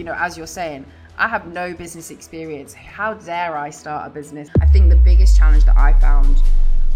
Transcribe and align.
you 0.00 0.06
know, 0.06 0.16
as 0.16 0.38
you're 0.38 0.46
saying, 0.46 0.86
I 1.18 1.28
have 1.28 1.46
no 1.46 1.74
business 1.74 2.10
experience. 2.10 2.72
How 2.72 3.12
dare 3.12 3.54
I 3.54 3.68
start 3.68 4.06
a 4.06 4.10
business? 4.10 4.48
I 4.58 4.64
think 4.64 4.88
the 4.88 4.96
biggest 4.96 5.36
challenge 5.36 5.66
that 5.66 5.76
I 5.76 5.92
found 6.00 6.38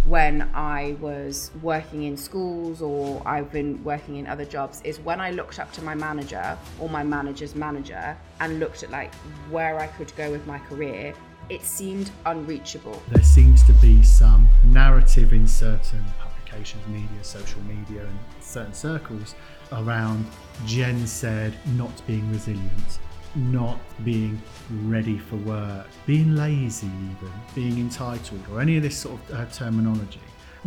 when 0.07 0.49
I 0.55 0.97
was 1.03 1.51
working 1.61 2.05
in 2.05 2.17
schools 2.17 2.81
or 2.81 3.21
I've 3.27 3.53
been 3.53 3.85
working 3.85 4.17
in 4.17 4.27
other 4.27 4.47
jobs 4.47 4.81
is 4.85 5.01
when 5.01 5.21
I 5.21 5.33
looked 5.33 5.59
up 5.59 5.71
to 5.73 5.83
my 5.83 5.95
manager 5.95 6.57
or 6.81 6.89
my 6.89 7.03
manager's 7.03 7.55
manager 7.55 8.17
and 8.41 8.59
looked 8.59 8.83
at 8.83 8.91
like 8.91 9.15
where 9.51 9.79
I 9.79 9.89
could 9.89 10.11
go 10.17 10.31
with 10.31 10.47
my 10.47 10.59
career, 10.61 11.13
it 11.51 11.63
seemed 11.63 12.11
unreachable. 12.25 13.03
There 13.11 13.23
seems 13.23 13.63
to 13.65 13.75
be 13.75 14.03
some 14.03 14.49
narrative 14.65 15.35
in 15.35 15.47
certain 15.47 16.03
publications, 16.19 16.87
media, 16.87 17.23
social 17.23 17.61
media, 17.65 18.07
and 18.07 18.19
certain 18.41 18.73
circles 18.73 19.35
around 19.75 20.27
Gen 20.67 21.07
Z 21.07 21.53
not 21.77 22.07
being 22.07 22.31
resilient 22.33 22.99
not 23.37 23.79
being 24.05 24.41
ready 24.85 25.19
for 25.19 25.37
work, 25.37 25.87
being 26.07 26.37
lazy, 26.37 26.87
even 26.87 27.33
being 27.55 27.79
entitled, 27.79 28.41
or 28.51 28.61
any 28.61 28.77
of 28.77 28.83
this 28.83 28.97
sort 28.97 29.21
of 29.31 29.35
uh, 29.35 29.47
terminology. 29.47 30.21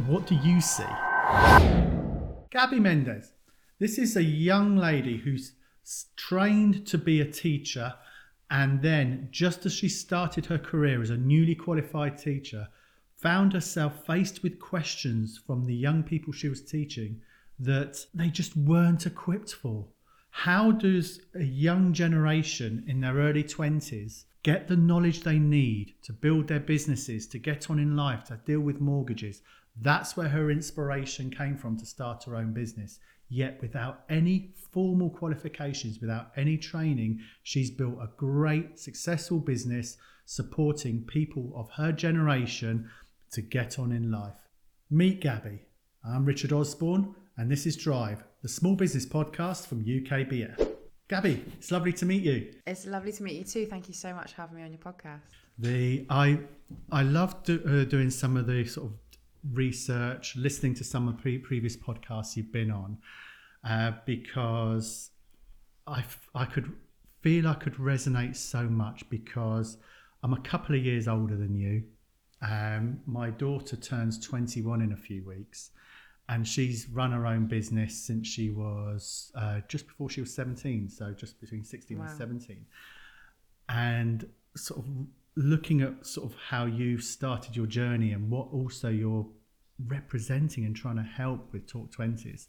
What 0.05 0.27
do 0.27 0.35
you 0.35 0.59
see? 0.61 0.83
Gaby 2.51 2.79
Mendes. 2.79 3.31
This 3.79 3.97
is 3.97 4.15
a 4.15 4.23
young 4.23 4.75
lady 4.75 5.17
who's 5.17 5.53
trained 6.15 6.85
to 6.87 6.97
be 6.97 7.21
a 7.21 7.31
teacher, 7.31 7.93
and 8.49 8.81
then, 8.81 9.29
just 9.31 9.65
as 9.65 9.73
she 9.73 9.89
started 9.89 10.45
her 10.47 10.57
career 10.57 11.01
as 11.01 11.09
a 11.09 11.17
newly 11.17 11.55
qualified 11.55 12.17
teacher, 12.17 12.67
found 13.15 13.53
herself 13.53 14.05
faced 14.05 14.43
with 14.43 14.59
questions 14.59 15.39
from 15.45 15.65
the 15.65 15.75
young 15.75 16.03
people 16.03 16.33
she 16.33 16.49
was 16.49 16.61
teaching 16.61 17.21
that 17.59 18.05
they 18.13 18.29
just 18.29 18.55
weren't 18.55 19.05
equipped 19.05 19.53
for. 19.53 19.87
How 20.29 20.71
does 20.71 21.21
a 21.33 21.43
young 21.43 21.93
generation 21.93 22.83
in 22.87 23.01
their 23.01 23.15
early 23.15 23.43
20s 23.43 24.25
get 24.43 24.67
the 24.67 24.77
knowledge 24.77 25.21
they 25.21 25.39
need 25.39 25.95
to 26.03 26.13
build 26.13 26.47
their 26.47 26.59
businesses, 26.59 27.27
to 27.27 27.39
get 27.39 27.69
on 27.69 27.79
in 27.79 27.95
life, 27.95 28.25
to 28.25 28.39
deal 28.45 28.59
with 28.59 28.79
mortgages? 28.79 29.41
That's 29.79 30.15
where 30.15 30.29
her 30.29 30.51
inspiration 30.51 31.31
came 31.31 31.57
from 31.57 31.77
to 31.77 31.85
start 31.85 32.23
her 32.25 32.35
own 32.35 32.53
business. 32.53 32.99
Yet, 33.29 33.59
without 33.61 34.03
any 34.09 34.53
formal 34.71 35.09
qualifications, 35.09 35.99
without 35.99 36.31
any 36.35 36.57
training, 36.57 37.19
she's 37.43 37.71
built 37.71 37.97
a 37.99 38.09
great, 38.15 38.79
successful 38.79 39.39
business 39.39 39.97
supporting 40.25 41.03
people 41.03 41.51
of 41.55 41.69
her 41.71 41.91
generation 41.91 42.89
to 43.31 43.41
get 43.41 43.79
on 43.79 43.91
in 43.91 44.11
life. 44.11 44.35
Meet 44.89 45.21
Gaby. 45.21 45.61
I'm 46.05 46.25
Richard 46.25 46.53
Osborne, 46.53 47.15
and 47.37 47.51
this 47.51 47.67
is 47.67 47.77
Drive, 47.77 48.23
the 48.41 48.47
small 48.47 48.75
business 48.75 49.05
podcast 49.05 49.67
from 49.67 49.83
UKBF. 49.83 50.75
Gaby, 51.07 51.45
it's 51.53 51.71
lovely 51.71 51.93
to 51.93 52.05
meet 52.05 52.23
you. 52.23 52.51
It's 52.65 52.87
lovely 52.87 53.11
to 53.11 53.23
meet 53.23 53.35
you 53.35 53.43
too. 53.43 53.65
Thank 53.67 53.87
you 53.87 53.93
so 53.93 54.13
much 54.13 54.33
for 54.33 54.41
having 54.41 54.57
me 54.57 54.63
on 54.63 54.71
your 54.71 54.79
podcast. 54.79 55.21
The 55.59 56.05
I 56.09 56.39
I 56.91 57.03
love 57.03 57.43
do, 57.43 57.61
uh, 57.65 57.85
doing 57.87 58.09
some 58.09 58.37
of 58.37 58.47
the 58.47 58.65
sort 58.65 58.87
of 58.87 58.93
research, 59.53 60.35
listening 60.35 60.73
to 60.75 60.83
some 60.83 61.07
of 61.07 61.19
pre- 61.19 61.37
previous 61.37 61.77
podcasts 61.77 62.35
you've 62.35 62.51
been 62.51 62.71
on, 62.71 62.97
uh, 63.63 63.91
because 64.05 65.11
I 65.85 66.03
I 66.33 66.45
could 66.45 66.73
feel 67.21 67.47
I 67.47 67.53
could 67.53 67.75
resonate 67.75 68.35
so 68.35 68.63
much 68.63 69.07
because 69.09 69.77
I'm 70.23 70.33
a 70.33 70.41
couple 70.41 70.75
of 70.75 70.83
years 70.83 71.07
older 71.07 71.37
than 71.37 71.55
you. 71.55 71.83
Um, 72.41 72.99
my 73.05 73.29
daughter 73.29 73.75
turns 73.75 74.19
21 74.19 74.81
in 74.81 74.91
a 74.91 74.97
few 74.97 75.23
weeks 75.23 75.71
and 76.29 76.47
she's 76.47 76.87
run 76.89 77.11
her 77.11 77.25
own 77.25 77.45
business 77.45 77.95
since 77.95 78.27
she 78.27 78.49
was 78.49 79.31
uh, 79.35 79.61
just 79.67 79.87
before 79.87 80.09
she 80.09 80.21
was 80.21 80.33
17 80.33 80.89
so 80.89 81.13
just 81.13 81.39
between 81.39 81.63
16 81.63 81.97
wow. 81.97 82.05
and 82.05 82.17
17 82.17 82.65
and 83.69 84.29
sort 84.55 84.79
of 84.79 84.85
looking 85.35 85.81
at 85.81 86.05
sort 86.05 86.29
of 86.29 86.37
how 86.49 86.65
you 86.65 86.97
started 86.97 87.55
your 87.55 87.67
journey 87.67 88.11
and 88.11 88.29
what 88.29 88.47
also 88.51 88.89
you're 88.89 89.25
representing 89.85 90.65
and 90.65 90.75
trying 90.75 90.95
to 90.95 91.03
help 91.03 91.53
with 91.53 91.67
talk 91.67 91.91
20s 91.91 92.47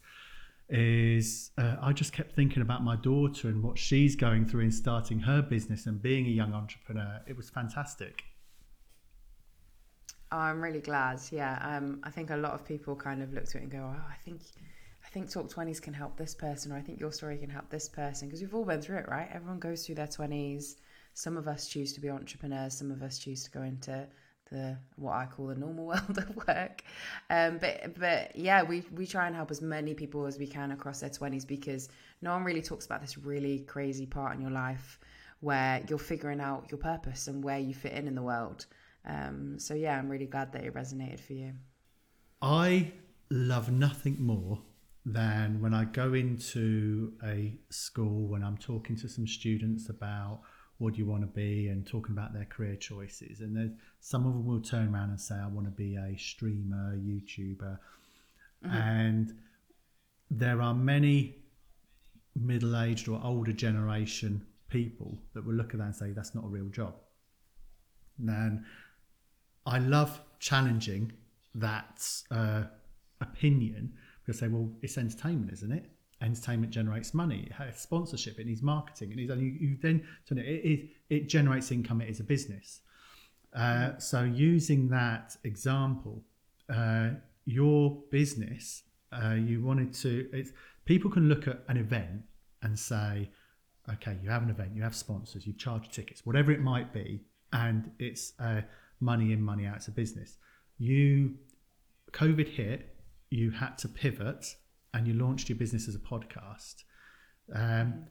is 0.69 1.51
uh, 1.57 1.75
I 1.81 1.93
just 1.93 2.13
kept 2.13 2.35
thinking 2.35 2.61
about 2.61 2.83
my 2.83 2.95
daughter 2.95 3.47
and 3.47 3.63
what 3.63 3.77
she's 3.77 4.15
going 4.15 4.45
through 4.45 4.61
in 4.61 4.71
starting 4.71 5.19
her 5.19 5.41
business 5.41 5.85
and 5.87 6.01
being 6.01 6.25
a 6.25 6.29
young 6.29 6.53
entrepreneur. 6.53 7.21
It 7.27 7.35
was 7.35 7.49
fantastic. 7.49 8.23
Oh, 10.31 10.37
I'm 10.37 10.61
really 10.61 10.79
glad. 10.79 11.19
Yeah, 11.31 11.57
um, 11.63 11.99
I 12.03 12.11
think 12.11 12.29
a 12.29 12.35
lot 12.37 12.53
of 12.53 12.65
people 12.65 12.95
kind 12.95 13.21
of 13.23 13.33
look 13.33 13.45
to 13.45 13.57
it 13.57 13.63
and 13.63 13.71
go, 13.71 13.79
"Oh, 13.79 14.05
I 14.09 14.15
think, 14.23 14.41
I 15.03 15.09
think 15.09 15.29
Talk 15.29 15.49
Twenties 15.49 15.79
can 15.79 15.93
help 15.93 16.17
this 16.17 16.35
person, 16.35 16.71
or 16.71 16.77
I 16.77 16.81
think 16.81 16.99
your 16.99 17.11
story 17.11 17.37
can 17.37 17.49
help 17.49 17.69
this 17.69 17.89
person," 17.89 18.27
because 18.27 18.41
we've 18.41 18.53
all 18.53 18.65
been 18.65 18.81
through 18.81 18.97
it, 18.97 19.09
right? 19.09 19.27
Everyone 19.31 19.59
goes 19.59 19.85
through 19.85 19.95
their 19.95 20.07
twenties. 20.07 20.77
Some 21.15 21.35
of 21.35 21.47
us 21.47 21.67
choose 21.67 21.93
to 21.93 21.99
be 21.99 22.09
entrepreneurs. 22.09 22.75
Some 22.75 22.91
of 22.91 23.01
us 23.01 23.17
choose 23.17 23.43
to 23.45 23.51
go 23.51 23.63
into 23.63 24.07
the 24.51 24.77
what 24.97 25.13
I 25.13 25.25
call 25.25 25.47
the 25.47 25.55
normal 25.55 25.85
world 25.93 26.17
of 26.17 26.35
work. 26.47 26.83
Um, 27.31 27.57
but 27.57 27.99
but 27.99 28.35
yeah, 28.35 28.61
we 28.63 28.83
we 28.93 29.07
try 29.07 29.25
and 29.27 29.35
help 29.35 29.49
as 29.49 29.61
many 29.61 29.95
people 29.95 30.27
as 30.27 30.37
we 30.37 30.47
can 30.47 30.71
across 30.71 30.99
their 30.99 31.09
twenties 31.09 31.45
because 31.45 31.89
no 32.21 32.33
one 32.33 32.43
really 32.43 32.61
talks 32.61 32.85
about 32.85 33.01
this 33.01 33.17
really 33.17 33.59
crazy 33.61 34.05
part 34.05 34.35
in 34.35 34.41
your 34.41 34.51
life 34.51 34.99
where 35.39 35.81
you're 35.89 35.97
figuring 35.97 36.41
out 36.41 36.67
your 36.69 36.79
purpose 36.79 37.27
and 37.27 37.43
where 37.43 37.59
you 37.59 37.73
fit 37.73 37.93
in 37.93 38.07
in 38.07 38.13
the 38.13 38.21
world. 38.21 38.67
Um, 39.05 39.57
so 39.59 39.73
yeah, 39.73 39.97
I'm 39.97 40.09
really 40.09 40.25
glad 40.25 40.51
that 40.53 40.63
it 40.63 40.73
resonated 40.73 41.19
for 41.19 41.33
you. 41.33 41.53
I 42.41 42.91
love 43.29 43.71
nothing 43.71 44.17
more 44.19 44.61
than 45.05 45.61
when 45.61 45.73
I 45.73 45.85
go 45.85 46.13
into 46.13 47.13
a 47.23 47.57
school 47.69 48.27
when 48.27 48.43
I'm 48.43 48.57
talking 48.57 48.95
to 48.97 49.07
some 49.07 49.25
students 49.27 49.89
about 49.89 50.41
what 50.77 50.93
do 50.93 50.99
you 50.99 51.05
want 51.05 51.21
to 51.21 51.27
be 51.27 51.67
and 51.67 51.85
talking 51.85 52.13
about 52.13 52.33
their 52.33 52.45
career 52.45 52.75
choices. 52.75 53.41
And 53.41 53.55
there's, 53.55 53.71
some 53.99 54.25
of 54.25 54.33
them 54.33 54.45
will 54.45 54.61
turn 54.61 54.93
around 54.93 55.09
and 55.09 55.19
say, 55.19 55.35
I 55.35 55.47
want 55.47 55.67
to 55.67 55.71
be 55.71 55.95
a 55.95 56.17
streamer, 56.17 56.95
YouTuber. 56.95 57.77
Mm-hmm. 58.65 58.77
And 58.77 59.33
there 60.31 60.61
are 60.61 60.73
many 60.73 61.35
middle 62.35 62.79
aged 62.79 63.09
or 63.09 63.19
older 63.23 63.51
generation 63.51 64.45
people 64.69 65.17
that 65.33 65.45
will 65.45 65.55
look 65.55 65.73
at 65.73 65.79
that 65.79 65.85
and 65.85 65.95
say, 65.95 66.11
that's 66.11 66.33
not 66.33 66.45
a 66.45 66.47
real 66.47 66.69
job. 66.69 66.95
And 68.19 68.63
I 69.69 69.77
love 69.77 70.19
challenging 70.39 71.11
that 71.55 72.07
uh, 72.31 72.63
opinion 73.21 73.93
because 74.19 74.39
say, 74.39 74.47
well, 74.47 74.69
it's 74.81 74.97
entertainment, 74.97 75.53
isn't 75.53 75.71
it? 75.71 75.85
Entertainment 76.21 76.71
generates 76.71 77.13
money. 77.13 77.43
It 77.45 77.53
has 77.53 77.79
sponsorship. 77.79 78.39
It 78.39 78.47
needs 78.47 78.63
marketing. 78.63 79.11
It 79.11 79.17
needs, 79.17 79.31
and 79.31 79.41
you, 79.41 79.51
you 79.51 79.77
then 79.79 80.03
it, 80.31 80.39
it, 80.39 80.89
it 81.09 81.29
generates 81.29 81.71
income. 81.71 82.01
It 82.01 82.09
is 82.09 82.19
a 82.19 82.23
business. 82.23 82.81
Uh, 83.53 83.97
so 83.99 84.23
using 84.23 84.89
that 84.89 85.37
example, 85.43 86.23
uh, 86.73 87.11
your 87.45 88.01
business, 88.11 88.83
uh, 89.11 89.35
you 89.35 89.63
wanted 89.63 89.93
to. 89.93 90.29
It's, 90.33 90.51
people 90.85 91.11
can 91.11 91.29
look 91.29 91.47
at 91.47 91.63
an 91.67 91.77
event 91.77 92.23
and 92.63 92.77
say, 92.77 93.29
okay, 93.93 94.17
you 94.21 94.29
have 94.29 94.43
an 94.43 94.49
event, 94.49 94.71
you 94.75 94.81
have 94.81 94.95
sponsors, 94.95 95.47
you 95.47 95.53
charge 95.53 95.89
tickets, 95.89 96.25
whatever 96.25 96.51
it 96.51 96.59
might 96.59 96.91
be, 96.91 97.21
and 97.53 97.91
it's 97.99 98.33
uh, 98.39 98.61
money 98.99 99.33
in, 99.33 99.41
money 99.41 99.65
out. 99.65 99.77
It's 99.77 99.87
a 99.87 99.91
business. 99.91 100.37
You, 100.77 101.35
COVID 102.11 102.47
hit, 102.47 102.95
you 103.29 103.51
had 103.51 103.77
to 103.79 103.87
pivot 103.87 104.55
and 104.93 105.07
you 105.07 105.13
launched 105.13 105.49
your 105.49 105.57
business 105.57 105.87
as 105.87 105.95
a 105.95 105.99
podcast. 105.99 106.83
Um, 107.53 108.05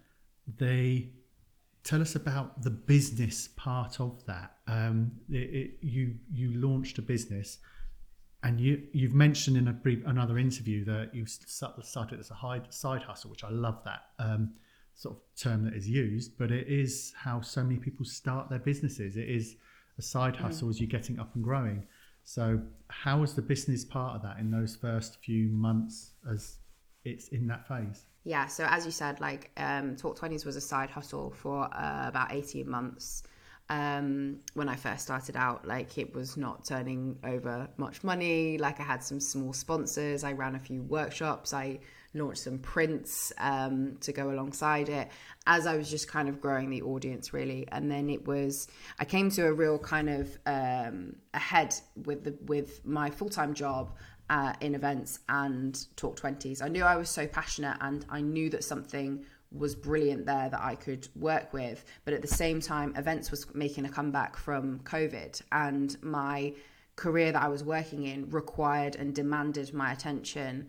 they 0.57 1.11
tell 1.85 2.01
us 2.01 2.15
about 2.15 2.63
the 2.63 2.71
business 2.71 3.49
part 3.57 4.01
of 4.01 4.25
that. 4.27 4.57
Um, 4.67 5.13
it, 5.31 5.37
it, 5.37 5.71
you 5.81 6.15
you 6.33 6.53
launched 6.55 6.99
a 6.99 7.03
business, 7.03 7.59
and 8.43 8.61
you 8.61 8.83
you've 8.93 9.15
mentioned 9.15 9.57
in 9.57 9.69
a 9.69 9.73
brief, 9.73 10.03
another 10.07 10.39
interview 10.39 10.85
that 10.85 11.15
you 11.15 11.27
started 11.27 12.21
as 12.21 12.31
a 12.31 12.63
side 12.71 13.03
hustle, 13.03 13.31
which 13.31 13.45
I 13.45 13.51
love 13.51 13.83
that 13.85 14.03
um, 14.19 14.53
sort 14.95 15.17
of 15.17 15.23
term 15.37 15.65
that 15.65 15.75
is 15.75 15.89
used. 15.89 16.39
But 16.39 16.51
it 16.51 16.69
is 16.69 17.13
how 17.17 17.41
so 17.41 17.63
many 17.63 17.79
people 17.79 18.05
start 18.05 18.49
their 18.49 18.59
businesses. 18.59 19.17
It 19.17 19.29
is 19.29 19.57
a 19.99 20.03
side 20.03 20.35
mm. 20.35 20.41
hustle 20.41 20.69
mm. 20.69 20.71
as 20.71 20.81
you're 20.81 20.89
getting 20.89 21.19
up 21.19 21.35
and 21.35 21.45
growing. 21.45 21.87
So, 22.25 22.61
how 22.89 23.21
was 23.21 23.35
the 23.35 23.43
business 23.43 23.85
part 23.85 24.17
of 24.17 24.23
that 24.23 24.39
in 24.39 24.51
those 24.51 24.77
first 24.77 25.19
few 25.25 25.49
months 25.49 26.13
as 26.31 26.59
it's 27.05 27.29
in 27.29 27.47
that 27.49 27.67
phase? 27.67 28.05
Yeah, 28.25 28.47
so 28.47 28.67
as 28.69 28.85
you 28.85 28.93
said, 28.93 29.21
like 29.21 29.51
um, 29.57 29.97
Talk 29.97 30.19
20s 30.19 30.45
was 30.45 30.57
a 30.57 30.61
side 30.61 30.91
hustle 30.91 31.31
for 31.31 31.65
uh, 31.75 32.05
about 32.07 32.33
18 32.33 32.69
months. 32.69 33.23
Um, 33.71 34.41
when 34.55 34.69
I 34.69 34.77
first 34.77 35.03
started 35.05 35.37
out, 35.37 35.67
like 35.67 35.97
it 35.99 36.15
was 36.15 36.37
not 36.37 36.65
turning 36.65 37.19
over 37.25 37.69
much 37.77 38.05
money. 38.05 38.59
Like 38.59 38.81
I 38.81 38.83
had 38.83 39.03
some 39.03 39.21
small 39.21 39.53
sponsors, 39.53 40.25
I 40.25 40.33
ran 40.33 40.55
a 40.55 40.59
few 40.59 40.83
workshops, 40.83 41.53
I 41.53 41.81
launched 42.15 42.43
some 42.43 42.59
prints 42.59 43.33
um, 43.39 43.97
to 44.01 44.13
go 44.13 44.31
alongside 44.31 44.89
it 44.89 45.09
as 45.47 45.67
I 45.67 45.77
was 45.77 45.91
just 45.91 46.09
kind 46.09 46.29
of 46.29 46.41
growing 46.41 46.71
the 46.71 46.83
audience 46.83 47.33
really. 47.33 47.67
And 47.71 47.91
then 47.91 48.09
it 48.09 48.27
was 48.27 48.69
I 48.99 49.05
came 49.05 49.31
to 49.33 49.47
a 49.47 49.53
real 49.53 49.79
kind 49.79 50.09
of 50.09 50.39
um, 50.47 51.17
ahead 51.35 51.75
with 52.05 52.25
the 52.25 52.37
with 52.47 52.85
my 52.85 53.11
full 53.11 53.31
time 53.31 53.55
job. 53.55 53.93
Uh, 54.31 54.53
in 54.61 54.75
events 54.75 55.21
and 55.31 55.87
talk 55.97 56.21
20s 56.21 56.61
i 56.61 56.69
knew 56.69 56.85
i 56.85 56.97
was 56.97 57.09
so 57.09 57.27
passionate 57.27 57.79
and 57.81 58.05
i 58.11 58.21
knew 58.21 58.51
that 58.51 58.63
something 58.63 59.25
was 59.53 59.75
brilliant 59.75 60.27
there 60.27 60.49
that 60.49 60.61
I 60.61 60.75
could 60.75 61.09
work 61.17 61.53
with. 61.53 61.85
But 62.05 62.15
at 62.15 62.23
the 62.23 62.29
same 62.29 62.61
time, 62.61 62.95
events 62.97 63.31
was 63.31 63.53
making 63.55 63.87
a 63.87 63.89
comeback 63.89 64.37
from 64.37 64.81
COVID, 64.81 65.41
and 65.53 65.97
my 66.03 66.55
career 66.97 67.33
that 67.33 67.43
I 67.43 67.49
was 67.49 67.63
working 67.63 68.05
in 68.05 68.29
required 68.31 68.97
and 68.97 69.15
demanded 69.15 69.73
my 69.73 69.93
attention 69.93 70.69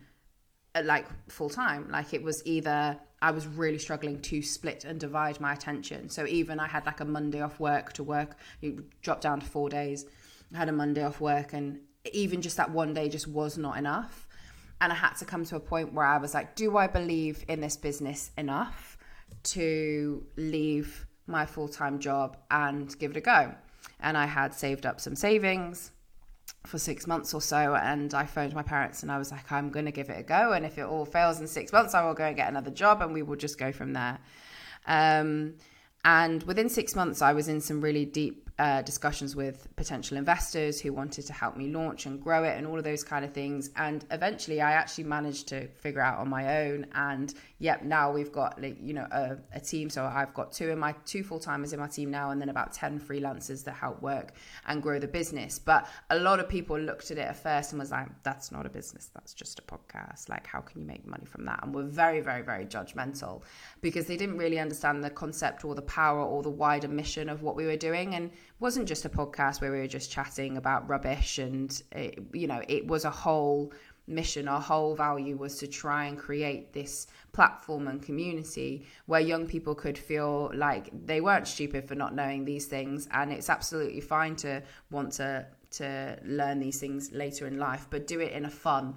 Uh, 0.79 0.83
like 0.83 1.05
full 1.29 1.49
time. 1.49 1.89
Like 1.89 2.13
it 2.13 2.23
was 2.23 2.45
either 2.45 2.97
I 3.21 3.31
was 3.31 3.47
really 3.47 3.77
struggling 3.77 4.21
to 4.21 4.41
split 4.41 4.85
and 4.85 4.99
divide 4.99 5.39
my 5.39 5.53
attention. 5.53 6.09
So 6.09 6.25
even 6.25 6.59
I 6.59 6.67
had 6.67 6.85
like 6.85 6.99
a 6.99 7.05
Monday 7.05 7.41
off 7.41 7.59
work 7.59 7.93
to 7.93 8.03
work, 8.03 8.37
you 8.61 8.85
drop 9.01 9.21
down 9.21 9.39
to 9.39 9.45
four 9.45 9.69
days. 9.69 10.05
I 10.53 10.57
had 10.57 10.69
a 10.69 10.71
Monday 10.71 11.03
off 11.03 11.19
work, 11.21 11.53
and 11.53 11.79
even 12.11 12.41
just 12.41 12.57
that 12.57 12.71
one 12.71 12.93
day 12.93 13.09
just 13.09 13.27
was 13.27 13.57
not 13.57 13.77
enough. 13.77 14.27
And 14.81 14.91
I 14.91 14.95
had 14.95 15.13
to 15.15 15.25
come 15.25 15.43
to 15.45 15.57
a 15.57 15.59
point 15.59 15.93
where 15.93 16.05
I 16.05 16.17
was 16.17 16.33
like, 16.33 16.55
do 16.55 16.77
I 16.77 16.87
believe 16.87 17.43
in 17.47 17.59
this 17.59 17.75
business 17.75 18.31
enough 18.37 18.97
to 19.43 20.23
leave 20.37 21.05
my 21.27 21.45
full 21.45 21.67
time 21.67 21.99
job 21.99 22.37
and 22.49 22.97
give 22.97 23.11
it 23.11 23.17
a 23.17 23.21
go? 23.21 23.53
And 23.99 24.17
I 24.17 24.25
had 24.25 24.53
saved 24.53 24.85
up 24.85 25.01
some 25.01 25.15
savings 25.15 25.91
for 26.65 26.77
six 26.77 27.07
months 27.07 27.33
or 27.33 27.41
so 27.41 27.75
and 27.75 28.13
I 28.13 28.25
phoned 28.25 28.53
my 28.53 28.63
parents 28.63 29.01
and 29.01 29.11
I 29.11 29.17
was 29.17 29.31
like, 29.31 29.51
I'm 29.51 29.69
going 29.69 29.85
to 29.85 29.91
give 29.91 30.09
it 30.09 30.19
a 30.19 30.23
go. 30.23 30.51
And 30.51 30.65
if 30.65 30.77
it 30.77 30.83
all 30.83 31.05
fails 31.05 31.39
in 31.39 31.47
six 31.47 31.71
months, 31.71 31.93
I 31.93 32.05
will 32.05 32.13
go 32.13 32.25
and 32.25 32.35
get 32.35 32.49
another 32.49 32.71
job 32.71 33.01
and 33.01 33.13
we 33.13 33.21
will 33.21 33.37
just 33.37 33.57
go 33.57 33.71
from 33.71 33.93
there. 33.93 34.19
Um, 34.85 35.55
and 36.05 36.43
within 36.43 36.69
six 36.69 36.95
months, 36.95 37.21
I 37.21 37.33
was 37.33 37.47
in 37.47 37.59
some 37.59 37.81
really 37.81 38.05
deep 38.05 38.49
uh, 38.57 38.81
discussions 38.81 39.35
with 39.35 39.67
potential 39.75 40.17
investors 40.17 40.79
who 40.79 40.93
wanted 40.93 41.25
to 41.27 41.33
help 41.33 41.57
me 41.57 41.69
launch 41.69 42.05
and 42.05 42.21
grow 42.21 42.43
it 42.43 42.57
and 42.57 42.67
all 42.67 42.77
of 42.77 42.83
those 42.83 43.03
kind 43.03 43.25
of 43.25 43.33
things. 43.33 43.69
And 43.75 44.05
eventually, 44.11 44.61
I 44.61 44.73
actually 44.73 45.05
managed 45.05 45.47
to 45.49 45.67
figure 45.67 46.01
out 46.01 46.19
on 46.19 46.29
my 46.29 46.65
own. 46.65 46.85
And 46.93 47.33
yep, 47.59 47.83
now 47.83 48.11
we've 48.11 48.31
got 48.31 48.61
like 48.61 48.77
you 48.81 48.93
know 48.93 49.07
a, 49.11 49.37
a 49.53 49.59
team. 49.59 49.89
So 49.89 50.05
I've 50.05 50.33
got 50.33 50.51
two 50.51 50.69
in 50.69 50.79
my 50.79 50.93
two 51.05 51.23
full 51.23 51.39
timers 51.39 51.73
in 51.73 51.79
my 51.79 51.87
team 51.87 52.09
now, 52.09 52.31
and 52.31 52.41
then 52.41 52.49
about 52.49 52.73
ten 52.73 52.99
freelancers 52.99 53.63
that 53.65 53.73
help 53.73 54.01
work 54.01 54.33
and 54.67 54.81
grow 54.81 54.97
the 54.99 55.07
business. 55.07 55.59
But 55.59 55.87
a 56.09 56.17
lot 56.17 56.39
of 56.39 56.49
people 56.49 56.79
looked 56.79 57.11
at 57.11 57.17
it 57.17 57.27
at 57.27 57.37
first 57.37 57.71
and 57.71 57.79
was 57.79 57.91
like, 57.91 58.07
"That's 58.23 58.51
not 58.51 58.65
a 58.65 58.69
business. 58.69 59.11
That's 59.13 59.33
just 59.33 59.59
a 59.59 59.61
podcast. 59.61 60.29
Like, 60.29 60.47
how 60.47 60.61
can 60.61 60.81
you 60.81 60.87
make 60.87 61.05
money 61.05 61.25
from 61.25 61.45
that?" 61.45 61.59
And 61.63 61.75
we're 61.75 61.83
very, 61.83 62.21
very, 62.21 62.41
very 62.41 62.65
judgmental 62.65 63.43
because 63.81 64.07
they 64.07 64.17
didn't 64.17 64.37
really 64.37 64.59
understand 64.59 65.03
the 65.03 65.09
concept 65.09 65.65
or 65.65 65.75
the 65.75 65.81
power 65.83 66.23
or 66.23 66.41
the 66.41 66.49
wider 66.49 66.87
mission 66.87 67.29
of 67.29 67.43
what 67.43 67.55
we 67.55 67.65
were 67.65 67.77
doing 67.77 68.15
and 68.15 68.31
wasn't 68.59 68.87
just 68.87 69.05
a 69.05 69.09
podcast 69.09 69.61
where 69.61 69.71
we 69.71 69.79
were 69.79 69.87
just 69.87 70.11
chatting 70.11 70.57
about 70.57 70.87
rubbish 70.89 71.39
and 71.39 71.81
it, 71.91 72.19
you 72.33 72.47
know 72.47 72.61
it 72.67 72.85
was 72.87 73.05
a 73.05 73.09
whole 73.09 73.71
mission 74.09 74.47
our 74.47 74.59
whole 74.59 74.95
value 74.95 75.37
was 75.37 75.57
to 75.59 75.67
try 75.67 76.05
and 76.05 76.17
create 76.17 76.73
this 76.73 77.07
platform 77.31 77.87
and 77.87 78.01
community 78.01 78.85
where 79.05 79.21
young 79.21 79.45
people 79.45 79.75
could 79.75 79.97
feel 79.97 80.51
like 80.53 80.89
they 81.05 81.21
weren't 81.21 81.47
stupid 81.47 81.87
for 81.87 81.95
not 81.95 82.15
knowing 82.15 82.43
these 82.43 82.65
things. 82.65 83.07
And 83.11 83.31
it's 83.31 83.49
absolutely 83.49 84.01
fine 84.01 84.35
to 84.37 84.63
want 84.91 85.13
to 85.13 85.45
to 85.71 86.17
learn 86.25 86.59
these 86.59 86.79
things 86.79 87.11
later 87.11 87.45
in 87.45 87.59
life 87.59 87.85
but 87.91 88.07
do 88.07 88.19
it 88.19 88.31
in 88.31 88.45
a 88.45 88.49
fun 88.49 88.95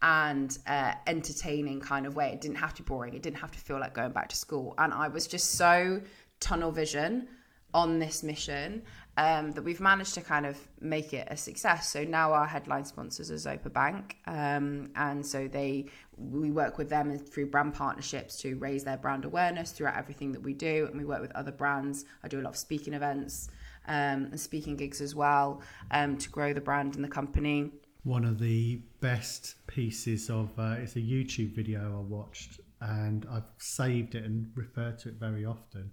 and 0.00 0.58
uh, 0.66 0.94
entertaining 1.06 1.80
kind 1.80 2.06
of 2.06 2.16
way. 2.16 2.30
It 2.30 2.40
didn't 2.40 2.56
have 2.56 2.74
to 2.74 2.82
be 2.82 2.86
boring. 2.86 3.14
It 3.14 3.22
didn't 3.22 3.38
have 3.38 3.52
to 3.52 3.58
feel 3.58 3.78
like 3.78 3.94
going 3.94 4.12
back 4.12 4.28
to 4.30 4.36
school. 4.36 4.74
And 4.78 4.92
i 4.92 5.08
was 5.08 5.26
just 5.26 5.52
so 5.52 6.00
tunnel 6.40 6.72
vision 6.72 7.28
on 7.72 7.98
this 7.98 8.22
mission 8.22 8.82
um, 9.16 9.52
that 9.52 9.62
we've 9.62 9.80
managed 9.80 10.14
to 10.14 10.20
kind 10.20 10.44
of 10.44 10.58
make 10.80 11.12
it 11.12 11.28
a 11.30 11.36
success. 11.36 11.88
So 11.88 12.04
now 12.04 12.32
our 12.32 12.46
headline 12.46 12.84
sponsors 12.84 13.30
are 13.30 13.34
Zopa 13.34 13.72
Bank, 13.72 14.16
um, 14.26 14.90
and 14.96 15.24
so 15.24 15.46
they 15.48 15.86
we 16.16 16.50
work 16.50 16.78
with 16.78 16.88
them 16.88 17.16
through 17.18 17.46
brand 17.46 17.74
partnerships 17.74 18.36
to 18.42 18.56
raise 18.56 18.84
their 18.84 18.96
brand 18.96 19.24
awareness 19.24 19.72
throughout 19.72 19.96
everything 19.96 20.32
that 20.32 20.42
we 20.42 20.52
do, 20.52 20.86
and 20.90 20.98
we 20.98 21.04
work 21.04 21.20
with 21.20 21.32
other 21.32 21.52
brands. 21.52 22.04
I 22.22 22.28
do 22.28 22.40
a 22.40 22.42
lot 22.42 22.50
of 22.50 22.56
speaking 22.56 22.94
events 22.94 23.48
um, 23.86 24.26
and 24.30 24.40
speaking 24.40 24.76
gigs 24.76 25.00
as 25.00 25.14
well 25.14 25.62
um, 25.90 26.16
to 26.18 26.28
grow 26.30 26.52
the 26.52 26.60
brand 26.60 26.96
and 26.96 27.04
the 27.04 27.08
company. 27.08 27.70
One 28.02 28.24
of 28.24 28.38
the 28.38 28.82
best 29.00 29.54
pieces 29.66 30.28
of 30.28 30.50
uh, 30.58 30.76
it's 30.78 30.96
a 30.96 31.00
YouTube 31.00 31.54
video 31.54 31.98
I 31.98 32.00
watched, 32.00 32.60
and 32.80 33.26
I've 33.30 33.44
saved 33.58 34.16
it 34.16 34.24
and 34.24 34.50
referred 34.56 34.98
to 35.00 35.10
it 35.10 35.14
very 35.14 35.44
often 35.44 35.92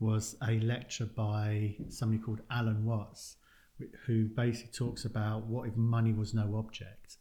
was 0.00 0.36
a 0.46 0.58
lecture 0.60 1.06
by 1.06 1.76
somebody 1.88 2.22
called 2.22 2.40
Alan 2.50 2.84
Watts, 2.84 3.36
who 4.06 4.26
basically 4.26 4.72
talks 4.72 5.04
about 5.04 5.46
what 5.46 5.68
if 5.68 5.76
money 5.76 6.12
was 6.12 6.34
no 6.34 6.56
object 6.56 7.16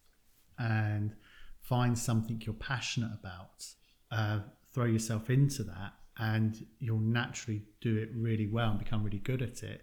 and 0.60 1.14
find 1.62 1.98
something 1.98 2.42
you're 2.46 2.54
passionate 2.56 3.12
about, 3.20 3.66
uh, 4.12 4.40
throw 4.74 4.86
yourself 4.86 5.30
into 5.30 5.64
that, 5.64 5.94
and 6.18 6.66
you'll 6.80 7.00
naturally 7.00 7.64
do 7.82 7.98
it 7.98 8.10
really 8.16 8.48
well 8.48 8.70
and 8.72 8.80
become 8.80 9.04
really 9.04 9.20
good 9.20 9.42
at 9.42 9.64
it. 9.64 9.82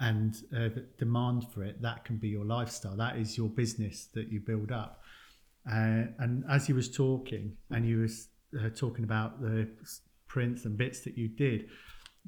And 0.00 0.34
uh, 0.54 0.68
the 0.68 0.86
demand 0.98 1.46
for 1.52 1.64
it, 1.64 1.82
that 1.82 2.04
can 2.04 2.16
be 2.16 2.28
your 2.28 2.44
lifestyle. 2.44 2.96
That 2.96 3.16
is 3.16 3.36
your 3.36 3.48
business 3.48 4.08
that 4.14 4.28
you 4.28 4.40
build 4.40 4.70
up. 4.70 5.00
Uh, 5.70 6.04
and 6.18 6.44
as 6.50 6.66
he 6.66 6.72
was 6.72 6.90
talking, 6.90 7.56
and 7.70 7.84
he 7.84 7.94
was 7.94 8.28
uh, 8.58 8.68
talking 8.70 9.04
about 9.04 9.40
the 9.40 9.68
prints 10.28 10.64
and 10.64 10.76
bits 10.76 11.00
that 11.00 11.18
you 11.18 11.28
did, 11.28 11.68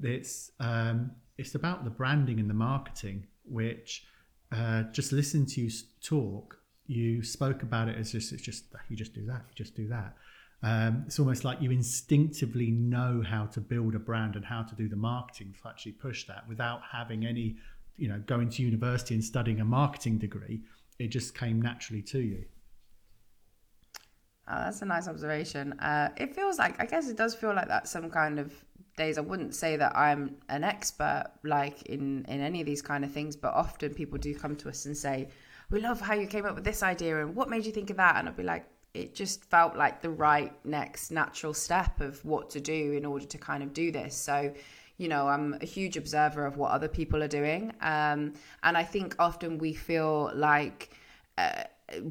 it's 0.03 0.51
um, 0.61 1.13
it's 1.37 1.55
about 1.55 1.85
the 1.85 1.91
branding 1.91 2.41
and 2.41 2.49
the 2.49 2.55
marketing, 2.55 3.27
which 3.45 4.05
uh, 4.53 4.85
just 4.93 5.13
listen 5.13 5.47
to 5.47 5.61
you 5.63 5.71
talk. 6.03 6.57
You 6.87 7.23
spoke 7.23 7.63
about 7.63 7.89
it 7.89 7.97
as 7.97 8.13
just 8.13 8.33
it's 8.33 8.43
just 8.43 8.65
you 8.89 8.97
just 8.97 9.15
do 9.15 9.25
that, 9.27 9.45
you 9.49 9.55
just 9.55 9.75
do 9.75 9.89
that. 9.89 10.15
Um, 10.63 11.05
it's 11.07 11.19
almost 11.21 11.45
like 11.45 11.63
you 11.63 11.71
instinctively 11.71 12.71
know 12.71 13.23
how 13.25 13.47
to 13.47 13.61
build 13.61 13.95
a 13.95 13.99
brand 13.99 14.35
and 14.35 14.45
how 14.45 14.63
to 14.63 14.75
do 14.75 14.89
the 14.89 14.97
marketing 14.97 15.55
to 15.63 15.69
actually 15.69 15.93
push 15.93 16.27
that 16.27 16.49
without 16.49 16.81
having 16.91 17.25
any, 17.25 17.57
you 17.97 18.09
know, 18.09 18.21
going 18.27 18.49
to 18.51 18.63
university 18.63 19.15
and 19.15 19.23
studying 19.23 19.61
a 19.61 19.65
marketing 19.65 20.19
degree. 20.19 20.63
It 20.99 21.09
just 21.09 21.39
came 21.39 21.63
naturally 21.63 22.03
to 22.03 22.19
you. 22.19 22.45
Oh, 24.51 24.57
that's 24.65 24.83
a 24.83 24.87
nice 24.87 25.07
observation. 25.07 25.75
Uh, 25.75 26.09
it 26.17 26.35
feels 26.35 26.59
like, 26.59 26.81
I 26.81 26.87
guess 26.87 27.09
it 27.09 27.17
does 27.17 27.35
feel 27.35 27.55
like 27.55 27.69
that's 27.69 27.91
some 27.91 28.11
kind 28.11 28.41
of 28.41 28.53
days 28.99 29.17
i 29.17 29.21
wouldn't 29.21 29.55
say 29.55 29.77
that 29.77 29.97
i'm 29.97 30.37
an 30.49 30.63
expert 30.63 31.25
like 31.45 31.83
in 31.83 32.25
in 32.29 32.41
any 32.41 32.61
of 32.61 32.67
these 32.67 32.83
kind 32.83 33.05
of 33.05 33.11
things 33.11 33.37
but 33.37 33.55
often 33.55 33.95
people 33.95 34.19
do 34.19 34.35
come 34.35 34.55
to 34.55 34.69
us 34.69 34.85
and 34.85 34.97
say 34.97 35.29
we 35.71 35.81
love 35.81 36.01
how 36.01 36.15
you 36.15 36.27
came 36.27 36.47
up 36.47 36.55
with 36.55 36.65
this 36.65 36.83
idea 36.83 37.21
and 37.21 37.35
what 37.35 37.51
made 37.51 37.67
you 37.67 37.73
think 37.73 37.91
of 37.91 37.97
that? 37.97 38.17
And 38.17 38.29
i'd 38.29 38.37
be 38.37 38.43
like 38.43 38.67
it 38.95 39.15
just 39.15 39.45
felt 39.45 39.77
like 39.77 40.01
the 40.01 40.11
right 40.11 40.53
next 40.65 41.11
natural 41.11 41.55
step 41.55 42.01
of 42.01 42.25
what 42.25 42.51
to 42.51 42.61
do 42.61 42.93
in 42.93 43.05
order 43.05 43.27
to 43.27 43.39
kind 43.39 43.63
of 43.63 43.73
do 43.73 43.93
this. 43.93 44.17
So 44.17 44.53
you 44.97 45.07
know 45.07 45.29
i'm 45.29 45.57
a 45.61 45.65
huge 45.65 45.97
observer 45.97 46.45
of 46.45 46.57
what 46.57 46.73
other 46.73 46.89
people 46.89 47.23
are 47.23 47.29
doing 47.29 47.73
um, 47.81 48.33
and 48.65 48.77
i 48.77 48.83
think 48.83 49.15
often 49.21 49.57
we 49.57 49.73
feel 49.73 50.33
like 50.35 50.91
uh, 51.39 51.63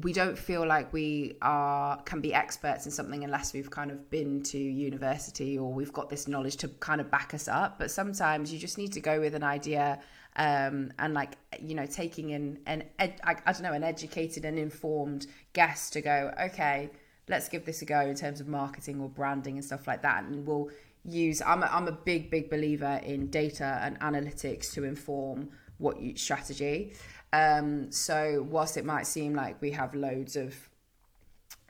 we 0.02 0.12
don't 0.12 0.36
feel 0.36 0.66
like 0.66 0.92
we 0.92 1.36
are 1.40 2.00
can 2.02 2.20
be 2.20 2.34
experts 2.34 2.84
in 2.86 2.90
something 2.90 3.22
unless 3.22 3.52
we've 3.52 3.70
kind 3.70 3.90
of 3.90 4.10
been 4.10 4.42
to 4.42 4.58
university 4.58 5.56
or 5.56 5.72
we've 5.72 5.92
got 5.92 6.10
this 6.10 6.26
knowledge 6.26 6.56
to 6.56 6.68
kind 6.80 7.00
of 7.00 7.10
back 7.10 7.32
us 7.32 7.46
up. 7.46 7.78
But 7.78 7.90
sometimes 7.90 8.52
you 8.52 8.58
just 8.58 8.76
need 8.76 8.92
to 8.94 9.00
go 9.00 9.20
with 9.20 9.34
an 9.34 9.44
idea 9.44 10.00
um, 10.36 10.92
and 10.98 11.14
like 11.14 11.36
you 11.60 11.74
know 11.74 11.86
taking 11.86 12.30
in 12.30 12.58
an 12.66 12.84
ed, 12.98 13.20
I, 13.22 13.36
I 13.46 13.52
don't 13.52 13.62
know 13.62 13.72
an 13.72 13.84
educated 13.84 14.44
and 14.44 14.58
informed 14.58 15.26
guest 15.52 15.92
to 15.94 16.00
go 16.00 16.32
okay 16.40 16.90
let's 17.28 17.48
give 17.48 17.64
this 17.64 17.82
a 17.82 17.84
go 17.84 18.00
in 18.00 18.14
terms 18.14 18.40
of 18.40 18.48
marketing 18.48 19.00
or 19.00 19.08
branding 19.08 19.56
and 19.56 19.64
stuff 19.64 19.86
like 19.86 20.02
that. 20.02 20.24
And 20.24 20.46
we'll 20.46 20.70
use 21.04 21.40
i'm 21.46 21.62
a, 21.62 21.66
I'm 21.66 21.88
a 21.88 21.92
big 21.92 22.30
big 22.30 22.50
believer 22.50 23.00
in 23.04 23.28
data 23.28 23.78
and 23.82 23.98
analytics 24.00 24.72
to 24.72 24.84
inform 24.84 25.48
what 25.78 26.00
you 26.00 26.16
strategy 26.16 26.92
um, 27.32 27.90
so 27.92 28.46
whilst 28.48 28.76
it 28.76 28.84
might 28.84 29.06
seem 29.06 29.34
like 29.34 29.60
we 29.60 29.72
have 29.72 29.94
loads 29.94 30.36
of 30.36 30.68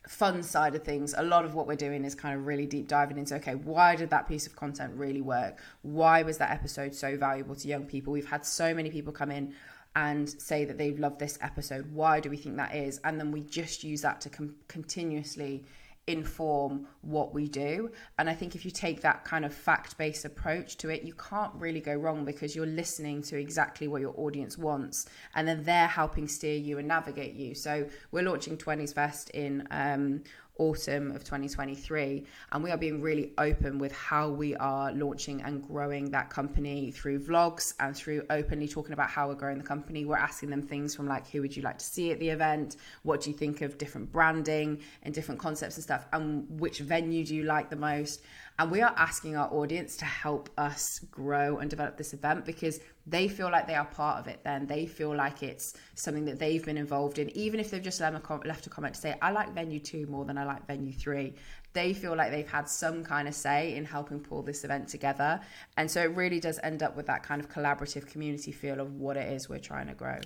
fun 0.07 0.43
side 0.43 0.75
of 0.75 0.83
things, 0.83 1.15
a 1.17 1.23
lot 1.23 1.45
of 1.45 1.55
what 1.55 1.67
we're 1.67 1.77
doing 1.77 2.05
is 2.05 2.15
kind 2.15 2.35
of 2.39 2.47
really 2.47 2.67
deep 2.67 2.89
diving 2.89 3.19
into 3.19 3.35
okay, 3.37 3.55
why 3.55 3.97
did 3.97 4.11
that 4.11 4.29
piece 4.29 4.47
of 4.47 4.57
content 4.57 4.93
really 4.95 5.21
work? 5.21 5.59
Why 5.83 6.23
was 6.23 6.39
that 6.39 6.51
episode 6.51 6.95
so 6.95 7.17
valuable 7.17 7.55
to 7.57 7.69
young 7.69 7.85
people? 7.85 8.13
We've 8.13 8.29
had 8.29 8.47
so 8.47 8.73
many 8.73 8.91
people 8.91 9.13
come 9.13 9.31
in 9.31 9.55
and 9.97 10.29
say 10.29 10.65
that 10.65 10.79
they've 10.79 10.99
loved 10.99 11.19
this 11.19 11.39
episode. 11.41 11.93
Why 11.93 12.21
do 12.21 12.31
we 12.31 12.37
think 12.37 12.57
that 12.57 12.75
is? 12.75 13.01
And 13.05 13.19
then 13.19 13.33
we 13.33 13.41
just 13.41 13.83
use 13.83 14.03
that 14.03 14.21
to 14.23 14.31
com- 14.31 14.55
continuously 14.69 15.65
inform 16.09 16.87
what 17.03 17.35
we 17.35 17.49
do. 17.49 17.91
And 18.19 18.29
I 18.31 18.35
think 18.35 18.55
if 18.55 18.65
you 18.65 18.71
take 18.71 19.03
that 19.03 19.25
kind 19.25 19.45
of 19.45 19.53
fact 19.53 19.99
based 19.99 20.25
approach 20.25 20.77
to 20.79 20.89
it, 20.89 21.03
you 21.03 21.13
can't 21.15 21.53
really 21.55 21.81
go 21.81 21.95
wrong 21.95 22.25
because 22.25 22.57
you're 22.57 22.67
listening 22.67 23.23
to 23.23 23.39
exactly 23.39 23.89
what 23.89 24.01
your 24.01 24.15
audience 24.17 24.57
wants. 24.57 25.07
And 25.35 25.47
then 25.47 25.65
they're 25.65 25.87
helping 25.87 26.27
steer 26.27 26.57
you 26.57 26.79
and 26.79 26.89
navigate 26.89 27.35
you. 27.35 27.55
So 27.55 27.87
we're 28.11 28.23
launching 28.23 28.57
20s 28.57 28.95
Fest 28.95 29.31
in 29.31 29.69
um, 29.71 30.23
autumn 30.59 31.11
of 31.13 31.25
2023 31.25 32.25
and 32.53 32.63
we 32.63 32.71
are 32.71 32.77
being 32.77 33.01
really 33.01 33.33
open 33.39 33.79
with 33.79 33.93
how 33.93 34.29
we 34.29 34.55
are 34.57 34.93
launching 34.93 35.41
and 35.43 35.67
growing 35.67 36.11
that 36.11 36.31
company 36.31 36.91
through 36.91 37.19
vlogs 37.19 37.75
and 37.81 37.97
through 37.97 38.23
openly 38.31 38.69
talking 38.69 38.93
about 38.93 39.09
how 39.09 39.29
we're 39.29 39.35
growing 39.35 39.59
the 39.59 39.65
company. 39.65 40.05
We're 40.05 40.17
asking 40.17 40.51
them 40.51 40.63
things 40.63 40.95
from 40.95 41.07
like 41.07 41.29
who 41.29 41.41
would 41.41 41.57
you 41.57 41.63
like 41.63 41.79
to 41.79 41.85
see 41.85 42.13
at 42.13 42.19
the 42.19 42.29
event? 42.29 42.77
What 43.03 43.23
do 43.23 43.31
you 43.31 43.37
think 43.37 43.63
of 43.63 43.79
different 43.79 44.13
branding 44.13 44.81
and 45.03 45.15
different 45.15 45.41
concepts 45.41 45.77
and 45.77 45.85
stuff? 45.85 46.07
And 46.13 46.61
which 46.61 46.81
venue 46.81 47.25
do 47.25 47.35
you 47.35 47.45
like 47.45 47.71
the 47.71 47.77
most? 47.77 48.23
And 48.59 48.73
we 48.73 48.83
are 48.83 48.93
asking 48.97 49.37
our 49.37 49.49
audience 49.53 49.97
to 49.99 50.05
help 50.05 50.51
us 50.59 50.99
grow 51.13 51.59
and 51.59 51.71
develop 51.71 51.97
this 51.97 52.13
event 52.13 52.45
because 52.45 52.81
they 53.11 53.27
feel 53.27 53.51
like 53.51 53.67
they 53.67 53.75
are 53.75 53.87
part 53.87 54.19
of 54.19 54.29
it 54.29 54.41
then. 54.45 54.67
They 54.67 54.87
feel 54.87 55.15
like 55.15 55.43
it's 55.43 55.75
something 55.95 56.25
that 56.27 56.39
they've 56.39 56.65
been 56.65 56.77
involved 56.77 57.19
in, 57.19 57.31
even 57.37 57.59
if 57.59 57.71
they've 57.71 57.83
just 57.83 58.01
left 58.01 58.67
a 58.67 58.71
comment 58.71 58.95
to 58.95 59.01
say, 59.01 59.15
I 59.23 59.31
like 59.31 59.55
venue 59.55 59.81
two 59.81 60.07
more 60.07 60.25
than 60.25 60.37
I 60.37 60.45
like 60.45 60.67
venue 60.67 60.93
three. 60.93 61.35
They 61.73 61.95
feel 61.95 62.15
like 62.17 62.31
they've 62.31 62.49
had 62.49 62.69
some 62.69 63.03
kind 63.05 63.27
of 63.27 63.35
say 63.35 63.75
in 63.77 63.85
helping 63.85 64.21
pull 64.21 64.43
this 64.43 64.65
event 64.65 64.89
together. 64.89 65.41
And 65.77 65.91
so 65.91 66.03
it 66.03 66.15
really 66.15 66.41
does 66.41 66.61
end 66.63 66.83
up 66.83 66.97
with 66.97 67.07
that 67.07 67.23
kind 67.23 67.41
of 67.41 67.49
collaborative 67.49 68.07
community 68.07 68.53
feel 68.53 68.81
of 68.81 68.95
what 68.95 69.17
it 69.17 69.33
is 69.33 69.49
we're 69.49 69.59
trying 69.59 69.87
to 69.87 69.95
grow. 69.95 70.19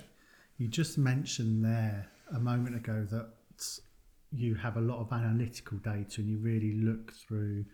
You 0.57 0.67
just 0.67 0.97
mentioned 0.97 1.63
there 1.63 2.07
a 2.33 2.39
moment 2.39 2.75
ago 2.75 3.07
that 3.11 3.29
you 4.31 4.55
have 4.55 4.77
a 4.77 4.81
lot 4.81 4.99
of 4.99 5.11
analytical 5.13 5.77
data 5.77 6.21
and 6.21 6.29
you 6.29 6.37
really 6.37 6.73
look 6.73 7.13
through 7.13 7.65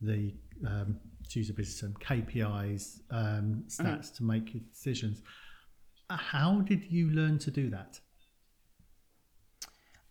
the 0.00 0.32
um, 0.66 0.98
to 1.30 1.38
use 1.38 1.50
a 1.50 1.52
business 1.52 1.80
term 1.80 1.94
KPIs 2.00 3.00
um, 3.10 3.64
stats 3.68 4.10
mm. 4.10 4.16
to 4.16 4.24
make 4.24 4.54
your 4.54 4.62
decisions. 4.72 5.22
How 6.08 6.60
did 6.60 6.84
you 6.84 7.10
learn 7.10 7.38
to 7.40 7.50
do 7.50 7.70
that? 7.70 8.00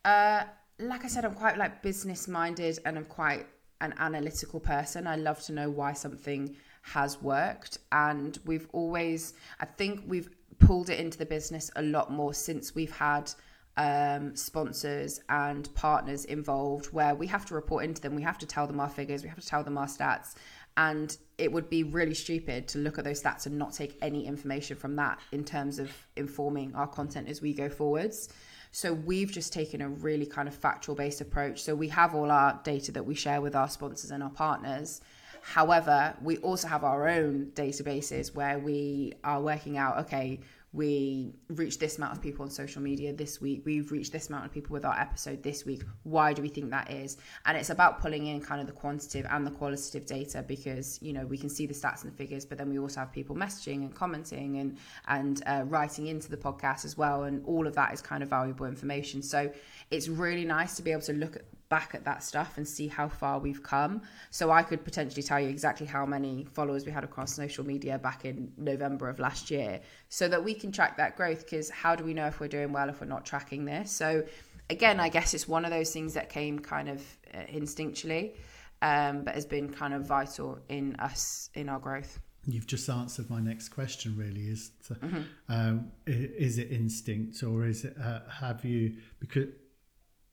Uh, 0.04 0.44
like 0.80 1.06
I 1.06 1.08
said, 1.08 1.26
I'm 1.26 1.34
quite 1.34 1.58
like 1.58 1.82
business 1.82 2.28
minded 2.28 2.80
and 2.86 2.98
I'm 2.98 3.06
quite 3.06 3.48
an 3.82 3.94
analytical 3.98 4.60
person. 4.60 5.08
I 5.08 5.16
love 5.16 5.42
to 5.44 5.54
know 5.54 5.70
why 5.70 5.94
something 5.94 6.56
has 6.82 7.22
worked, 7.22 7.80
and 7.92 8.38
we've 8.46 8.68
always, 8.72 9.34
I 9.60 9.66
think 9.66 10.04
we've 10.06 10.30
pulled 10.60 10.90
it 10.90 11.00
into 11.00 11.18
the 11.18 11.26
business 11.26 11.72
a 11.76 11.82
lot 11.82 12.12
more 12.12 12.34
since 12.34 12.76
we've 12.76 12.96
had 12.96 13.32
um, 13.78 14.36
sponsors 14.36 15.20
and 15.28 15.74
partners 15.76 16.26
involved 16.26 16.88
where 16.94 17.16
we 17.16 17.28
have 17.28 17.46
to 17.48 17.56
report 17.56 17.84
into 17.84 18.02
them, 18.02 18.16
we 18.16 18.22
have 18.22 18.38
to 18.38 18.46
tell 18.46 18.68
them 18.68 18.80
our 18.80 18.90
figures, 18.90 19.24
we 19.24 19.30
have 19.30 19.40
to 19.40 19.48
tell 19.48 19.64
them 19.64 19.78
our 19.78 19.88
stats. 19.88 20.36
And 20.78 21.16
it 21.38 21.52
would 21.52 21.70
be 21.70 21.84
really 21.84 22.14
stupid 22.14 22.68
to 22.70 22.80
look 22.80 22.98
at 22.98 23.04
those 23.04 23.22
stats 23.22 23.46
and 23.46 23.58
not 23.58 23.74
take 23.74 23.98
any 24.02 24.26
information 24.26 24.76
from 24.76 24.96
that 24.98 25.20
in 25.32 25.44
terms 25.44 25.80
of 25.80 25.92
informing 26.16 26.76
our 26.76 26.88
content 26.88 27.30
as 27.30 27.42
we 27.42 27.54
go 27.54 27.70
forwards. 27.70 28.30
So 28.72 28.92
we've 28.92 29.32
just 29.32 29.54
taken 29.54 29.82
a 29.82 29.88
really 29.88 30.26
kind 30.26 30.50
of 30.50 30.54
factual 30.54 30.96
based 30.96 31.22
approach. 31.22 31.62
So 31.62 31.74
we 31.76 31.88
have 31.90 32.14
all 32.14 32.30
our 32.30 32.60
data 32.64 32.92
that 32.92 33.06
we 33.06 33.16
share 33.16 33.40
with 33.40 33.56
our 33.56 33.70
sponsors 33.70 34.12
and 34.12 34.22
our 34.22 34.30
partners. 34.30 35.00
However, 35.42 36.14
we 36.22 36.38
also 36.38 36.68
have 36.68 36.84
our 36.84 37.08
own 37.08 37.52
databases 37.54 38.34
where 38.34 38.60
we 38.60 39.14
are 39.24 39.40
working 39.40 39.78
out 39.78 40.00
okay, 40.00 40.40
we 40.76 41.34
reached 41.50 41.80
this 41.80 41.98
amount 41.98 42.14
of 42.14 42.22
people 42.22 42.44
on 42.44 42.52
social 42.52 42.82
media 42.82 43.14
this 43.14 43.40
week 43.40 43.64
we've 43.66 43.92
reached 43.92 44.12
this 44.12 44.28
amount 44.30 44.46
of 44.46 44.52
people 44.52 44.74
with 44.74 44.86
our 44.86 45.00
episode 45.00 45.42
this 45.42 45.66
week. 45.66 45.84
Why 46.04 46.34
do 46.34 46.42
we 46.42 46.50
think 46.50 46.70
that 46.72 46.92
is? 46.92 47.18
And 47.46 47.58
it's 47.58 47.70
about 47.70 48.02
pulling 48.02 48.28
in 48.28 48.42
kind 48.42 48.60
of 48.60 48.68
the 48.68 48.74
quantitative 48.74 49.26
and 49.32 49.48
the 49.48 49.52
qualitative 49.52 50.06
data 50.06 50.44
because 50.46 51.00
you 51.02 51.14
know 51.14 51.26
we 51.26 51.38
can 51.38 51.50
see 51.50 51.66
the 51.66 51.74
stats 51.74 52.04
and 52.04 52.12
the 52.12 52.16
figures 52.16 52.46
but 52.46 52.58
then 52.58 52.70
we 52.70 52.78
also 52.78 53.00
have 53.00 53.12
people 53.12 53.36
messaging 53.36 53.78
and 53.78 53.96
commenting 53.96 54.58
and 54.58 54.78
and 55.08 55.42
uh, 55.46 55.64
writing 55.66 56.08
into 56.08 56.30
the 56.30 56.38
podcast 56.38 56.86
as 56.86 56.98
well. 56.98 57.24
And 57.24 57.44
all 57.46 57.68
of 57.68 57.76
that 57.76 57.94
is 57.94 58.02
kind 58.02 58.22
of 58.22 58.30
valuable 58.30 58.66
information. 58.66 59.22
So 59.22 59.52
it's 59.92 60.08
really 60.08 60.46
nice 60.46 60.76
to 60.76 60.84
be 60.84 60.92
able 60.92 61.04
to 61.04 61.14
look 61.14 61.38
at 61.38 61.44
back 61.70 61.96
at 61.96 62.06
that 62.06 62.24
stuff 62.24 62.58
and 62.58 62.68
see 62.68 62.88
how 62.88 63.08
far 63.08 63.40
we've 63.40 63.64
come. 63.64 64.02
So 64.30 64.52
I 64.52 64.62
could 64.62 64.84
potentially 64.84 65.24
tell 65.24 65.40
you 65.40 65.50
exactly 65.50 65.88
how 65.88 66.06
many 66.06 66.46
followers 66.54 66.86
we 66.86 66.92
had 66.92 67.04
across 67.04 67.34
social 67.34 67.66
media 67.66 67.98
back 67.98 68.26
in 68.26 68.52
November 68.58 69.10
of 69.10 69.20
last 69.20 69.50
year 69.50 69.82
so 70.10 70.28
that 70.28 70.44
we 70.44 70.54
can 70.54 70.72
track 70.72 70.98
that 70.98 71.16
growth 71.16 71.46
because 71.46 71.70
how 71.70 71.96
do 71.96 72.04
we 72.04 72.14
know 72.14 72.28
if 72.28 72.40
we're 72.40 72.48
doing 72.48 72.72
well 72.72 72.90
if 72.90 73.02
we're 73.02 73.08
not 73.08 73.26
tracking 73.26 73.66
this? 73.66 73.92
So 73.92 74.24
again, 74.70 75.00
I 75.00 75.10
guess 75.10 75.34
it's 75.34 75.48
one 75.48 75.66
of 75.66 75.72
those 75.72 75.92
things 75.92 76.14
that 76.14 76.30
came 76.30 76.60
kind 76.60 76.90
of 76.90 77.02
uh, 77.34 77.40
instinctually 77.52 78.34
um, 78.82 79.24
but 79.24 79.34
has 79.36 79.46
been 79.46 79.70
kind 79.70 79.94
of 79.94 80.06
vital 80.06 80.60
in 80.70 80.96
us 80.98 81.50
in 81.54 81.70
our 81.70 81.80
growth. 81.80 82.20
You've 82.48 82.68
just 82.68 82.88
answered 82.90 83.30
my 83.30 83.40
next 83.40 83.70
question. 83.70 84.16
Really, 84.16 84.42
is 84.42 84.72
to, 84.88 84.94
mm-hmm. 84.94 85.22
um, 85.50 85.92
is 86.06 86.60
it 86.60 86.72
instinct 86.72 87.42
or 87.42 87.66
is 87.66 87.86
it 87.86 87.98
uh, 88.00 88.20
have 88.30 88.64
you 88.64 88.98
because 89.20 89.48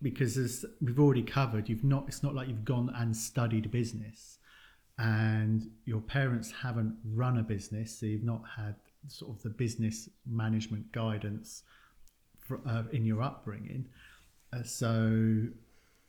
because 0.03 0.37
as 0.37 0.65
we've 0.81 0.99
already 0.99 1.23
covered, 1.23 1.69
you've 1.69 1.85
not. 1.85 2.05
It's 2.09 2.23
not 2.23 2.35
like 2.35 2.49
you've 2.49 2.65
gone 2.65 2.93
and 2.97 3.17
studied 3.17 3.71
business, 3.71 4.39
and 4.99 5.71
your 5.85 6.01
parents 6.01 6.51
haven't 6.51 6.97
run 7.15 7.39
a 7.39 7.43
business, 7.43 7.99
so 7.99 8.07
you've 8.07 8.25
not 8.25 8.43
had 8.57 8.75
sort 9.09 9.37
of 9.37 9.43
the 9.43 9.51
business 9.51 10.09
management 10.27 10.91
guidance 10.93 11.63
for, 12.41 12.61
uh, 12.67 12.85
in 12.93 13.05
your 13.05 13.23
upbringing. 13.23 13.87
Uh, 14.53 14.63
so, 14.63 15.47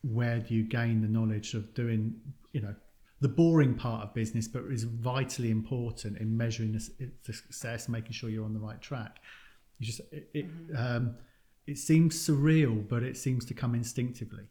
where 0.02 0.40
do 0.40 0.54
you 0.54 0.64
gain 0.64 1.00
the 1.00 1.08
knowledge 1.08 1.54
of 1.54 1.72
doing, 1.74 2.14
you 2.52 2.60
know, 2.60 2.74
the 3.20 3.28
boring 3.28 3.74
part 3.74 4.02
of 4.02 4.12
business, 4.12 4.46
but 4.46 4.64
is 4.70 4.84
vitally 4.84 5.50
important 5.50 6.18
in 6.18 6.36
measuring 6.36 6.72
the, 6.72 7.10
the 7.26 7.32
success, 7.32 7.88
making 7.88 8.12
sure 8.12 8.28
you're 8.28 8.44
on 8.44 8.52
the 8.52 8.60
right 8.60 8.80
track? 8.80 9.18
You 9.78 9.86
just 9.86 10.00
it, 10.12 10.28
it 10.34 10.46
mm-hmm. 10.46 10.76
um, 10.76 11.14
it 11.66 11.78
seems 11.78 12.16
surreal, 12.16 12.86
but 12.86 13.02
it 13.02 13.16
seems 13.16 13.44
to 13.46 13.54
come 13.54 13.74
instinctively. 13.74 14.44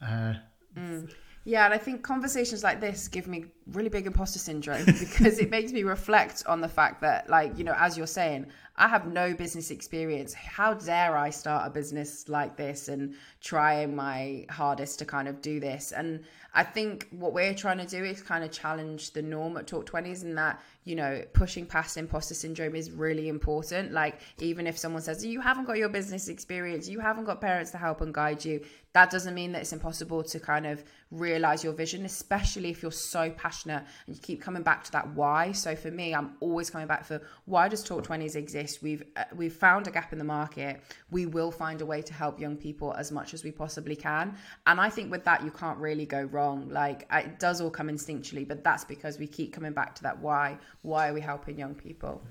Uh, 0.00 0.34
mm. 0.76 1.10
Yeah, 1.46 1.66
and 1.66 1.74
I 1.74 1.78
think 1.78 2.02
conversations 2.02 2.64
like 2.64 2.80
this 2.80 3.06
give 3.06 3.26
me 3.26 3.44
really 3.72 3.90
big 3.90 4.06
imposter 4.06 4.38
syndrome 4.38 4.84
because 4.98 5.38
it 5.38 5.50
makes 5.50 5.72
me 5.72 5.82
reflect 5.82 6.42
on 6.46 6.60
the 6.60 6.68
fact 6.68 7.02
that, 7.02 7.28
like, 7.28 7.56
you 7.58 7.64
know, 7.64 7.74
as 7.76 7.98
you're 7.98 8.06
saying, 8.06 8.46
I 8.76 8.88
have 8.88 9.06
no 9.06 9.34
business 9.34 9.70
experience. 9.70 10.34
How 10.34 10.74
dare 10.74 11.16
I 11.16 11.30
start 11.30 11.66
a 11.66 11.70
business 11.70 12.28
like 12.28 12.56
this 12.56 12.88
and 12.88 13.14
trying 13.40 13.94
my 13.94 14.46
hardest 14.50 14.98
to 14.98 15.04
kind 15.04 15.28
of 15.28 15.40
do 15.40 15.60
this? 15.60 15.92
And 15.92 16.24
I 16.54 16.64
think 16.64 17.06
what 17.10 17.32
we're 17.32 17.54
trying 17.54 17.78
to 17.78 17.86
do 17.86 18.02
is 18.04 18.20
kind 18.20 18.42
of 18.42 18.50
challenge 18.50 19.12
the 19.12 19.22
norm 19.22 19.56
at 19.56 19.68
Talk 19.68 19.88
20s 19.88 20.22
and 20.22 20.36
that 20.38 20.60
you 20.84 20.94
know, 20.94 21.22
pushing 21.32 21.64
past 21.64 21.96
imposter 21.96 22.34
syndrome 22.34 22.74
is 22.74 22.90
really 22.90 23.28
important. 23.28 23.92
Like, 23.92 24.20
even 24.38 24.66
if 24.66 24.76
someone 24.76 25.00
says, 25.00 25.24
you 25.24 25.40
haven't 25.40 25.64
got 25.64 25.78
your 25.78 25.88
business 25.88 26.28
experience, 26.28 26.88
you 26.88 27.00
haven't 27.00 27.24
got 27.24 27.40
parents 27.40 27.70
to 27.70 27.78
help 27.78 28.02
and 28.02 28.12
guide 28.12 28.44
you, 28.44 28.60
that 28.92 29.10
doesn't 29.10 29.34
mean 29.34 29.52
that 29.52 29.62
it's 29.62 29.72
impossible 29.72 30.22
to 30.22 30.38
kind 30.38 30.66
of 30.66 30.84
realize 31.10 31.64
your 31.64 31.72
vision, 31.72 32.04
especially 32.04 32.68
if 32.68 32.82
you're 32.82 32.92
so 32.92 33.30
passionate 33.30 33.82
and 34.06 34.14
you 34.14 34.22
keep 34.22 34.42
coming 34.42 34.62
back 34.62 34.84
to 34.84 34.92
that 34.92 35.08
why. 35.14 35.52
So 35.52 35.74
for 35.74 35.90
me, 35.90 36.14
I'm 36.14 36.34
always 36.40 36.68
coming 36.68 36.86
back 36.86 37.04
for 37.04 37.20
why 37.46 37.68
does 37.68 37.82
Talk 37.82 38.06
20s 38.06 38.36
exist? 38.36 38.63
We've 38.82 39.02
uh, 39.16 39.24
we've 39.34 39.52
found 39.52 39.86
a 39.86 39.90
gap 39.90 40.12
in 40.12 40.18
the 40.18 40.24
market. 40.24 40.80
We 41.10 41.26
will 41.26 41.50
find 41.50 41.80
a 41.80 41.86
way 41.86 42.02
to 42.02 42.12
help 42.12 42.40
young 42.40 42.56
people 42.56 42.92
as 42.94 43.12
much 43.12 43.34
as 43.34 43.44
we 43.44 43.50
possibly 43.50 43.96
can. 43.96 44.36
And 44.66 44.80
I 44.80 44.90
think 44.90 45.10
with 45.10 45.24
that, 45.24 45.44
you 45.44 45.50
can't 45.50 45.78
really 45.78 46.06
go 46.06 46.22
wrong. 46.22 46.68
Like, 46.68 47.06
it 47.12 47.38
does 47.38 47.60
all 47.60 47.70
come 47.70 47.88
instinctually, 47.88 48.46
but 48.46 48.64
that's 48.64 48.84
because 48.84 49.18
we 49.18 49.26
keep 49.26 49.52
coming 49.52 49.72
back 49.72 49.94
to 49.96 50.02
that 50.02 50.18
why 50.18 50.58
why 50.82 51.08
are 51.08 51.14
we 51.14 51.20
helping 51.20 51.58
young 51.58 51.74
people? 51.74 52.22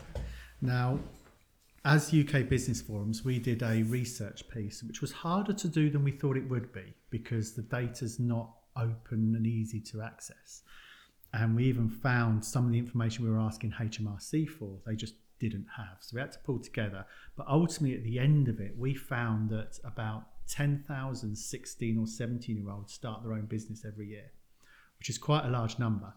Now, 0.61 0.99
as 1.85 2.13
UK 2.13 2.47
Business 2.47 2.81
Forums, 2.81 3.25
we 3.25 3.39
did 3.39 3.61
a 3.61 3.83
research 3.83 4.47
piece 4.47 4.83
which 4.83 5.01
was 5.01 5.11
harder 5.11 5.53
to 5.53 5.67
do 5.67 5.89
than 5.89 6.03
we 6.03 6.11
thought 6.11 6.37
it 6.37 6.49
would 6.49 6.71
be 6.71 6.93
because 7.09 7.53
the 7.53 7.61
data's 7.61 8.19
not 8.19 8.53
open 8.77 9.35
and 9.35 9.45
easy 9.45 9.81
to 9.81 10.01
access. 10.01 10.63
And 11.33 11.55
we 11.55 11.65
even 11.65 11.89
found 11.89 12.45
some 12.45 12.65
of 12.65 12.71
the 12.71 12.77
information 12.77 13.25
we 13.25 13.31
were 13.31 13.39
asking 13.39 13.71
HMRC 13.71 14.47
for, 14.47 14.77
they 14.85 14.95
just 14.95 15.15
didn't 15.49 15.67
have. 15.77 15.97
So 15.99 16.15
we 16.15 16.21
had 16.21 16.31
to 16.33 16.39
pull 16.39 16.59
together. 16.59 17.05
But 17.35 17.47
ultimately, 17.47 17.97
at 17.97 18.03
the 18.03 18.19
end 18.19 18.47
of 18.47 18.59
it, 18.59 18.77
we 18.77 18.93
found 18.93 19.49
that 19.49 19.79
about 19.83 20.25
10,000 20.47 21.35
16 21.35 21.97
or 21.97 22.05
17 22.05 22.57
year 22.57 22.69
olds 22.69 22.93
start 22.93 23.23
their 23.23 23.33
own 23.33 23.45
business 23.45 23.85
every 23.85 24.07
year, 24.07 24.31
which 24.99 25.09
is 25.09 25.17
quite 25.17 25.45
a 25.45 25.49
large 25.49 25.79
number. 25.79 26.13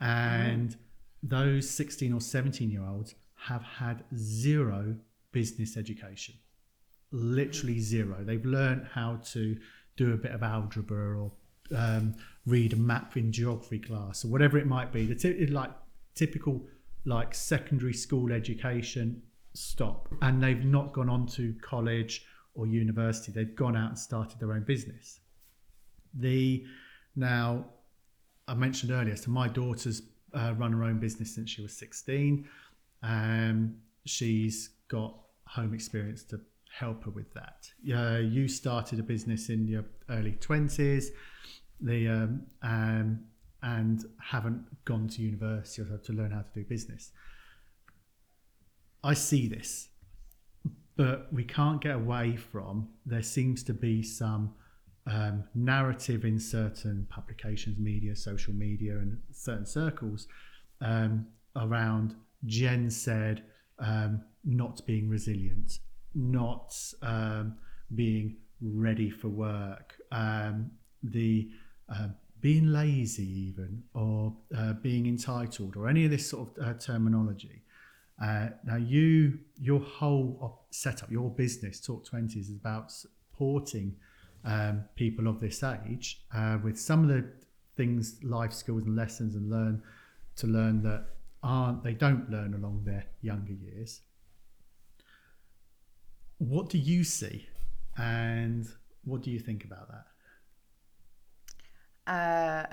And 0.00 0.70
mm 0.70 0.76
those 1.22 1.68
16 1.68 2.12
or 2.12 2.20
17 2.20 2.70
year 2.70 2.86
olds 2.86 3.14
have 3.34 3.62
had 3.62 4.04
zero 4.16 4.96
business 5.32 5.76
education. 5.76 6.34
Literally 7.10 7.80
zero. 7.80 8.18
They've 8.22 8.44
learned 8.44 8.86
how 8.92 9.20
to 9.32 9.56
do 9.96 10.12
a 10.12 10.16
bit 10.16 10.32
of 10.32 10.42
algebra 10.42 11.18
or 11.18 11.32
um, 11.76 12.14
read 12.46 12.72
a 12.72 12.76
map 12.76 13.16
in 13.16 13.32
geography 13.32 13.78
class 13.78 14.24
or 14.24 14.28
whatever 14.28 14.58
it 14.58 14.66
might 14.66 14.92
be. 14.92 15.06
The 15.06 15.14
t- 15.14 15.46
like 15.46 15.70
typical 16.14 16.62
like 17.04 17.34
secondary 17.34 17.94
school 17.94 18.32
education 18.32 19.22
stop, 19.54 20.08
and 20.22 20.42
they've 20.42 20.64
not 20.64 20.92
gone 20.92 21.08
on 21.08 21.26
to 21.26 21.54
college 21.62 22.24
or 22.54 22.66
university. 22.66 23.32
They've 23.32 23.54
gone 23.54 23.76
out 23.76 23.90
and 23.90 23.98
started 23.98 24.38
their 24.40 24.52
own 24.52 24.62
business. 24.62 25.20
The 26.14 26.64
now 27.16 27.64
I 28.46 28.54
mentioned 28.54 28.92
earlier, 28.92 29.16
so 29.16 29.30
my 29.30 29.48
daughter's 29.48 30.02
uh, 30.34 30.54
run 30.56 30.72
her 30.72 30.84
own 30.84 30.98
business 30.98 31.34
since 31.34 31.50
she 31.50 31.62
was 31.62 31.76
16. 31.76 32.46
Um, 33.02 33.76
she's 34.04 34.70
got 34.88 35.14
home 35.46 35.74
experience 35.74 36.22
to 36.24 36.40
help 36.70 37.04
her 37.04 37.10
with 37.10 37.32
that. 37.34 37.70
Uh, 37.94 38.18
you 38.18 38.48
started 38.48 38.98
a 38.98 39.02
business 39.02 39.48
in 39.48 39.66
your 39.66 39.84
early 40.10 40.32
20s 40.32 41.08
the, 41.80 42.08
um, 42.08 42.42
um, 42.62 43.20
and 43.62 44.04
haven't 44.22 44.64
gone 44.84 45.08
to 45.08 45.22
university 45.22 45.82
to 46.04 46.12
learn 46.12 46.30
how 46.30 46.42
to 46.42 46.52
do 46.54 46.64
business. 46.64 47.12
I 49.02 49.14
see 49.14 49.48
this, 49.48 49.88
but 50.96 51.32
we 51.32 51.44
can't 51.44 51.80
get 51.80 51.94
away 51.94 52.36
from 52.36 52.88
there 53.06 53.22
seems 53.22 53.62
to 53.64 53.74
be 53.74 54.02
some 54.02 54.54
um, 55.06 55.44
narrative 55.54 56.24
in 56.24 56.38
certain 56.38 57.06
publications, 57.08 57.78
media, 57.78 58.14
social 58.14 58.52
media, 58.52 58.98
and 58.98 59.18
certain 59.32 59.66
circles 59.66 60.26
um, 60.80 61.26
around 61.56 62.14
Gen 62.44 62.90
Z 62.90 63.36
um, 63.78 64.22
not 64.44 64.84
being 64.86 65.08
resilient, 65.08 65.78
not 66.14 66.74
um, 67.02 67.56
being 67.94 68.36
ready 68.60 69.10
for 69.10 69.28
work, 69.28 69.94
um, 70.12 70.70
the 71.02 71.48
uh, 71.88 72.08
being 72.40 72.66
lazy, 72.72 73.28
even, 73.48 73.82
or 73.94 74.34
uh, 74.56 74.74
being 74.74 75.06
entitled, 75.06 75.76
or 75.76 75.88
any 75.88 76.04
of 76.04 76.10
this 76.10 76.28
sort 76.28 76.56
of 76.58 76.64
uh, 76.64 76.74
terminology. 76.74 77.62
Uh, 78.22 78.48
now, 78.64 78.76
you, 78.76 79.38
your 79.56 79.80
whole 79.80 80.66
setup, 80.70 81.10
your 81.10 81.30
business, 81.30 81.80
Talk 81.80 82.04
Twenties, 82.04 82.48
is 82.48 82.56
about 82.56 82.90
supporting 82.90 83.94
um, 84.44 84.84
people 84.94 85.28
of 85.28 85.40
this 85.40 85.62
age 85.62 86.22
uh, 86.34 86.58
with 86.62 86.78
some 86.78 87.02
of 87.02 87.08
the 87.08 87.24
things, 87.76 88.18
life 88.22 88.52
skills 88.52 88.84
and 88.84 88.96
lessons, 88.96 89.34
and 89.34 89.48
learn 89.50 89.82
to 90.36 90.46
learn 90.46 90.82
that 90.82 91.06
aren't 91.42 91.84
they 91.84 91.94
don't 91.94 92.28
learn 92.30 92.54
along 92.54 92.82
their 92.84 93.04
younger 93.20 93.52
years. 93.52 94.00
What 96.38 96.68
do 96.68 96.78
you 96.78 97.04
see, 97.04 97.48
and 97.96 98.66
what 99.04 99.22
do 99.22 99.30
you 99.30 99.38
think 99.38 99.64
about 99.64 99.88
that? 99.88 100.06
Uh, 102.08 102.64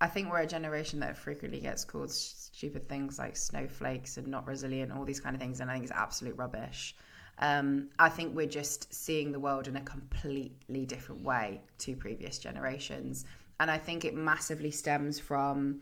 I 0.00 0.06
think 0.08 0.30
we're 0.30 0.40
a 0.40 0.46
generation 0.46 1.00
that 1.00 1.16
frequently 1.16 1.60
gets 1.60 1.84
called 1.84 2.10
stupid 2.10 2.88
things 2.88 3.18
like 3.18 3.36
snowflakes 3.36 4.18
and 4.18 4.26
not 4.26 4.46
resilient, 4.46 4.92
all 4.92 5.04
these 5.04 5.20
kind 5.20 5.34
of 5.34 5.40
things, 5.40 5.60
and 5.60 5.70
I 5.70 5.74
think 5.74 5.84
it's 5.84 5.92
absolute 5.92 6.36
rubbish. 6.36 6.94
Um, 7.38 7.88
I 7.98 8.08
think 8.08 8.34
we're 8.34 8.46
just 8.46 8.92
seeing 8.92 9.32
the 9.32 9.40
world 9.40 9.66
in 9.66 9.76
a 9.76 9.80
completely 9.80 10.84
different 10.84 11.22
way 11.22 11.60
to 11.78 11.96
previous 11.96 12.38
generations. 12.38 13.24
And 13.60 13.70
I 13.70 13.78
think 13.78 14.04
it 14.04 14.14
massively 14.14 14.70
stems 14.70 15.18
from 15.18 15.80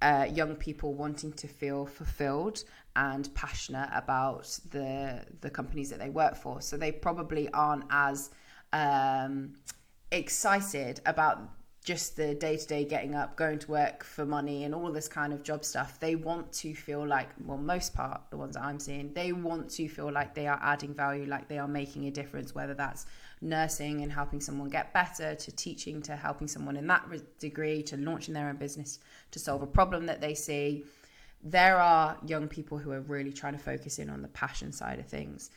uh, 0.00 0.26
young 0.30 0.56
people 0.56 0.94
wanting 0.94 1.32
to 1.34 1.48
feel 1.48 1.86
fulfilled 1.86 2.64
and 2.96 3.32
passionate 3.34 3.88
about 3.94 4.58
the 4.70 5.24
the 5.40 5.48
companies 5.48 5.88
that 5.90 5.98
they 5.98 6.10
work 6.10 6.36
for. 6.36 6.60
So 6.60 6.76
they 6.76 6.92
probably 6.92 7.48
aren't 7.52 7.84
as 7.90 8.30
um, 8.72 9.54
excited 10.10 11.00
about 11.06 11.48
just 11.84 12.16
the 12.16 12.34
day 12.36 12.56
to 12.56 12.66
day 12.66 12.84
getting 12.84 13.16
up, 13.16 13.34
going 13.34 13.58
to 13.58 13.70
work 13.70 14.04
for 14.04 14.24
money, 14.24 14.62
and 14.64 14.72
all 14.74 14.92
this 14.92 15.08
kind 15.08 15.32
of 15.32 15.42
job 15.42 15.64
stuff. 15.64 15.98
They 15.98 16.14
want 16.14 16.52
to 16.54 16.74
feel 16.74 17.04
like, 17.04 17.28
well, 17.44 17.58
most 17.58 17.92
part, 17.92 18.20
the 18.30 18.36
ones 18.36 18.54
that 18.54 18.62
I'm 18.62 18.78
seeing, 18.78 19.12
they 19.14 19.32
want 19.32 19.68
to 19.70 19.88
feel 19.88 20.12
like 20.12 20.32
they 20.32 20.46
are 20.46 20.60
adding 20.62 20.94
value, 20.94 21.26
like 21.26 21.48
they 21.48 21.58
are 21.58 21.66
making 21.66 22.06
a 22.06 22.10
difference, 22.10 22.54
whether 22.54 22.74
that's 22.74 23.06
nursing 23.40 24.02
and 24.02 24.12
helping 24.12 24.40
someone 24.40 24.68
get 24.68 24.92
better, 24.92 25.34
to 25.34 25.52
teaching, 25.52 26.00
to 26.02 26.14
helping 26.14 26.46
someone 26.46 26.76
in 26.76 26.86
that 26.86 27.04
degree, 27.40 27.82
to 27.82 27.96
launching 27.96 28.32
their 28.34 28.48
own 28.48 28.56
business 28.56 29.00
to 29.32 29.40
solve 29.40 29.62
a 29.62 29.66
problem 29.66 30.06
that 30.06 30.20
they 30.20 30.34
see. 30.34 30.84
There 31.42 31.80
are 31.80 32.16
young 32.24 32.46
people 32.46 32.78
who 32.78 32.92
are 32.92 33.00
really 33.00 33.32
trying 33.32 33.54
to 33.54 33.58
focus 33.58 33.98
in 33.98 34.08
on 34.08 34.22
the 34.22 34.28
passion 34.28 34.70
side 34.70 35.00
of 35.00 35.06
things. 35.06 35.50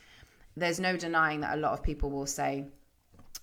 There's 0.56 0.80
no 0.80 0.96
denying 0.96 1.42
that 1.42 1.56
a 1.56 1.60
lot 1.60 1.72
of 1.74 1.84
people 1.84 2.10
will 2.10 2.26
say, 2.26 2.66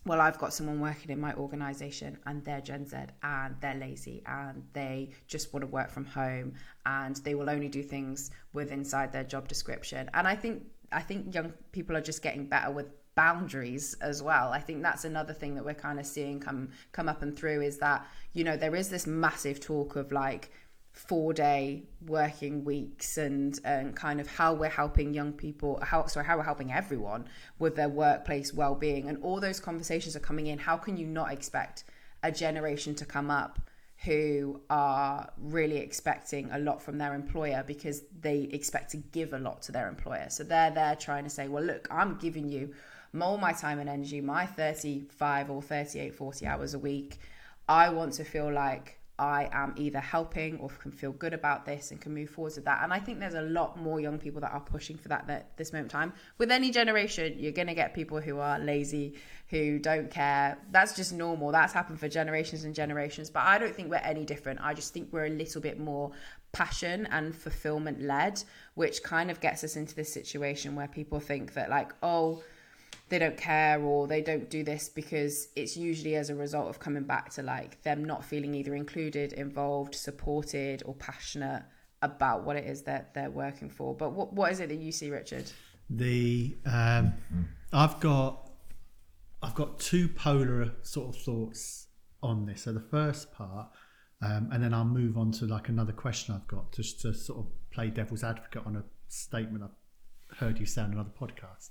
well, 0.05 0.19
I've 0.19 0.37
got 0.37 0.53
someone 0.53 0.79
working 0.79 1.11
in 1.11 1.19
my 1.19 1.33
organization 1.33 2.17
and 2.25 2.43
they're 2.43 2.61
Gen 2.61 2.85
Z 2.85 2.97
and 3.23 3.55
they're 3.61 3.75
lazy 3.75 4.21
and 4.25 4.63
they 4.73 5.11
just 5.27 5.53
want 5.53 5.61
to 5.61 5.67
work 5.67 5.89
from 5.89 6.05
home 6.05 6.53
and 6.85 7.15
they 7.17 7.35
will 7.35 7.49
only 7.49 7.69
do 7.69 7.81
things 7.81 8.31
with 8.51 8.71
inside 8.71 9.13
their 9.13 9.23
job 9.23 9.47
description. 9.47 10.09
And 10.13 10.27
I 10.27 10.35
think 10.35 10.63
I 10.91 11.01
think 11.01 11.33
young 11.33 11.53
people 11.71 11.95
are 11.95 12.01
just 12.01 12.21
getting 12.21 12.45
better 12.45 12.71
with 12.71 12.87
boundaries 13.15 13.95
as 14.01 14.23
well. 14.23 14.51
I 14.51 14.59
think 14.59 14.81
that's 14.81 15.05
another 15.05 15.33
thing 15.33 15.55
that 15.55 15.65
we're 15.65 15.73
kind 15.73 15.99
of 15.99 16.05
seeing 16.05 16.39
come 16.39 16.69
come 16.91 17.07
up 17.07 17.21
and 17.21 17.37
through 17.37 17.61
is 17.61 17.77
that, 17.79 18.05
you 18.33 18.43
know, 18.43 18.57
there 18.57 18.75
is 18.75 18.89
this 18.89 19.07
massive 19.07 19.59
talk 19.59 19.95
of 19.95 20.11
like 20.11 20.51
four 20.93 21.33
day 21.33 21.83
working 22.05 22.63
weeks 22.63 23.17
and 23.17 23.59
and 23.65 23.95
kind 23.95 24.21
of 24.21 24.27
how 24.27 24.53
we're 24.53 24.69
helping 24.69 25.11
young 25.11 25.33
people 25.33 25.79
how 25.81 26.05
sorry 26.05 26.23
how 26.25 26.37
we're 26.37 26.43
helping 26.43 26.71
everyone 26.71 27.27
with 27.57 27.75
their 27.75 27.89
workplace 27.89 28.53
well-being. 28.53 29.09
And 29.09 29.17
all 29.23 29.39
those 29.39 29.59
conversations 29.59 30.15
are 30.15 30.19
coming 30.21 30.47
in. 30.47 30.59
How 30.59 30.77
can 30.77 30.95
you 30.95 31.07
not 31.07 31.31
expect 31.31 31.83
a 32.21 32.31
generation 32.31 32.93
to 32.95 33.05
come 33.05 33.31
up 33.31 33.59
who 34.05 34.61
are 34.69 35.29
really 35.37 35.77
expecting 35.77 36.49
a 36.51 36.59
lot 36.59 36.81
from 36.81 36.97
their 36.97 37.15
employer 37.15 37.63
because 37.65 38.03
they 38.21 38.41
expect 38.51 38.91
to 38.91 38.97
give 38.97 39.33
a 39.33 39.39
lot 39.39 39.63
to 39.63 39.71
their 39.71 39.89
employer? 39.89 40.27
So 40.29 40.43
they're 40.43 40.71
there 40.71 40.95
trying 40.95 41.23
to 41.23 41.29
say 41.29 41.47
well 41.47 41.63
look 41.63 41.87
i'm 41.91 42.15
giving 42.17 42.47
you 42.47 42.73
all 43.19 43.37
my 43.37 43.51
time 43.53 43.79
and 43.79 43.89
energy 43.89 44.21
my 44.21 44.45
35 44.45 45.49
or 45.49 45.61
38 45.61 46.13
40 46.13 46.45
hours 46.45 46.73
a 46.75 46.79
week. 46.79 47.17
I 47.67 47.89
want 47.89 48.13
to 48.13 48.23
feel 48.23 48.51
like 48.51 48.99
I 49.19 49.47
am 49.51 49.75
either 49.77 49.99
helping 49.99 50.57
or 50.57 50.69
can 50.69 50.91
feel 50.91 51.11
good 51.11 51.33
about 51.33 51.65
this 51.65 51.91
and 51.91 52.01
can 52.01 52.13
move 52.13 52.31
forward 52.31 52.53
with 52.55 52.65
that. 52.65 52.83
And 52.83 52.91
I 52.91 52.99
think 52.99 53.19
there's 53.19 53.35
a 53.35 53.41
lot 53.41 53.77
more 53.77 53.99
young 53.99 54.17
people 54.17 54.41
that 54.41 54.51
are 54.51 54.59
pushing 54.59 54.97
for 54.97 55.07
that 55.09 55.29
at 55.29 55.55
this 55.55 55.71
moment 55.71 55.93
in 55.93 55.99
time. 55.99 56.13
With 56.39 56.51
any 56.51 56.71
generation, 56.71 57.35
you're 57.37 57.51
going 57.51 57.67
to 57.67 57.75
get 57.75 57.93
people 57.93 58.19
who 58.19 58.39
are 58.39 58.57
lazy, 58.57 59.15
who 59.49 59.77
don't 59.77 60.09
care. 60.09 60.57
That's 60.71 60.95
just 60.95 61.13
normal. 61.13 61.51
That's 61.51 61.73
happened 61.73 61.99
for 61.99 62.09
generations 62.09 62.63
and 62.63 62.73
generations. 62.73 63.29
But 63.29 63.43
I 63.43 63.59
don't 63.59 63.75
think 63.75 63.91
we're 63.91 63.97
any 63.97 64.25
different. 64.25 64.61
I 64.63 64.73
just 64.73 64.93
think 64.93 65.09
we're 65.11 65.27
a 65.27 65.29
little 65.29 65.61
bit 65.61 65.79
more 65.79 66.11
passion 66.51 67.07
and 67.11 67.35
fulfillment 67.35 68.01
led, 68.01 68.43
which 68.73 69.03
kind 69.03 69.29
of 69.29 69.39
gets 69.39 69.63
us 69.63 69.75
into 69.75 69.95
this 69.95 70.11
situation 70.11 70.75
where 70.75 70.87
people 70.87 71.19
think 71.19 71.53
that, 71.53 71.69
like, 71.69 71.93
oh, 72.01 72.43
they 73.13 73.19
don't 73.19 73.37
care 73.37 73.79
or 73.79 74.07
they 74.07 74.21
don't 74.21 74.49
do 74.49 74.63
this 74.63 74.89
because 74.89 75.49
it's 75.55 75.77
usually 75.77 76.15
as 76.15 76.31
a 76.31 76.35
result 76.35 76.67
of 76.67 76.79
coming 76.79 77.03
back 77.03 77.29
to 77.29 77.43
like 77.43 77.79
them 77.83 78.03
not 78.03 78.25
feeling 78.25 78.55
either 78.55 78.73
included, 78.73 79.33
involved, 79.33 79.93
supported, 79.93 80.81
or 80.87 80.95
passionate 80.95 81.61
about 82.01 82.43
what 82.43 82.55
it 82.55 82.65
is 82.65 82.81
that 82.81 83.13
they're 83.13 83.29
working 83.29 83.69
for. 83.69 83.93
But 83.93 84.13
what 84.13 84.33
what 84.33 84.51
is 84.51 84.59
it 84.59 84.69
that 84.69 84.79
you 84.79 84.91
see, 84.91 85.11
Richard? 85.11 85.45
The 85.91 86.57
um, 86.65 87.13
I've 87.71 87.99
got 87.99 88.49
I've 89.43 89.53
got 89.53 89.79
two 89.79 90.07
polar 90.09 90.71
sort 90.81 91.15
of 91.15 91.21
thoughts 91.21 91.89
on 92.23 92.47
this. 92.47 92.63
So 92.63 92.73
the 92.73 92.79
first 92.79 93.31
part, 93.31 93.67
um, 94.23 94.49
and 94.51 94.63
then 94.63 94.73
I'll 94.73 94.85
move 94.85 95.19
on 95.19 95.31
to 95.33 95.45
like 95.45 95.69
another 95.69 95.93
question 95.93 96.33
I've 96.33 96.47
got 96.47 96.73
just 96.73 96.99
to 97.01 97.13
sort 97.13 97.41
of 97.41 97.45
play 97.69 97.91
devil's 97.91 98.23
advocate 98.23 98.63
on 98.65 98.75
a 98.75 98.83
statement 99.07 99.63
I've 99.63 100.37
heard 100.39 100.59
you 100.59 100.65
say 100.65 100.81
on 100.81 100.93
another 100.93 101.11
podcast. 101.15 101.69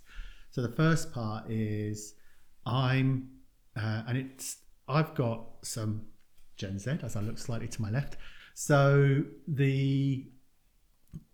So 0.52 0.60
the 0.60 0.68
first 0.68 1.12
part 1.12 1.50
is 1.50 2.14
I'm, 2.66 3.30
uh, 3.74 4.02
and 4.06 4.18
it's 4.18 4.58
I've 4.86 5.14
got 5.14 5.46
some 5.62 6.02
Gen 6.56 6.78
Z 6.78 6.98
as 7.02 7.16
I 7.16 7.20
look 7.20 7.38
slightly 7.38 7.68
to 7.68 7.82
my 7.82 7.90
left. 7.90 8.18
So 8.54 9.22
the 9.48 10.30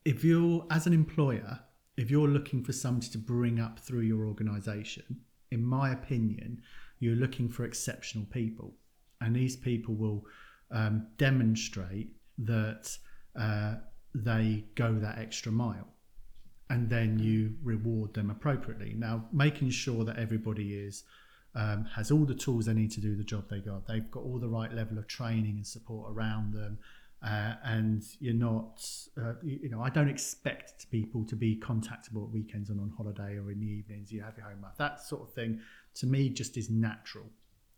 if 0.04 0.22
you're 0.22 0.64
as 0.70 0.86
an 0.86 0.92
employer, 0.92 1.58
if 1.96 2.12
you're 2.12 2.28
looking 2.28 2.62
for 2.62 2.72
somebody 2.72 3.08
to 3.08 3.18
bring 3.18 3.58
up 3.58 3.80
through 3.80 4.02
your 4.02 4.24
organisation, 4.24 5.20
in 5.50 5.64
my 5.64 5.90
opinion, 5.90 6.62
you're 7.00 7.16
looking 7.16 7.48
for 7.48 7.64
exceptional 7.64 8.24
people, 8.26 8.76
and 9.20 9.34
these 9.34 9.56
people 9.56 9.96
will 9.96 10.24
um, 10.70 11.08
demonstrate 11.16 12.12
that 12.38 12.96
uh, 13.38 13.74
they 14.14 14.64
go 14.76 14.94
that 14.94 15.18
extra 15.18 15.50
mile 15.50 15.88
and 16.70 16.88
then 16.90 17.18
you 17.18 17.54
reward 17.62 18.14
them 18.14 18.30
appropriately. 18.30 18.94
Now, 18.96 19.24
making 19.32 19.70
sure 19.70 20.04
that 20.04 20.18
everybody 20.18 20.74
is 20.74 21.04
um, 21.54 21.86
has 21.94 22.10
all 22.10 22.24
the 22.24 22.34
tools 22.34 22.66
they 22.66 22.74
need 22.74 22.90
to 22.92 23.00
do 23.00 23.16
the 23.16 23.24
job 23.24 23.48
they 23.48 23.60
got. 23.60 23.86
They've 23.86 24.10
got 24.10 24.22
all 24.22 24.38
the 24.38 24.48
right 24.48 24.72
level 24.72 24.98
of 24.98 25.06
training 25.06 25.56
and 25.56 25.66
support 25.66 26.12
around 26.12 26.52
them. 26.52 26.78
Uh, 27.20 27.54
and 27.64 28.04
you're 28.20 28.32
not, 28.32 28.86
uh, 29.20 29.32
you, 29.42 29.68
know, 29.68 29.82
I 29.82 29.90
don't 29.90 30.08
expect 30.08 30.88
people 30.90 31.24
to 31.24 31.34
be 31.34 31.56
contactable 31.56 32.24
at 32.24 32.30
weekends 32.30 32.70
and 32.70 32.80
on 32.80 32.92
holiday 32.96 33.38
or 33.38 33.50
in 33.50 33.58
the 33.58 33.66
evenings. 33.66 34.12
You 34.12 34.22
have 34.22 34.36
your 34.36 34.46
home 34.46 34.62
life. 34.62 34.74
That 34.78 35.00
sort 35.00 35.22
of 35.22 35.32
thing, 35.32 35.60
to 35.96 36.06
me, 36.06 36.28
just 36.28 36.56
is 36.56 36.70
natural. 36.70 37.24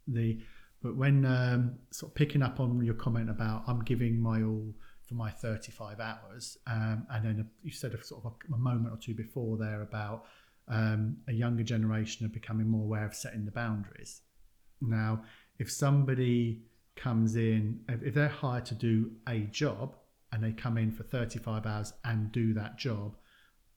The, 0.06 0.38
but 0.82 0.94
when 0.94 1.24
um, 1.24 1.76
sort 1.90 2.10
of 2.10 2.16
picking 2.16 2.42
up 2.42 2.60
on 2.60 2.84
your 2.84 2.94
comment 2.94 3.30
about 3.30 3.62
I'm 3.66 3.82
giving 3.82 4.20
my 4.20 4.42
all 4.42 4.74
for 5.10 5.16
my 5.16 5.28
35 5.28 5.98
hours. 5.98 6.56
Um, 6.68 7.04
and 7.10 7.24
then 7.24 7.50
you 7.62 7.72
said 7.72 7.94
a 7.94 8.02
sort 8.02 8.24
of 8.24 8.32
a, 8.32 8.54
a, 8.54 8.58
moment 8.58 8.94
or 8.94 8.96
two 8.96 9.12
before 9.12 9.58
there 9.58 9.82
about 9.82 10.26
um, 10.68 11.16
a 11.28 11.32
younger 11.32 11.64
generation 11.64 12.24
are 12.24 12.30
becoming 12.30 12.68
more 12.68 12.84
aware 12.84 13.04
of 13.04 13.14
setting 13.14 13.44
the 13.44 13.50
boundaries. 13.50 14.20
Now, 14.80 15.24
if 15.58 15.70
somebody 15.70 16.62
comes 16.94 17.34
in, 17.34 17.80
if 17.88 18.14
they're 18.14 18.28
hired 18.28 18.66
to 18.66 18.76
do 18.76 19.10
a 19.28 19.40
job 19.40 19.96
and 20.32 20.44
they 20.44 20.52
come 20.52 20.78
in 20.78 20.92
for 20.92 21.02
35 21.02 21.66
hours 21.66 21.92
and 22.04 22.30
do 22.30 22.54
that 22.54 22.78
job, 22.78 23.16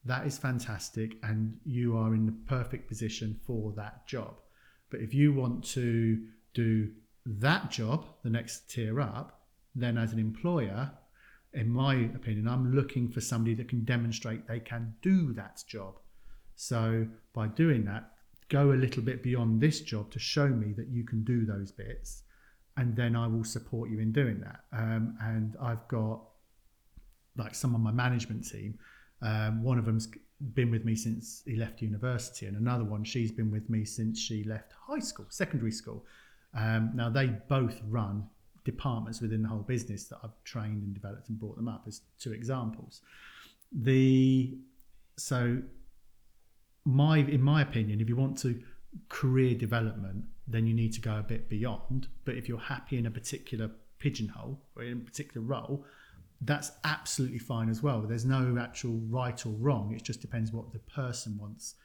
that 0.05 0.27
is 0.27 0.37
fantastic 0.37 1.15
and 1.23 1.57
you 1.65 1.97
are 1.97 2.13
in 2.13 2.27
the 2.27 2.35
perfect 2.45 2.87
position 2.87 3.39
for 3.47 3.73
that 3.75 4.05
job. 4.05 4.35
But 4.91 4.99
if 4.99 5.15
you 5.15 5.33
want 5.33 5.63
to 5.69 6.27
do 6.53 6.91
that 7.25 7.71
job, 7.71 8.05
the 8.23 8.29
next 8.29 8.69
tier 8.69 9.01
up, 9.01 9.39
then 9.73 9.97
as 9.97 10.13
an 10.13 10.19
employer, 10.19 10.91
in 11.53 11.69
my 11.69 11.95
opinion, 12.15 12.47
I'm 12.47 12.73
looking 12.73 13.09
for 13.09 13.21
somebody 13.21 13.53
that 13.55 13.69
can 13.69 13.83
demonstrate 13.85 14.47
they 14.47 14.59
can 14.59 14.95
do 15.01 15.33
that 15.33 15.63
job. 15.67 15.99
So 16.55 17.07
by 17.33 17.47
doing 17.47 17.85
that, 17.85 18.11
go 18.49 18.71
a 18.71 18.73
little 18.73 19.03
bit 19.03 19.23
beyond 19.23 19.61
this 19.61 19.81
job 19.81 20.11
to 20.11 20.19
show 20.19 20.47
me 20.47 20.73
that 20.73 20.87
you 20.87 21.03
can 21.03 21.23
do 21.23 21.45
those 21.45 21.71
bits, 21.71 22.23
and 22.77 22.95
then 22.95 23.15
I 23.15 23.27
will 23.27 23.43
support 23.43 23.89
you 23.89 23.99
in 23.99 24.11
doing 24.11 24.39
that. 24.41 24.61
Um, 24.71 25.15
and 25.21 25.55
I've 25.61 25.87
got 25.87 26.21
like 27.35 27.55
some 27.55 27.73
of 27.73 27.81
my 27.81 27.91
management 27.91 28.47
team. 28.49 28.77
Um, 29.21 29.63
one 29.63 29.79
of 29.79 29.85
them's 29.85 30.07
been 30.53 30.71
with 30.71 30.85
me 30.85 30.95
since 30.95 31.43
he 31.45 31.55
left 31.55 31.81
university, 31.81 32.47
and 32.47 32.57
another 32.57 32.83
one 32.83 33.03
she's 33.03 33.31
been 33.31 33.51
with 33.51 33.69
me 33.69 33.85
since 33.85 34.19
she 34.19 34.43
left 34.43 34.73
high 34.87 34.99
school, 34.99 35.25
secondary 35.29 35.71
school. 35.71 36.05
Um, 36.55 36.91
now 36.93 37.09
they 37.09 37.27
both 37.27 37.79
run 37.87 38.27
departments 38.63 39.21
within 39.21 39.41
the 39.41 39.49
whole 39.49 39.61
business 39.61 40.05
that 40.05 40.19
I've 40.23 40.43
trained 40.43 40.83
and 40.83 40.93
developed 40.93 41.29
and 41.29 41.39
brought 41.39 41.55
them 41.55 41.67
up 41.67 41.83
as 41.87 42.01
two 42.19 42.31
examples. 42.31 43.01
The 43.71 44.57
so 45.17 45.61
my 46.85 47.17
in 47.17 47.41
my 47.41 47.61
opinion, 47.61 48.01
if 48.01 48.09
you 48.09 48.15
want 48.15 48.37
to 48.39 48.61
career 49.09 49.55
development, 49.55 50.25
then 50.47 50.67
you 50.67 50.73
need 50.73 50.93
to 50.93 51.01
go 51.01 51.17
a 51.17 51.23
bit 51.23 51.49
beyond. 51.49 52.07
But 52.25 52.35
if 52.35 52.47
you're 52.47 52.59
happy 52.59 52.97
in 52.97 53.05
a 53.05 53.11
particular 53.11 53.71
pigeonhole 53.99 54.59
or 54.75 54.83
in 54.83 54.93
a 54.93 55.01
particular 55.01 55.45
role, 55.45 55.85
that's 56.41 56.71
absolutely 56.83 57.39
fine 57.39 57.69
as 57.69 57.81
well. 57.81 58.01
There's 58.01 58.25
no 58.25 58.57
actual 58.59 58.99
right 59.09 59.43
or 59.45 59.49
wrong. 59.49 59.93
It 59.95 60.03
just 60.03 60.21
depends 60.21 60.51
what 60.51 60.73
the 60.73 60.79
person 60.79 61.37
wants 61.39 61.75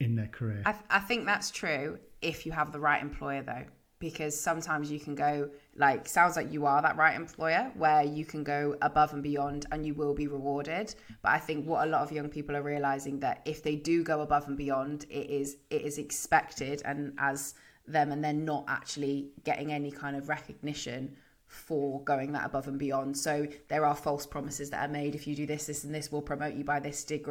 in 0.00 0.16
their 0.16 0.26
career. 0.26 0.62
I, 0.66 0.72
th- 0.72 0.84
I 0.90 0.98
think 0.98 1.26
that's 1.26 1.50
true 1.50 1.98
if 2.20 2.44
you 2.44 2.52
have 2.52 2.72
the 2.72 2.80
right 2.80 3.00
employer, 3.00 3.42
though 3.42 3.64
because 4.04 4.38
sometimes 4.38 4.90
you 4.90 5.00
can 5.00 5.14
go 5.14 5.48
like 5.76 6.06
sounds 6.06 6.36
like 6.36 6.52
you 6.52 6.66
are 6.66 6.82
that 6.82 6.96
right 6.96 7.16
employer 7.16 7.72
where 7.74 8.02
you 8.02 8.24
can 8.24 8.44
go 8.44 8.76
above 8.82 9.12
and 9.14 9.22
beyond 9.22 9.64
and 9.72 9.86
you 9.86 9.94
will 9.94 10.14
be 10.14 10.26
rewarded 10.26 10.94
but 11.22 11.30
i 11.30 11.38
think 11.38 11.66
what 11.66 11.86
a 11.86 11.90
lot 11.90 12.02
of 12.02 12.12
young 12.12 12.28
people 12.28 12.54
are 12.54 12.62
realizing 12.62 13.18
that 13.18 13.40
if 13.46 13.62
they 13.62 13.76
do 13.76 14.04
go 14.04 14.20
above 14.20 14.46
and 14.46 14.58
beyond 14.58 15.06
it 15.08 15.30
is 15.30 15.56
it 15.70 15.82
is 15.82 15.96
expected 15.98 16.82
and 16.84 17.14
as 17.18 17.54
them 17.88 18.12
and 18.12 18.22
they're 18.22 18.32
not 18.32 18.64
actually 18.68 19.30
getting 19.42 19.72
any 19.72 19.90
kind 19.90 20.16
of 20.16 20.28
recognition 20.28 21.16
for 21.46 22.02
going 22.02 22.32
that 22.32 22.44
above 22.46 22.66
and 22.66 22.78
beyond. 22.78 23.16
So 23.16 23.46
there 23.68 23.84
are 23.84 23.94
false 23.94 24.26
promises 24.26 24.70
that 24.70 24.88
are 24.88 24.92
made. 24.92 25.14
If 25.14 25.26
you 25.26 25.36
do 25.36 25.46
this, 25.46 25.66
this, 25.66 25.84
and 25.84 25.94
this, 25.94 26.10
we'll 26.10 26.22
promote 26.22 26.54
you 26.54 26.64
by 26.64 26.80
this 26.80 27.04
date 27.04 27.26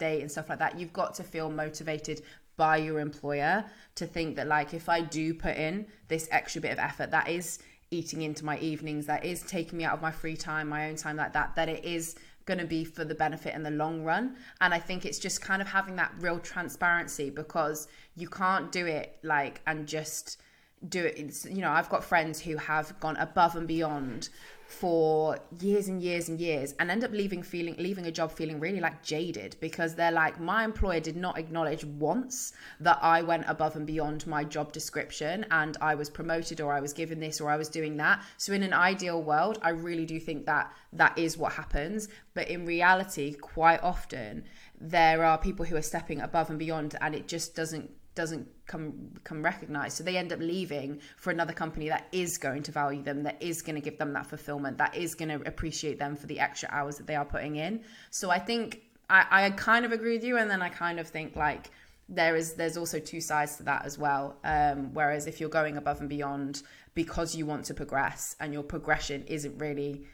and 0.00 0.30
stuff 0.30 0.48
like 0.48 0.60
that. 0.60 0.78
You've 0.78 0.92
got 0.92 1.14
to 1.14 1.22
feel 1.24 1.50
motivated 1.50 2.22
by 2.58 2.76
your 2.76 3.00
employer 3.00 3.64
to 3.94 4.06
think 4.06 4.36
that 4.36 4.46
like 4.46 4.74
if 4.74 4.90
I 4.90 5.00
do 5.00 5.32
put 5.32 5.56
in 5.56 5.86
this 6.08 6.28
extra 6.30 6.60
bit 6.60 6.72
of 6.72 6.78
effort 6.78 7.10
that 7.12 7.28
is 7.28 7.60
eating 7.90 8.20
into 8.20 8.44
my 8.44 8.58
evenings 8.58 9.06
that 9.06 9.24
is 9.24 9.40
taking 9.42 9.78
me 9.78 9.84
out 9.84 9.94
of 9.94 10.02
my 10.02 10.10
free 10.10 10.36
time 10.36 10.68
my 10.68 10.90
own 10.90 10.96
time 10.96 11.16
like 11.16 11.32
that 11.32 11.56
that 11.56 11.70
it 11.70 11.84
is 11.86 12.16
going 12.44 12.58
to 12.58 12.66
be 12.66 12.82
for 12.82 13.04
the 13.04 13.14
benefit 13.14 13.54
in 13.54 13.62
the 13.62 13.70
long 13.70 14.02
run. 14.02 14.36
And 14.60 14.74
i 14.74 14.78
think 14.78 15.06
it's 15.06 15.18
just 15.18 15.40
kind 15.40 15.62
of 15.62 15.68
having 15.68 15.96
that 15.96 16.12
real 16.20 16.38
transparency 16.40 17.30
because 17.30 17.88
you 18.16 18.28
can't 18.28 18.72
do 18.72 18.86
it 18.86 19.18
like 19.22 19.60
and 19.66 19.86
just 19.86 20.40
do 20.88 21.04
it. 21.04 21.18
You 21.44 21.62
know 21.62 21.70
i've 21.70 21.88
got 21.88 22.02
friends 22.04 22.40
who 22.40 22.56
have 22.56 22.98
gone 23.00 23.16
above 23.16 23.54
and 23.56 23.68
beyond 23.68 24.30
for 24.68 25.38
years 25.60 25.88
and 25.88 26.02
years 26.02 26.28
and 26.28 26.38
years 26.38 26.74
and 26.78 26.90
end 26.90 27.02
up 27.02 27.10
leaving 27.10 27.42
feeling 27.42 27.74
leaving 27.78 28.04
a 28.06 28.12
job 28.12 28.30
feeling 28.30 28.60
really 28.60 28.80
like 28.80 29.02
jaded 29.02 29.56
because 29.60 29.94
they're 29.94 30.12
like 30.12 30.38
my 30.38 30.62
employer 30.62 31.00
did 31.00 31.16
not 31.16 31.38
acknowledge 31.38 31.86
once 31.86 32.52
that 32.78 32.98
I 33.00 33.22
went 33.22 33.46
above 33.48 33.76
and 33.76 33.86
beyond 33.86 34.26
my 34.26 34.44
job 34.44 34.70
description 34.72 35.46
and 35.50 35.78
I 35.80 35.94
was 35.94 36.10
promoted 36.10 36.60
or 36.60 36.70
I 36.70 36.80
was 36.80 36.92
given 36.92 37.18
this 37.18 37.40
or 37.40 37.48
I 37.48 37.56
was 37.56 37.70
doing 37.70 37.96
that. 37.96 38.22
So 38.36 38.52
in 38.52 38.62
an 38.62 38.74
ideal 38.74 39.22
world 39.22 39.58
I 39.62 39.70
really 39.70 40.04
do 40.04 40.20
think 40.20 40.44
that 40.44 40.70
that 40.92 41.16
is 41.16 41.38
what 41.38 41.54
happens. 41.54 42.08
But 42.34 42.48
in 42.48 42.66
reality 42.66 43.32
quite 43.32 43.82
often 43.82 44.44
there 44.78 45.24
are 45.24 45.38
people 45.38 45.64
who 45.64 45.76
are 45.76 45.82
stepping 45.82 46.20
above 46.20 46.50
and 46.50 46.58
beyond 46.58 46.94
and 47.00 47.14
it 47.14 47.26
just 47.26 47.56
doesn't 47.56 47.90
doesn't 48.18 48.48
come 48.66 49.12
come 49.22 49.44
recognized. 49.44 49.96
So 49.96 50.02
they 50.02 50.16
end 50.16 50.32
up 50.32 50.40
leaving 50.40 51.00
for 51.16 51.30
another 51.30 51.52
company 51.52 51.88
that 51.88 52.08
is 52.10 52.36
going 52.36 52.64
to 52.64 52.72
value 52.72 53.00
them 53.00 53.22
that 53.22 53.40
is 53.40 53.62
going 53.62 53.76
to 53.76 53.80
give 53.80 53.96
them 53.96 54.12
that 54.14 54.26
fulfillment 54.26 54.76
that 54.78 54.96
is 54.96 55.14
going 55.14 55.28
to 55.28 55.40
appreciate 55.46 56.00
them 56.00 56.16
for 56.16 56.26
the 56.26 56.40
extra 56.40 56.68
hours 56.72 56.96
that 56.96 57.06
they 57.06 57.14
are 57.14 57.24
putting 57.24 57.54
in. 57.56 57.84
So 58.10 58.30
i 58.30 58.40
think 58.48 58.82
i, 59.08 59.20
I 59.30 59.50
kind 59.50 59.84
of 59.84 59.92
agree 59.92 60.14
with 60.16 60.24
you 60.24 60.36
and 60.36 60.50
then 60.50 60.62
i 60.62 60.68
kind 60.68 60.98
of 60.98 61.06
think 61.06 61.36
like 61.36 61.70
there 62.08 62.34
is 62.34 62.54
there's 62.54 62.76
also 62.76 62.98
two 62.98 63.20
sides 63.20 63.56
to 63.58 63.62
that 63.64 63.84
as 63.84 63.98
well. 63.98 64.36
Um, 64.42 64.92
whereas 64.94 65.26
if 65.26 65.40
you're 65.40 65.56
going 65.60 65.76
above 65.76 66.00
and 66.00 66.08
beyond 66.08 66.62
because 66.94 67.36
you 67.36 67.46
want 67.46 67.66
to 67.66 67.74
progress 67.74 68.34
and 68.40 68.52
your 68.52 68.64
progression 68.64 69.22
isn't 69.26 69.56
really 69.58 70.06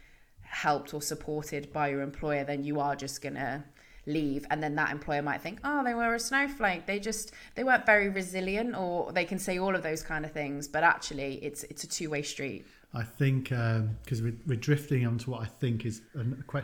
helped 0.42 0.92
or 0.92 1.00
supported 1.00 1.72
by 1.72 1.88
your 1.88 2.02
employer 2.02 2.44
then 2.44 2.62
you 2.62 2.78
are 2.80 2.94
just 2.94 3.22
gonna 3.22 3.64
leave 4.06 4.46
and 4.50 4.62
then 4.62 4.74
that 4.74 4.90
employer 4.90 5.22
might 5.22 5.40
think 5.40 5.58
oh 5.64 5.82
they 5.84 5.94
were 5.94 6.14
a 6.14 6.20
snowflake. 6.20 6.86
They 6.86 6.98
just 6.98 7.32
they 7.54 7.64
weren't 7.64 7.86
very 7.86 8.08
resilient 8.08 8.76
or 8.76 9.12
they 9.12 9.24
can 9.24 9.38
say 9.38 9.58
all 9.58 9.74
of 9.74 9.82
those 9.82 10.02
kind 10.02 10.24
of 10.24 10.32
things 10.32 10.68
but 10.68 10.82
actually 10.82 11.42
it's 11.44 11.64
it's 11.64 11.84
a 11.84 11.88
two-way 11.88 12.22
street. 12.22 12.66
I 12.92 13.02
think 13.02 13.48
because 13.48 14.20
um, 14.20 14.24
we're, 14.24 14.36
we're 14.46 14.60
drifting 14.60 15.04
onto 15.04 15.32
what 15.32 15.42
i 15.42 15.46
think 15.46 15.84
is 15.84 16.00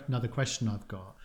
another 0.06 0.28
question 0.28 0.68
i've 0.68 0.86
got 0.86 1.16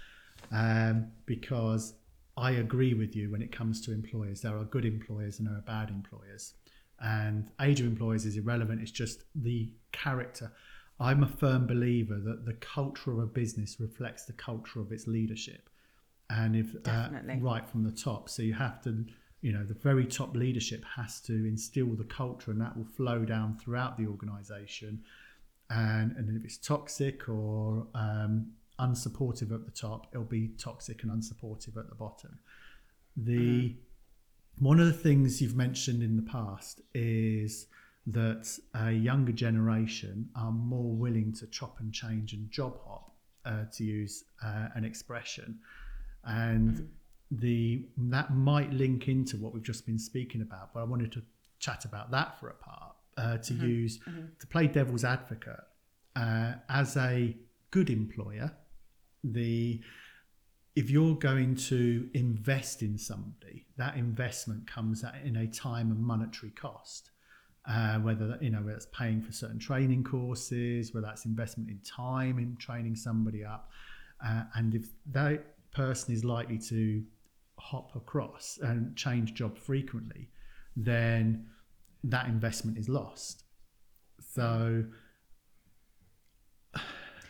um, 0.52 1.12
because 1.28 1.94
i 2.38 2.52
agree 2.52 2.96
with 2.96 3.16
you 3.16 3.32
when 3.32 3.42
it 3.42 3.52
comes 3.52 3.82
to 3.82 3.92
employers. 3.92 4.42
There 4.42 4.58
are 4.58 4.64
good 4.64 4.86
employers 4.86 5.40
and 5.40 5.48
there 5.48 5.56
are 5.56 5.62
bad 5.62 5.90
employers 5.90 6.54
and 7.02 7.50
age 7.62 7.82
of 7.82 7.88
employers 7.88 8.26
is 8.26 8.38
irrelevant. 8.38 8.82
It's 8.82 8.92
just 8.92 9.24
the 9.36 9.70
character. 9.92 10.52
I'm 11.00 11.24
a 11.24 11.28
firm 11.28 11.68
believer 11.68 12.20
that 12.20 12.46
the 12.46 12.54
culture 12.54 13.12
of 13.12 13.20
a 13.20 13.26
business 13.26 13.78
reflects 13.80 14.26
the 14.26 14.34
culture 14.34 14.80
of 14.80 14.92
its 14.92 15.08
leadership 15.08 15.70
and 16.30 16.56
if 16.56 16.76
uh, 16.88 17.10
right 17.40 17.68
from 17.70 17.84
the 17.84 17.92
top. 17.92 18.30
So 18.30 18.42
you 18.42 18.54
have 18.54 18.82
to 18.84 19.06
you 19.42 19.52
know 19.52 19.64
the 19.64 19.76
very 19.76 20.06
top 20.06 20.36
leadership 20.36 20.84
has 20.96 21.22
to 21.22 21.34
instill 21.34 21.96
the 21.96 22.06
culture 22.06 22.52
and 22.52 22.60
that 22.62 22.76
will 22.76 22.86
flow 22.86 23.26
down 23.26 23.58
throughout 23.58 23.98
the 23.98 24.08
organization. 24.08 25.04
And 25.70 26.16
and 26.18 26.38
if 26.38 26.44
it's 26.44 26.58
toxic 26.58 27.28
or 27.30 27.88
um, 27.94 28.52
unsupportive 28.80 29.54
at 29.54 29.66
the 29.66 29.72
top 29.72 30.08
it'll 30.12 30.26
be 30.26 30.50
toxic 30.58 31.04
and 31.04 31.12
unsupportive 31.12 31.78
at 31.78 31.90
the 31.90 31.96
bottom. 31.96 32.40
The 33.18 33.70
mm-hmm. 33.70 34.66
one 34.66 34.80
of 34.80 34.88
the 34.88 34.94
things 34.94 35.42
you've 35.42 35.56
mentioned 35.56 36.04
in 36.04 36.16
the 36.16 36.24
past 36.24 36.82
is 36.94 37.68
that 38.08 38.60
a 38.76 38.92
younger 38.92 39.32
generation 39.32 40.30
are 40.36 40.52
more 40.52 40.94
willing 40.94 41.34
to 41.34 41.48
chop 41.48 41.80
and 41.80 41.92
change 41.92 42.34
and 42.34 42.52
job 42.52 42.78
hop 42.86 43.16
uh, 43.46 43.64
to 43.74 43.84
use 43.84 44.26
uh, 44.44 44.68
an 44.76 44.86
expression 44.86 45.60
and 46.26 46.72
mm-hmm. 46.72 46.86
the 47.32 47.88
that 47.98 48.34
might 48.34 48.72
link 48.72 49.08
into 49.08 49.38
what 49.38 49.54
we've 49.54 49.64
just 49.64 49.86
been 49.86 50.00
speaking 50.00 50.42
about. 50.42 50.74
But 50.74 50.82
I 50.82 50.84
wanted 50.84 51.12
to 51.14 51.22
chat 51.60 51.86
about 51.86 52.12
that 52.12 52.40
for 52.40 52.50
a 52.50 52.54
part 52.54 52.96
uh, 53.18 53.38
to 53.38 53.54
mm-hmm. 53.54 53.66
use 53.66 54.00
mm-hmm. 54.00 54.26
to 54.40 54.48
play 54.48 54.68
devil's 54.68 55.04
advocate 55.04 55.64
uh, 56.16 56.54
as 56.70 56.98
a 56.98 57.36
good 57.72 57.90
employer. 57.90 58.52
The 59.24 59.82
if 60.76 60.90
you're 60.90 61.16
going 61.16 61.56
to 61.56 62.10
invest 62.14 62.82
in 62.82 62.98
somebody, 62.98 63.66
that 63.78 63.96
investment 63.96 64.70
comes 64.70 65.06
at, 65.06 65.16
in 65.24 65.38
a 65.38 65.48
time 65.48 65.90
and 65.92 66.00
monetary 66.00 66.52
cost. 66.52 67.12
Uh, 67.68 67.98
whether 67.98 68.28
that, 68.28 68.44
you 68.44 68.52
know 68.52 68.60
whether 68.60 68.76
it's 68.76 68.86
paying 68.94 69.20
for 69.24 69.32
certain 69.32 69.58
training 69.58 70.04
courses, 70.04 70.94
whether 70.94 71.08
that's 71.08 71.26
investment 71.26 71.68
in 71.68 71.80
time 71.80 72.38
in 72.38 72.56
training 72.58 72.96
somebody 72.96 73.44
up, 73.44 73.72
uh, 74.24 74.44
and 74.54 74.76
if 74.76 74.86
that 75.12 75.55
person 75.76 76.14
is 76.14 76.24
likely 76.24 76.58
to 76.58 77.04
hop 77.60 77.96
across 77.96 78.58
and 78.62 78.96
change 78.96 79.34
job 79.34 79.58
frequently, 79.58 80.30
then 80.76 81.46
that 82.04 82.28
investment 82.28 82.78
is 82.78 82.88
lost. 82.88 83.44
So 84.20 84.86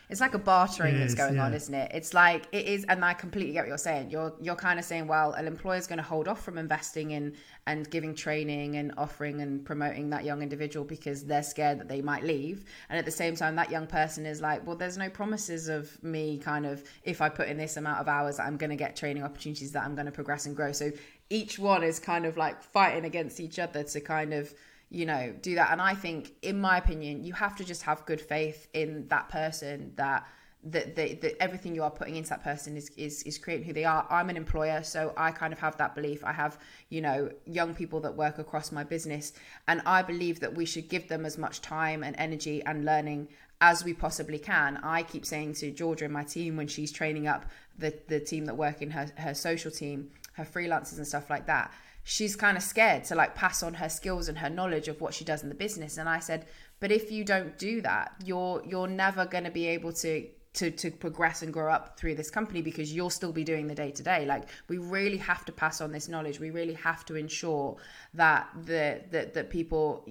it's 0.08 0.20
like 0.20 0.34
a 0.34 0.38
bartering 0.38 0.98
that's 0.98 1.14
going 1.14 1.36
yeah. 1.36 1.46
on, 1.46 1.54
isn't 1.54 1.74
it? 1.74 1.90
It's 1.92 2.14
like 2.14 2.46
it 2.52 2.66
is, 2.66 2.84
and 2.84 3.04
I 3.04 3.14
completely 3.14 3.52
get 3.52 3.62
what 3.62 3.68
you're 3.68 3.78
saying. 3.78 4.10
You're 4.10 4.32
you're 4.40 4.56
kind 4.56 4.78
of 4.78 4.84
saying, 4.84 5.06
well, 5.08 5.32
an 5.32 5.46
employer 5.46 5.76
is 5.76 5.86
going 5.86 5.98
to 5.98 6.04
hold 6.04 6.28
off 6.28 6.42
from 6.42 6.58
investing 6.58 7.10
in 7.10 7.34
and 7.66 7.90
giving 7.90 8.14
training 8.14 8.76
and 8.76 8.92
offering 8.96 9.40
and 9.40 9.64
promoting 9.64 10.10
that 10.10 10.24
young 10.24 10.42
individual 10.42 10.84
because 10.84 11.24
they're 11.24 11.42
scared 11.42 11.80
that 11.80 11.88
they 11.88 12.00
might 12.00 12.22
leave. 12.22 12.64
And 12.88 12.98
at 12.98 13.04
the 13.04 13.10
same 13.10 13.34
time, 13.34 13.56
that 13.56 13.70
young 13.70 13.88
person 13.88 14.26
is 14.26 14.40
like, 14.40 14.64
well, 14.64 14.76
there's 14.76 14.96
no 14.96 15.10
promises 15.10 15.68
of 15.68 16.02
me 16.04 16.38
kind 16.38 16.66
of 16.66 16.84
if 17.02 17.20
I 17.20 17.28
put 17.28 17.48
in 17.48 17.56
this 17.56 17.76
amount 17.76 17.98
of 17.98 18.06
hours, 18.06 18.38
I'm 18.38 18.56
going 18.56 18.70
to 18.70 18.76
get 18.76 18.94
training 18.94 19.24
opportunities 19.24 19.72
that 19.72 19.84
I'm 19.84 19.94
going 19.94 20.06
to 20.06 20.12
progress 20.12 20.46
and 20.46 20.54
grow. 20.54 20.70
So 20.70 20.92
each 21.30 21.58
one 21.58 21.82
is 21.82 21.98
kind 21.98 22.24
of 22.24 22.36
like 22.36 22.62
fighting 22.62 23.04
against 23.04 23.40
each 23.40 23.58
other 23.58 23.82
to 23.82 24.00
kind 24.00 24.32
of 24.32 24.54
you 24.90 25.04
know, 25.04 25.34
do 25.42 25.56
that. 25.56 25.72
And 25.72 25.82
I 25.82 25.94
think, 25.94 26.32
in 26.42 26.60
my 26.60 26.78
opinion, 26.78 27.24
you 27.24 27.32
have 27.32 27.56
to 27.56 27.64
just 27.64 27.82
have 27.82 28.06
good 28.06 28.20
faith 28.20 28.68
in 28.72 29.08
that 29.08 29.28
person 29.28 29.92
that 29.96 30.26
that, 30.64 30.96
that, 30.96 31.20
that 31.20 31.40
everything 31.40 31.76
you 31.76 31.84
are 31.84 31.90
putting 31.90 32.16
into 32.16 32.30
that 32.30 32.42
person 32.42 32.76
is, 32.76 32.90
is 32.96 33.22
is 33.22 33.38
creating 33.38 33.66
who 33.66 33.72
they 33.72 33.84
are. 33.84 34.06
I'm 34.10 34.30
an 34.30 34.36
employer, 34.36 34.82
so 34.82 35.12
I 35.16 35.30
kind 35.30 35.52
of 35.52 35.60
have 35.60 35.76
that 35.76 35.94
belief. 35.94 36.24
I 36.24 36.32
have, 36.32 36.58
you 36.88 37.00
know, 37.00 37.30
young 37.46 37.74
people 37.74 38.00
that 38.00 38.16
work 38.16 38.38
across 38.38 38.72
my 38.72 38.82
business, 38.82 39.32
and 39.68 39.80
I 39.86 40.02
believe 40.02 40.40
that 40.40 40.54
we 40.54 40.64
should 40.64 40.88
give 40.88 41.08
them 41.08 41.24
as 41.24 41.38
much 41.38 41.60
time 41.60 42.02
and 42.02 42.16
energy 42.18 42.64
and 42.64 42.84
learning 42.84 43.28
as 43.60 43.84
we 43.84 43.94
possibly 43.94 44.38
can. 44.38 44.78
I 44.78 45.02
keep 45.02 45.24
saying 45.24 45.54
to 45.54 45.70
Georgia 45.70 46.04
and 46.04 46.12
my 46.12 46.24
team 46.24 46.56
when 46.56 46.66
she's 46.66 46.90
training 46.90 47.28
up 47.28 47.46
the 47.78 47.94
the 48.08 48.18
team 48.18 48.46
that 48.46 48.56
work 48.56 48.82
in 48.82 48.90
her 48.90 49.08
her 49.18 49.34
social 49.34 49.70
team, 49.70 50.10
her 50.32 50.44
freelancers 50.44 50.96
and 50.96 51.06
stuff 51.06 51.30
like 51.30 51.46
that 51.46 51.72
she's 52.08 52.36
kind 52.36 52.56
of 52.56 52.62
scared 52.62 53.02
to 53.02 53.16
like 53.16 53.34
pass 53.34 53.64
on 53.64 53.74
her 53.74 53.88
skills 53.88 54.28
and 54.28 54.38
her 54.38 54.48
knowledge 54.48 54.86
of 54.86 55.00
what 55.00 55.12
she 55.12 55.24
does 55.24 55.42
in 55.42 55.48
the 55.48 55.54
business. 55.54 55.98
And 55.98 56.08
i 56.08 56.20
said 56.20 56.46
but 56.78 56.92
if 56.92 57.10
you 57.10 57.24
don't 57.24 57.58
do 57.58 57.82
that 57.82 58.14
you're 58.24 58.62
you're 58.64 58.86
never 58.86 59.26
going 59.26 59.42
to 59.42 59.50
be 59.50 59.66
able 59.66 59.92
to 59.92 60.26
to 60.54 60.70
to 60.70 60.90
progress 60.92 61.42
and 61.42 61.52
grow 61.52 61.70
up 61.70 61.98
through 61.98 62.14
this 62.14 62.30
company 62.30 62.62
because 62.62 62.92
you'll 62.92 63.10
still 63.10 63.32
be 63.32 63.42
doing 63.42 63.66
the 63.66 63.74
day 63.74 63.90
to 63.90 64.04
day 64.04 64.24
like 64.24 64.44
we 64.68 64.78
really 64.78 65.16
have 65.16 65.44
to 65.44 65.52
pass 65.52 65.80
on 65.80 65.90
this 65.90 66.08
knowledge. 66.08 66.38
We 66.38 66.50
really 66.50 66.74
have 66.74 67.04
to 67.06 67.16
ensure 67.16 67.76
that 68.14 68.48
the 68.64 69.02
that, 69.10 69.34
that 69.34 69.50
people 69.50 70.06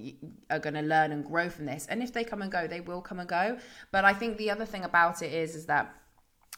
are 0.50 0.58
going 0.58 0.74
to 0.74 0.82
learn 0.82 1.12
and 1.12 1.24
grow 1.24 1.48
from 1.48 1.64
this. 1.64 1.86
And 1.86 2.02
if 2.02 2.12
they 2.12 2.24
come 2.24 2.42
and 2.42 2.52
go 2.52 2.66
they 2.66 2.80
will 2.80 3.00
come 3.00 3.20
and 3.20 3.28
go. 3.28 3.58
But 3.90 4.04
i 4.04 4.12
think 4.12 4.36
the 4.36 4.50
other 4.50 4.66
thing 4.66 4.84
about 4.84 5.22
it 5.22 5.32
is 5.32 5.56
is 5.56 5.64
that 5.66 5.94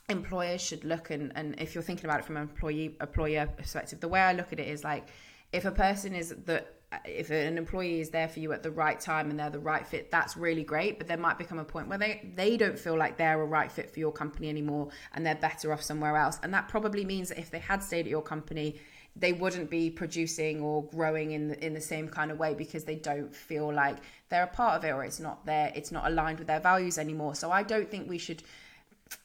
employers 0.09 0.61
should 0.61 0.85
look 0.85 1.11
and, 1.11 1.33
and 1.35 1.55
if 1.59 1.75
you're 1.75 1.83
thinking 1.83 2.07
about 2.07 2.19
it 2.21 2.25
from 2.25 2.37
an 2.37 2.43
employee 2.43 2.97
employer 3.01 3.47
perspective 3.47 4.01
the 4.01 4.09
way 4.09 4.21
i 4.21 4.33
look 4.33 4.55
at 4.55 4.59
it 4.59 4.67
is 4.67 4.83
like 4.83 5.09
if 5.53 5.65
a 5.65 5.71
person 5.71 6.15
is 6.15 6.35
the 6.45 6.65
if 7.05 7.31
an 7.31 7.59
employee 7.59 8.01
is 8.01 8.09
there 8.11 8.29
for 8.29 8.41
you 8.41 8.51
at 8.53 8.63
the 8.63 8.71
right 8.71 8.99
time 8.99 9.29
and 9.29 9.39
they're 9.39 9.51
the 9.51 9.59
right 9.59 9.87
fit 9.87 10.11
that's 10.11 10.37
really 10.37 10.65
great. 10.65 10.99
But 10.99 11.07
there 11.07 11.19
might 11.19 11.37
become 11.37 11.59
a 11.59 11.65
point 11.65 11.89
where 11.89 11.99
they 11.99 12.31
they 12.35 12.57
don't 12.57 12.79
feel 12.79 12.97
like 12.97 13.19
they're 13.19 13.41
a 13.41 13.47
right 13.47 13.71
fit 13.71 13.91
for 13.91 14.01
your 14.01 14.13
company 14.13 14.49
anymore 14.49 14.89
and 15.15 15.25
they're 15.25 15.35
better 15.35 15.73
off 15.73 15.83
somewhere 15.83 16.17
else. 16.17 16.39
And 16.43 16.53
that 16.55 16.69
probably 16.69 17.05
means 17.05 17.29
that 17.29 17.39
if 17.39 17.51
they 17.51 17.59
had 17.59 17.83
stayed 17.83 18.07
at 18.07 18.11
your 18.11 18.23
company 18.23 18.81
they 19.17 19.33
wouldn't 19.33 19.69
be 19.69 19.91
producing 19.91 20.61
or 20.61 20.85
growing 20.85 21.33
in 21.33 21.49
the, 21.49 21.67
in 21.67 21.75
the 21.75 21.81
same 21.81 22.09
kind 22.09 22.31
of 22.31 22.39
way 22.39 22.55
because 22.55 22.85
they 22.85 22.95
don't 22.95 23.35
feel 23.35 23.73
like 23.73 23.97
they're 24.29 24.45
a 24.45 24.47
part 24.47 24.77
of 24.77 24.85
it 24.85 24.91
or 24.91 25.03
it's 25.03 25.19
not 25.19 25.45
there 25.45 25.73
it's 25.75 25.91
not 25.91 26.07
aligned 26.07 26.39
with 26.39 26.47
their 26.47 26.61
values 26.61 26.99
anymore. 26.99 27.35
So 27.35 27.51
i 27.51 27.63
don't 27.63 27.91
think 27.91 28.09
we 28.09 28.19
should 28.19 28.43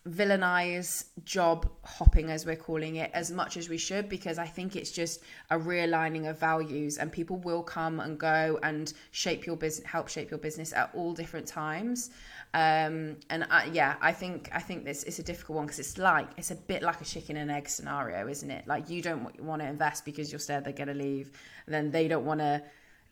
villainize 0.07 1.05
job 1.23 1.69
hopping 1.83 2.29
as 2.29 2.45
we're 2.45 2.55
calling 2.55 2.97
it 2.97 3.09
as 3.13 3.31
much 3.31 3.55
as 3.55 3.69
we 3.69 3.77
should 3.77 4.09
because 4.09 4.37
i 4.37 4.45
think 4.45 4.75
it's 4.75 4.91
just 4.91 5.21
a 5.49 5.57
realigning 5.57 6.29
of 6.29 6.37
values 6.37 6.97
and 6.97 7.11
people 7.11 7.37
will 7.37 7.63
come 7.63 8.01
and 8.01 8.19
go 8.19 8.59
and 8.63 8.93
shape 9.11 9.45
your 9.45 9.55
business 9.55 9.87
help 9.87 10.09
shape 10.09 10.29
your 10.29 10.37
business 10.37 10.73
at 10.73 10.89
all 10.93 11.13
different 11.13 11.47
times. 11.47 12.09
Um, 12.55 13.17
and 13.31 13.47
I, 13.49 13.65
yeah 13.73 13.95
i 13.99 14.11
think 14.11 14.49
i 14.53 14.59
think 14.59 14.85
this 14.85 15.03
is 15.03 15.17
a 15.17 15.23
difficult 15.23 15.55
one 15.55 15.65
because 15.65 15.79
it's 15.79 15.97
like 15.97 16.27
it's 16.37 16.51
a 16.51 16.55
bit 16.55 16.83
like 16.83 17.01
a 17.01 17.05
chicken 17.05 17.37
and 17.37 17.49
egg 17.49 17.67
scenario 17.67 18.27
isn't 18.27 18.51
it? 18.51 18.67
Like 18.67 18.89
you 18.89 19.01
don't 19.01 19.41
want 19.41 19.61
to 19.61 19.67
invest 19.67 20.05
because 20.05 20.31
you're 20.31 20.39
scared 20.39 20.65
they're 20.65 20.73
going 20.73 20.89
to 20.89 20.93
leave 20.93 21.31
then 21.67 21.89
they 21.91 22.07
don't 22.07 22.25
want 22.25 22.41
to 22.41 22.61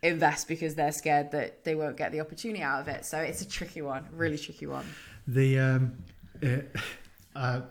invest 0.03 0.47
because 0.47 0.75
they're 0.75 0.91
scared 0.91 1.31
that 1.31 1.63
they 1.63 1.73
won't 1.73 1.97
get 1.97 2.11
the 2.11 2.19
opportunity 2.19 2.61
out 2.61 2.81
of 2.81 2.87
it. 2.87 3.05
So 3.05 3.17
it's 3.17 3.41
a 3.41 3.47
tricky 3.47 3.81
one 3.81 4.05
really 4.11 4.37
tricky 4.37 4.67
one. 4.67 4.85
The 5.27 5.59
um 5.59 5.97
it, 6.41 6.75
uh, 7.35 7.61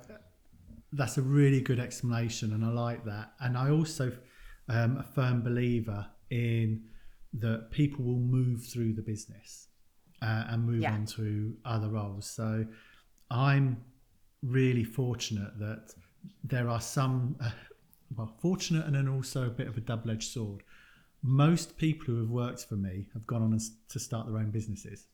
that's 0.92 1.18
a 1.18 1.22
really 1.22 1.60
good 1.60 1.78
explanation, 1.78 2.52
and 2.52 2.64
I 2.64 2.68
like 2.68 3.04
that. 3.04 3.32
And 3.40 3.56
I 3.56 3.70
also 3.70 4.12
am 4.68 4.92
um, 4.92 4.96
a 4.98 5.02
firm 5.02 5.42
believer 5.42 6.06
in 6.30 6.82
that 7.34 7.70
people 7.70 8.04
will 8.04 8.18
move 8.18 8.64
through 8.64 8.92
the 8.94 9.02
business 9.02 9.68
uh, 10.22 10.44
and 10.48 10.64
move 10.64 10.82
yeah. 10.82 10.92
on 10.92 11.06
to 11.06 11.56
other 11.64 11.88
roles. 11.88 12.28
So 12.28 12.66
I'm 13.30 13.82
really 14.42 14.84
fortunate 14.84 15.58
that 15.58 15.94
there 16.44 16.68
are 16.68 16.80
some, 16.80 17.36
uh, 17.42 17.50
well, 18.16 18.34
fortunate 18.40 18.86
and 18.86 18.94
then 18.94 19.08
also 19.08 19.46
a 19.46 19.50
bit 19.50 19.68
of 19.68 19.76
a 19.76 19.80
double 19.80 20.10
edged 20.10 20.32
sword. 20.32 20.62
Most 21.22 21.76
people 21.76 22.06
who 22.06 22.20
have 22.20 22.30
worked 22.30 22.64
for 22.64 22.76
me 22.76 23.06
have 23.12 23.26
gone 23.26 23.42
on 23.42 23.58
to 23.88 23.98
start 23.98 24.26
their 24.26 24.38
own 24.38 24.50
businesses 24.50 25.06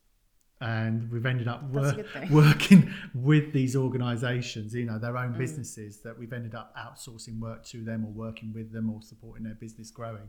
and 0.60 1.10
we've 1.10 1.26
ended 1.26 1.48
up 1.48 1.62
wor- 1.64 2.04
working 2.30 2.92
with 3.14 3.52
these 3.52 3.76
organizations 3.76 4.74
you 4.74 4.84
know 4.84 4.98
their 4.98 5.16
own 5.16 5.34
mm. 5.34 5.38
businesses 5.38 6.00
that 6.00 6.18
we've 6.18 6.32
ended 6.32 6.54
up 6.54 6.74
outsourcing 6.76 7.38
work 7.38 7.64
to 7.64 7.84
them 7.84 8.04
or 8.04 8.10
working 8.12 8.52
with 8.54 8.72
them 8.72 8.90
or 8.90 9.02
supporting 9.02 9.44
their 9.44 9.54
business 9.54 9.90
growing 9.90 10.28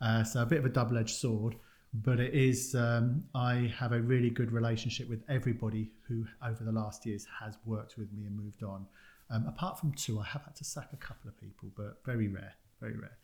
uh, 0.00 0.24
so 0.24 0.42
a 0.42 0.46
bit 0.46 0.58
of 0.58 0.64
a 0.64 0.70
double-edged 0.70 1.14
sword 1.14 1.56
but 1.92 2.18
it 2.18 2.32
is 2.32 2.74
um, 2.74 3.22
i 3.34 3.70
have 3.78 3.92
a 3.92 4.00
really 4.00 4.30
good 4.30 4.50
relationship 4.50 5.08
with 5.08 5.22
everybody 5.28 5.90
who 6.08 6.24
over 6.42 6.64
the 6.64 6.72
last 6.72 7.04
years 7.04 7.26
has 7.40 7.58
worked 7.66 7.98
with 7.98 8.10
me 8.12 8.24
and 8.24 8.36
moved 8.36 8.62
on 8.62 8.86
um, 9.30 9.46
apart 9.46 9.78
from 9.78 9.92
two 9.92 10.18
i 10.18 10.24
have 10.24 10.42
had 10.42 10.56
to 10.56 10.64
sack 10.64 10.88
a 10.94 10.96
couple 10.96 11.28
of 11.28 11.38
people 11.38 11.68
but 11.76 11.98
very 12.04 12.28
rare 12.28 12.54
very 12.80 12.96
rare 12.96 13.18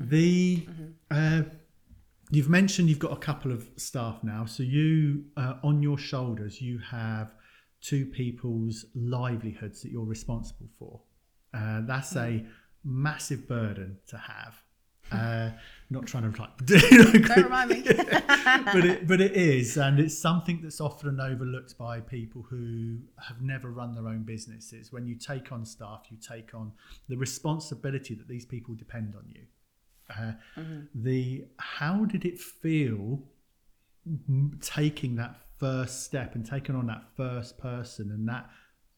mm-hmm. 0.00 0.08
the 0.08 0.56
mm-hmm. 0.56 0.84
Uh, 1.10 1.42
You've 2.30 2.48
mentioned 2.48 2.88
you've 2.88 2.98
got 2.98 3.12
a 3.12 3.16
couple 3.16 3.52
of 3.52 3.68
staff 3.76 4.22
now. 4.22 4.46
So 4.46 4.62
you, 4.62 5.24
uh, 5.36 5.54
on 5.62 5.82
your 5.82 5.98
shoulders, 5.98 6.60
you 6.62 6.78
have 6.78 7.34
two 7.80 8.06
people's 8.06 8.86
livelihoods 8.94 9.82
that 9.82 9.90
you're 9.90 10.04
responsible 10.04 10.68
for. 10.78 11.00
Uh, 11.52 11.82
that's 11.82 12.16
a 12.16 12.44
massive 12.84 13.46
burden 13.46 13.98
to 14.06 14.16
have. 14.16 14.62
Uh, 15.10 15.50
not 15.90 16.06
trying 16.06 16.32
to 16.32 16.40
like 16.40 16.56
don't 16.64 17.36
remind 17.36 17.68
me 17.68 17.82
but 17.84 18.82
it 18.82 19.06
but 19.06 19.20
it 19.20 19.32
is 19.32 19.76
and 19.76 20.00
it's 20.00 20.16
something 20.16 20.60
that's 20.62 20.80
often 20.80 21.20
overlooked 21.20 21.76
by 21.76 22.00
people 22.00 22.40
who 22.48 22.96
have 23.18 23.42
never 23.42 23.68
run 23.68 23.94
their 23.94 24.08
own 24.08 24.22
businesses 24.22 24.90
when 24.90 25.04
you 25.06 25.14
take 25.14 25.52
on 25.52 25.66
staff 25.66 26.06
you 26.08 26.16
take 26.16 26.54
on 26.54 26.72
the 27.10 27.16
responsibility 27.16 28.14
that 28.14 28.26
these 28.26 28.46
people 28.46 28.74
depend 28.74 29.14
on 29.14 29.24
you 29.28 29.42
uh, 30.10 30.32
mm-hmm. 30.56 30.80
The 30.94 31.44
how 31.58 32.04
did 32.04 32.24
it 32.24 32.38
feel 32.38 33.20
taking 34.60 35.16
that 35.16 35.36
first 35.58 36.04
step 36.04 36.34
and 36.34 36.44
taking 36.44 36.74
on 36.74 36.86
that 36.86 37.04
first 37.16 37.58
person 37.58 38.10
and 38.10 38.28
that 38.28 38.50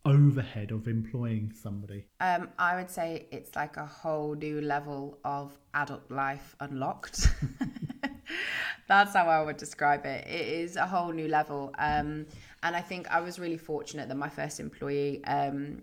overhead 0.04 0.70
of 0.70 0.86
employing 0.88 1.52
somebody? 1.54 2.06
Um, 2.20 2.48
I 2.58 2.76
would 2.76 2.90
say 2.90 3.26
it's 3.30 3.54
like 3.56 3.76
a 3.76 3.86
whole 3.86 4.34
new 4.34 4.60
level 4.60 5.18
of 5.24 5.56
adult 5.74 6.10
life 6.10 6.56
unlocked. 6.60 7.28
That's 8.88 9.14
how 9.14 9.26
I 9.26 9.42
would 9.42 9.56
describe 9.56 10.04
it. 10.04 10.26
It 10.26 10.46
is 10.46 10.76
a 10.76 10.86
whole 10.86 11.12
new 11.12 11.28
level. 11.28 11.74
Um, 11.78 12.26
and 12.62 12.76
I 12.76 12.80
think 12.80 13.08
I 13.08 13.20
was 13.20 13.38
really 13.38 13.58
fortunate 13.58 14.08
that 14.08 14.16
my 14.16 14.28
first 14.28 14.60
employee 14.60 15.24
um, 15.24 15.82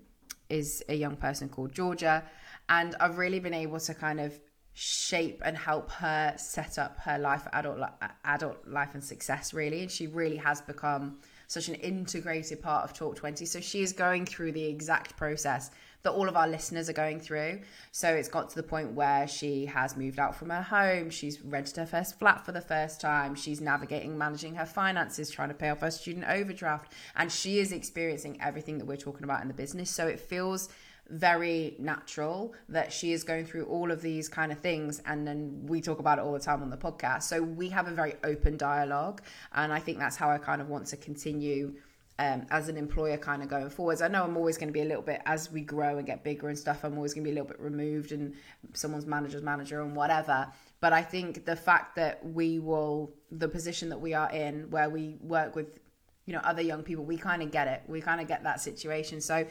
is 0.50 0.84
a 0.90 0.96
young 0.96 1.16
person 1.16 1.50
called 1.50 1.74
Georgia. 1.74 2.24
And 2.70 2.96
I've 3.00 3.18
really 3.18 3.40
been 3.40 3.54
able 3.54 3.80
to 3.80 3.94
kind 3.94 4.20
of 4.20 4.40
shape 4.74 5.42
and 5.44 5.58
help 5.58 5.92
her 5.92 6.34
set 6.38 6.78
up 6.78 6.98
her 7.00 7.18
life 7.18 7.48
adult 7.54 7.80
adult 8.24 8.68
life 8.68 8.94
and 8.94 9.04
success 9.04 9.54
really. 9.54 9.82
And 9.82 9.92
she 9.92 10.08
really 10.08 10.38
has 10.38 10.62
become 10.62 11.18
such 11.48 11.68
an 11.68 11.76
integrated 11.76 12.62
part 12.62 12.86
of 12.86 12.94
talk 12.94 13.18
20 13.18 13.46
so 13.46 13.60
she 13.60 13.82
is 13.82 13.92
going 13.92 14.26
through 14.26 14.54
the 14.54 14.64
exact 14.64 15.18
process 15.18 15.70
that 16.04 16.12
all 16.12 16.28
of 16.28 16.36
our 16.36 16.48
listeners 16.48 16.90
are 16.90 16.94
going 16.94 17.20
through. 17.20 17.60
So 17.92 18.12
it's 18.12 18.30
got 18.30 18.50
to 18.50 18.56
the 18.56 18.64
point 18.64 18.94
where 18.94 19.28
she 19.28 19.66
has 19.68 19.96
moved 19.96 20.20
out 20.20 20.36
from 20.36 20.50
her 20.50 20.62
home. 20.62 21.10
She's 21.10 21.42
rented 21.42 21.78
her 21.78 21.86
first 21.86 22.18
flat 22.18 22.46
for 22.46 22.52
the 22.52 22.62
first 22.62 23.00
time. 23.00 23.36
She's 23.36 23.62
navigating 23.62 24.18
managing 24.18 24.56
her 24.56 24.66
finances 24.66 25.30
trying 25.30 25.50
to 25.50 25.54
pay 25.54 25.70
off 25.70 25.82
her 25.82 25.92
student 25.92 26.26
overdraft. 26.28 26.94
And 27.16 27.32
she 27.32 27.60
is 27.60 27.72
experiencing 27.72 28.40
everything 28.42 28.78
that 28.80 28.86
we're 28.86 28.98
talking 28.98 29.24
about 29.24 29.42
in 29.42 29.48
the 29.48 29.54
business. 29.54 29.92
So 29.92 30.08
it 30.08 30.20
feels 30.20 30.70
very 31.10 31.76
natural 31.78 32.54
that 32.70 32.92
she 32.94 33.12
is 33.12 33.24
going 33.24 33.46
through 33.46 33.66
all 33.66 33.92
of 33.92 34.02
these 34.02 34.30
kind 34.30 34.52
of 34.52 34.60
things 34.60 35.02
and 35.06 35.28
then 35.28 35.62
we 35.66 35.82
talk 35.82 36.00
about 36.00 36.18
it 36.18 36.22
all 36.22 36.34
the 36.34 36.40
time 36.40 36.62
on 36.62 36.70
the 36.70 36.78
podcast. 36.78 37.24
So 37.24 37.42
we 37.42 37.70
have 37.70 37.88
a 37.88 37.92
very 37.92 38.14
open 38.24 38.58
dialogue 38.58 39.22
and 39.54 39.74
i 39.74 39.80
think 39.80 39.98
that's 39.98 40.16
how 40.16 40.30
i 40.30 40.38
kind 40.38 40.62
of 40.62 40.70
want 40.70 40.88
to 40.88 40.98
continue 40.98 41.76
um, 42.20 42.46
as 42.52 42.70
an 42.70 42.78
employer 42.78 43.18
kind 43.18 43.42
of 43.42 43.50
going 43.50 43.70
forwards. 43.70 44.02
I 44.02 44.08
know 44.08 44.24
i'm 44.24 44.38
always 44.38 44.58
going 44.58 44.70
to 44.70 44.74
be 44.74 44.82
a 44.82 44.86
little 44.86 45.04
bit 45.04 45.22
as 45.26 45.52
we 45.52 45.62
grow 45.62 45.98
and 45.98 46.06
get 46.06 46.24
bigger 46.24 46.48
and 46.48 46.58
stuff 46.58 46.84
i'm 46.84 46.96
always 46.96 47.14
going 47.14 47.26
to 47.26 47.28
be 47.30 47.32
a 47.32 47.42
little 47.42 47.48
bit 47.48 47.60
removed 47.60 48.12
and 48.12 48.34
someone's 48.74 49.06
manager's 49.06 49.44
manager 49.44 49.82
and 49.82 49.96
whatever. 49.96 50.48
But 50.80 50.94
i 50.94 51.02
think 51.02 51.46
the 51.46 51.56
fact 51.56 51.96
that 51.98 52.26
we 52.26 52.60
will 52.60 53.12
the 53.32 53.50
position 53.50 53.90
that 53.90 54.00
we 54.00 54.14
are 54.14 54.32
in 54.32 54.70
where 54.70 54.90
we 54.90 55.18
work 55.22 55.56
with 55.56 55.80
you 56.26 56.34
know 56.34 56.42
other 56.44 56.62
young 56.62 56.84
people 56.84 57.04
we 57.04 57.18
kind 57.18 57.42
of 57.42 57.52
get 57.52 57.68
it. 57.68 57.82
We 57.88 58.00
kind 58.00 58.22
of 58.22 58.28
get 58.28 58.44
that 58.44 58.62
situation. 58.62 59.20
So 59.20 59.46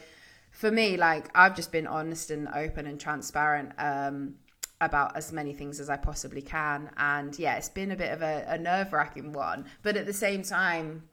for 0.50 0.70
me, 0.70 0.96
like 0.96 1.30
I've 1.34 1.56
just 1.56 1.72
been 1.72 1.86
honest 1.86 2.30
and 2.30 2.48
open 2.54 2.86
and 2.86 3.00
transparent 3.00 3.72
um, 3.78 4.34
about 4.80 5.16
as 5.16 5.32
many 5.32 5.52
things 5.52 5.80
as 5.80 5.90
I 5.90 5.96
possibly 5.96 6.42
can. 6.42 6.90
And 6.96 7.38
yeah, 7.38 7.56
it's 7.56 7.68
been 7.68 7.90
a 7.90 7.96
bit 7.96 8.12
of 8.12 8.22
a, 8.22 8.44
a 8.48 8.58
nerve 8.58 8.92
wracking 8.92 9.32
one, 9.32 9.66
but 9.82 9.96
at 9.96 10.06
the 10.06 10.12
same 10.12 10.42
time, 10.42 11.04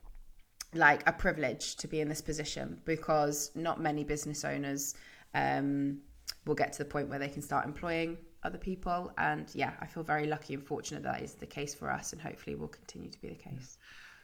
like 0.74 1.02
a 1.08 1.12
privilege 1.12 1.76
to 1.76 1.88
be 1.88 2.00
in 2.00 2.08
this 2.08 2.20
position 2.20 2.80
because 2.84 3.50
not 3.54 3.80
many 3.80 4.04
business 4.04 4.44
owners 4.44 4.94
um, 5.34 5.98
will 6.46 6.54
get 6.54 6.72
to 6.74 6.78
the 6.78 6.84
point 6.84 7.08
where 7.08 7.18
they 7.18 7.28
can 7.28 7.42
start 7.42 7.64
employing 7.64 8.18
other 8.42 8.58
people. 8.58 9.12
And 9.18 9.48
yeah, 9.54 9.72
I 9.80 9.86
feel 9.86 10.02
very 10.02 10.26
lucky 10.26 10.54
and 10.54 10.62
fortunate 10.62 11.02
that 11.04 11.22
is 11.22 11.34
the 11.34 11.46
case 11.46 11.74
for 11.74 11.90
us, 11.90 12.12
and 12.12 12.20
hopefully 12.20 12.56
will 12.56 12.68
continue 12.68 13.10
to 13.10 13.20
be 13.20 13.28
the 13.28 13.34
case. 13.34 13.78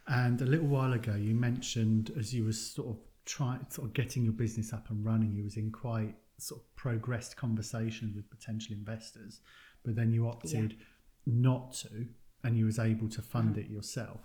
And 0.06 0.40
a 0.42 0.46
little 0.46 0.66
while 0.66 0.92
ago, 0.92 1.14
you 1.14 1.34
mentioned 1.34 2.12
as 2.18 2.34
you 2.34 2.44
were 2.44 2.52
sort 2.52 2.88
of 2.88 2.98
trying 3.24 3.66
sort 3.70 3.88
of 3.88 3.94
getting 3.94 4.24
your 4.24 4.32
business 4.32 4.72
up 4.72 4.90
and 4.90 5.04
running, 5.04 5.32
you 5.32 5.44
was 5.44 5.56
in 5.56 5.70
quite 5.70 6.14
sort 6.38 6.60
of 6.60 6.76
progressed 6.76 7.36
conversations 7.36 8.14
with 8.14 8.28
potential 8.30 8.74
investors, 8.74 9.40
but 9.84 9.96
then 9.96 10.12
you 10.12 10.28
opted 10.28 10.72
yeah. 10.72 10.78
not 11.26 11.72
to, 11.72 12.06
and 12.42 12.58
you 12.58 12.66
was 12.66 12.78
able 12.78 13.08
to 13.08 13.22
fund 13.22 13.50
mm-hmm. 13.50 13.60
it 13.60 13.70
yourself. 13.70 14.20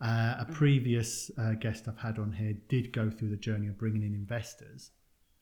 Uh, 0.00 0.36
a 0.38 0.44
mm-hmm. 0.44 0.52
previous 0.52 1.30
uh, 1.38 1.52
guest 1.54 1.88
I've 1.88 1.98
had 1.98 2.18
on 2.18 2.32
here 2.32 2.54
did 2.68 2.92
go 2.92 3.10
through 3.10 3.30
the 3.30 3.36
journey 3.36 3.66
of 3.66 3.78
bringing 3.78 4.02
in 4.02 4.14
investors, 4.14 4.90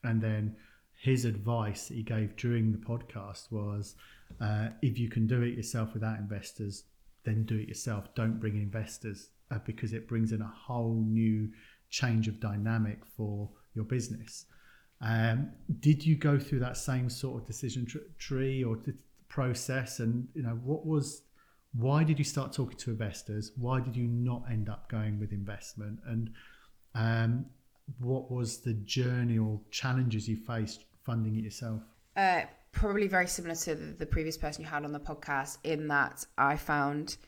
and 0.02 0.20
then 0.20 0.56
his 0.98 1.24
advice 1.26 1.88
that 1.88 1.94
he 1.94 2.02
gave 2.02 2.37
during 2.37 2.72
the 2.72 2.78
podcast 2.78 3.52
was 3.52 3.96
uh, 4.40 4.68
if 4.80 4.98
you 4.98 5.09
can 5.11 5.26
do 5.26 5.42
it 5.42 5.54
yourself 5.54 5.92
without 5.92 6.18
investors, 6.18 6.85
then 7.24 7.44
do 7.44 7.59
it 7.59 7.68
yourself. 7.68 8.14
Don't 8.14 8.40
bring 8.40 8.56
investors 8.56 9.28
uh, 9.50 9.59
because 9.66 9.92
it 9.92 10.09
brings 10.09 10.32
in 10.32 10.40
a 10.40 10.52
whole 10.56 11.04
new 11.06 11.50
change 11.90 12.29
of 12.29 12.40
dynamic 12.40 13.05
for 13.16 13.49
your 13.75 13.85
business. 13.85 14.46
Um, 15.01 15.51
did 15.81 16.05
you 16.05 16.16
go 16.16 16.38
through 16.38 16.61
that 16.61 16.77
same 16.77 17.11
sort 17.11 17.40
of 17.40 17.46
decision 17.46 17.87
tr- 17.87 17.99
tree 18.18 18.64
or 18.64 18.79
process? 19.29 20.01
And 20.01 20.29
you 20.35 20.42
know, 20.42 20.59
what 20.64 20.87
was 20.87 21.22
why 21.75 22.05
did 22.05 22.18
you 22.18 22.25
start 22.25 22.53
talking 22.53 22.79
to 22.79 22.90
investors? 22.90 23.53
Why 23.57 23.81
did 23.81 23.96
you 23.96 24.07
not 24.07 24.44
end 24.51 24.68
up 24.68 24.88
going 24.88 25.20
with 25.20 25.33
investment? 25.33 26.01
And 26.07 26.31
um, 26.94 27.46
what 27.99 28.31
was 28.31 28.59
the 28.59 28.72
journey 28.72 29.38
or 29.38 29.61
challenges 29.70 30.27
you 30.27 30.37
faced 30.37 30.85
funding 31.05 31.37
it 31.37 31.44
yourself? 31.44 31.83
Uh, 32.16 32.42
probably 32.72 33.09
very 33.09 33.27
similar 33.27 33.55
to 33.55 33.75
the, 33.75 33.92
the 33.92 34.07
previous 34.07 34.38
person 34.38 34.62
you 34.62 34.68
had 34.68 34.85
on 34.85 34.92
the 34.92 35.01
podcast, 35.01 35.59
in 35.64 35.88
that 35.88 36.25
I 36.38 36.57
found 36.57 37.18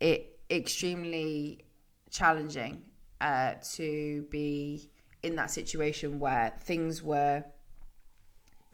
it 0.00 0.38
extremely 0.50 1.64
challenging 2.10 2.82
uh, 3.20 3.54
to 3.74 4.26
be 4.30 4.90
in 5.22 5.36
that 5.36 5.50
situation 5.50 6.20
where 6.20 6.52
things 6.60 7.02
were 7.02 7.44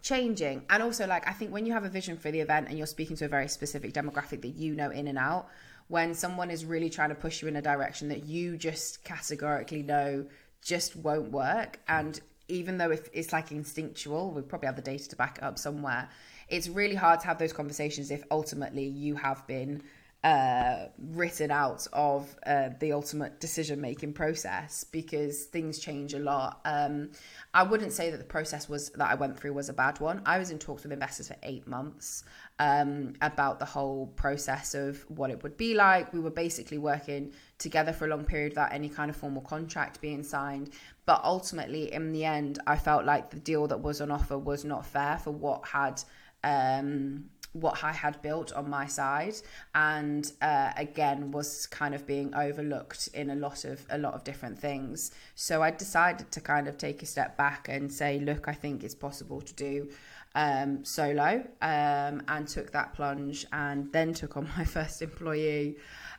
changing. 0.05 0.63
And 0.69 0.83
also 0.83 1.07
like 1.07 1.27
i 1.27 1.33
think 1.33 1.51
when 1.51 1.65
you 1.67 1.73
have 1.73 1.85
a 1.85 1.89
vision 1.89 2.17
for 2.17 2.31
the 2.31 2.41
event 2.41 2.69
and 2.69 2.77
you're 2.77 2.87
speaking 2.87 3.17
to 3.17 3.25
a 3.25 3.29
very 3.29 3.49
specific 3.49 3.93
demographic 3.95 4.43
that 4.43 4.55
you 4.55 4.75
know 4.75 4.91
in 4.91 5.09
and 5.09 5.19
out 5.19 5.49
when 5.89 6.15
someone 6.15 6.51
is 6.51 6.65
really 6.65 6.91
trying 6.91 7.09
to 7.09 7.15
push 7.15 7.41
you 7.41 7.49
in 7.49 7.57
a 7.57 7.63
direction 7.63 8.09
that 8.09 8.25
you 8.25 8.57
just 8.57 9.03
categorically 9.03 9.83
know 9.83 10.27
just 10.63 10.95
won't 10.95 11.31
work 11.31 11.81
and 11.89 12.21
even 12.49 12.77
though 12.77 12.91
if 12.91 13.09
it's 13.15 13.33
like 13.33 13.51
instinctual 13.51 14.31
we 14.31 14.43
probably 14.43 14.67
have 14.67 14.77
the 14.77 14.83
data 14.83 15.09
to 15.09 15.17
back 15.17 15.39
it 15.39 15.45
up 15.45 15.59
somewhere 15.59 16.07
it's 16.49 16.69
really 16.69 16.95
hard 16.95 17.19
to 17.19 17.27
have 17.27 17.39
those 17.39 17.55
conversations 17.55 18.11
if 18.11 18.23
ultimately 18.31 18.85
you 18.85 19.15
have 19.15 19.47
been 19.47 19.83
uh, 20.25 20.87
written 20.99 21.51
out 21.51 21.87
of 21.93 22.35
uh, 22.47 22.71
the 22.81 22.93
ultimate 22.93 23.41
decision 23.41 23.79
making 23.79 24.15
process 24.15 24.83
because 24.83 25.45
things 25.45 25.79
change 25.79 26.15
a 26.15 26.19
lot. 26.19 26.63
Um, 26.65 27.11
I 27.53 27.63
wouldn't 27.63 27.93
say 27.93 28.11
that 28.11 28.17
the 28.17 28.25
process 28.25 28.67
was 28.67 28.89
that 28.93 29.11
I 29.11 29.17
went 29.17 29.39
through 29.39 29.53
was 29.53 29.69
a 29.69 29.75
bad 29.75 30.01
one. 30.01 30.23
I 30.25 30.39
was 30.39 30.51
in 30.51 30.59
talks 30.59 30.83
with 30.83 30.93
investors 30.93 31.29
for 31.29 31.37
eight 31.43 31.69
months 31.69 32.25
um, 32.59 33.13
about 33.21 33.59
the 33.59 33.67
whole 33.67 34.07
process 34.17 34.75
of 34.75 35.05
what 35.11 35.31
it 35.31 35.43
would 35.43 35.59
be 35.59 35.75
like. 35.75 36.11
We 36.15 36.21
were 36.21 36.31
basically 36.31 36.79
working 36.79 37.35
together 37.59 37.93
for 37.93 38.07
a 38.07 38.09
long 38.09 38.25
period 38.25 38.53
without 38.53 38.73
any 38.73 38.89
kind 38.89 39.11
of 39.11 39.17
formal 39.17 39.43
contract 39.43 40.01
being 40.01 40.23
signed. 40.23 40.71
But 41.05 41.21
ultimately, 41.23 41.93
in 41.93 42.13
the 42.13 42.25
end, 42.25 42.61
I 42.67 42.79
felt 42.79 43.05
like 43.05 43.29
the 43.29 43.41
deal 43.41 43.67
that 43.67 43.81
was 43.81 44.01
on 44.01 44.11
offer 44.11 44.39
was 44.39 44.65
not 44.65 44.87
fair 44.87 45.19
for 45.19 45.33
what 45.33 45.69
had. 45.69 46.03
Um, 46.43 47.31
what 47.55 47.83
I 47.85 47.93
had 47.93 48.21
built 48.21 48.53
on 48.53 48.69
my 48.69 48.87
side, 48.87 49.37
and 49.75 50.31
uh, 50.43 50.73
again 50.77 51.31
was 51.31 51.67
kind 51.67 51.95
of 51.95 52.07
being 52.07 52.35
overlooked 52.35 53.09
in 53.15 53.31
a 53.31 53.35
lot 53.37 53.65
of 53.65 53.87
a 53.91 53.99
lot 53.99 54.15
of 54.15 54.25
different 54.25 54.59
things. 54.59 55.13
So 55.35 55.63
I 55.63 55.71
decided 55.71 56.31
to 56.33 56.41
kind 56.41 56.69
of 56.69 56.77
take 56.77 57.03
a 57.03 57.07
step 57.07 57.37
back 57.37 57.69
and 57.69 57.93
say, 57.93 58.19
look, 58.19 58.49
I 58.49 58.55
think 58.55 58.85
it's 58.85 58.95
possible 58.95 59.41
to 59.41 59.55
do 59.55 59.89
um, 60.35 60.85
solo, 60.85 61.45
um, 61.63 62.23
and 62.27 62.47
took 62.49 62.73
that 62.73 62.93
plunge, 62.95 63.47
and 63.53 63.91
then 63.93 64.13
took 64.13 64.37
on 64.37 64.49
my 64.59 64.65
first 64.65 65.01
employee. 65.01 65.77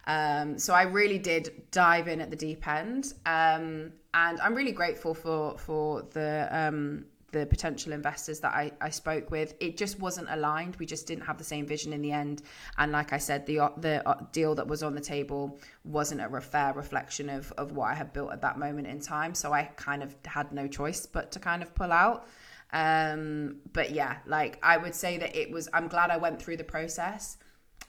Um, 0.08 0.58
so 0.58 0.74
I 0.74 0.84
really 0.84 1.20
did 1.20 1.64
dive 1.72 2.08
in 2.08 2.22
at 2.22 2.30
the 2.30 2.38
deep 2.38 2.66
end, 2.68 3.14
um, 3.26 3.92
and 4.14 4.40
I'm 4.42 4.56
really 4.56 4.72
grateful 4.72 5.14
for 5.14 5.58
for 5.58 6.04
the 6.14 6.48
um, 6.52 7.06
the 7.36 7.46
potential 7.46 7.92
investors 7.92 8.40
that 8.40 8.54
I, 8.54 8.72
I 8.80 8.90
spoke 8.90 9.30
with. 9.30 9.54
It 9.60 9.76
just 9.76 10.00
wasn't 10.00 10.28
aligned. 10.30 10.78
We 10.78 10.86
just 10.86 11.06
didn't 11.06 11.26
have 11.26 11.38
the 11.38 11.44
same 11.44 11.66
vision 11.68 11.92
in 11.92 12.02
the 12.02 12.14
end. 12.14 12.42
And 12.78 12.92
like 12.92 13.12
I 13.12 13.18
said, 13.18 13.46
the 13.46 13.58
the 13.78 14.08
uh, 14.08 14.22
deal 14.32 14.56
that 14.56 14.68
was 14.68 14.82
on 14.84 14.96
the 14.96 15.02
table 15.02 15.60
wasn't 15.84 16.22
a 16.22 16.42
fair 16.42 16.74
reflection 16.74 17.30
of 17.30 17.52
of 17.58 17.74
what 17.74 17.92
I 17.92 17.94
had 17.94 18.14
built 18.14 18.32
at 18.32 18.42
that 18.42 18.58
moment 18.58 18.88
in 18.88 19.00
time. 19.02 19.36
So 19.36 19.52
I 19.52 19.64
kind 19.76 20.02
of 20.02 20.16
had 20.26 20.52
no 20.54 20.68
choice 20.68 21.06
but 21.06 21.32
to 21.34 21.40
kind 21.40 21.62
of 21.62 21.76
pull 21.76 21.92
out. 21.92 22.28
Um, 22.72 23.58
but 23.74 23.92
yeah, 23.92 24.18
like 24.26 24.58
I 24.64 24.78
would 24.78 24.96
say 24.96 25.18
that 25.18 25.36
it 25.36 25.52
was. 25.52 25.68
I'm 25.74 25.88
glad 25.88 26.10
I 26.10 26.18
went 26.18 26.42
through 26.42 26.58
the 26.58 26.64
process, 26.64 27.38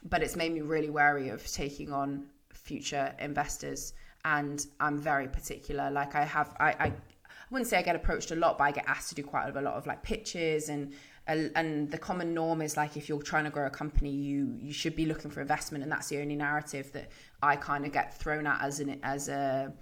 but 0.03 0.23
it's 0.23 0.37
made 0.37 0.53
me 0.53 0.61
really 0.61 0.91
wary 0.91 1.29
of 1.29 1.47
taking 1.47 1.93
on 1.93 2.27
future 2.53 3.15
investors 3.21 3.93
and 4.27 4.67
I'm 4.81 4.99
very 4.99 5.29
particular. 5.29 5.89
Like 5.89 6.17
I 6.17 6.25
have, 6.25 6.57
I, 6.59 6.71
I, 6.87 6.87
I 6.87 6.93
wouldn't 7.51 7.69
say 7.69 7.79
I 7.79 7.83
get 7.83 7.97
approached 7.97 8.31
a 8.31 8.37
lot, 8.37 8.59
but 8.59 8.65
I 8.65 8.71
get 8.73 8.85
asked 8.89 9.09
to 9.11 9.15
do 9.15 9.23
quite 9.23 9.55
a 9.55 9.61
lot 9.61 9.75
of 9.75 9.87
like 9.87 10.03
pitches 10.03 10.69
and 10.69 10.93
and 11.29 11.91
the 11.91 11.99
common 11.99 12.35
norm 12.35 12.63
is 12.63 12.77
like 12.77 12.97
if 12.97 13.09
you're 13.09 13.21
trying 13.21 13.45
to 13.45 13.51
grow 13.51 13.67
a 13.67 13.71
company, 13.71 14.11
you 14.11 14.57
you 14.61 14.73
should 14.73 14.95
be 14.95 15.07
looking 15.07 15.31
for 15.31 15.41
investment, 15.41 15.83
and 15.83 15.91
that's 15.91 16.09
the 16.09 16.21
only 16.21 16.37
narrative 16.37 16.93
that 16.93 17.11
I 17.43 17.57
kind 17.57 17.85
of 17.85 17.93
get 17.93 18.17
thrown 18.19 18.47
at 18.47 18.63
as 18.63 18.79
an 18.81 19.01
as 19.03 19.29
a 19.29 19.73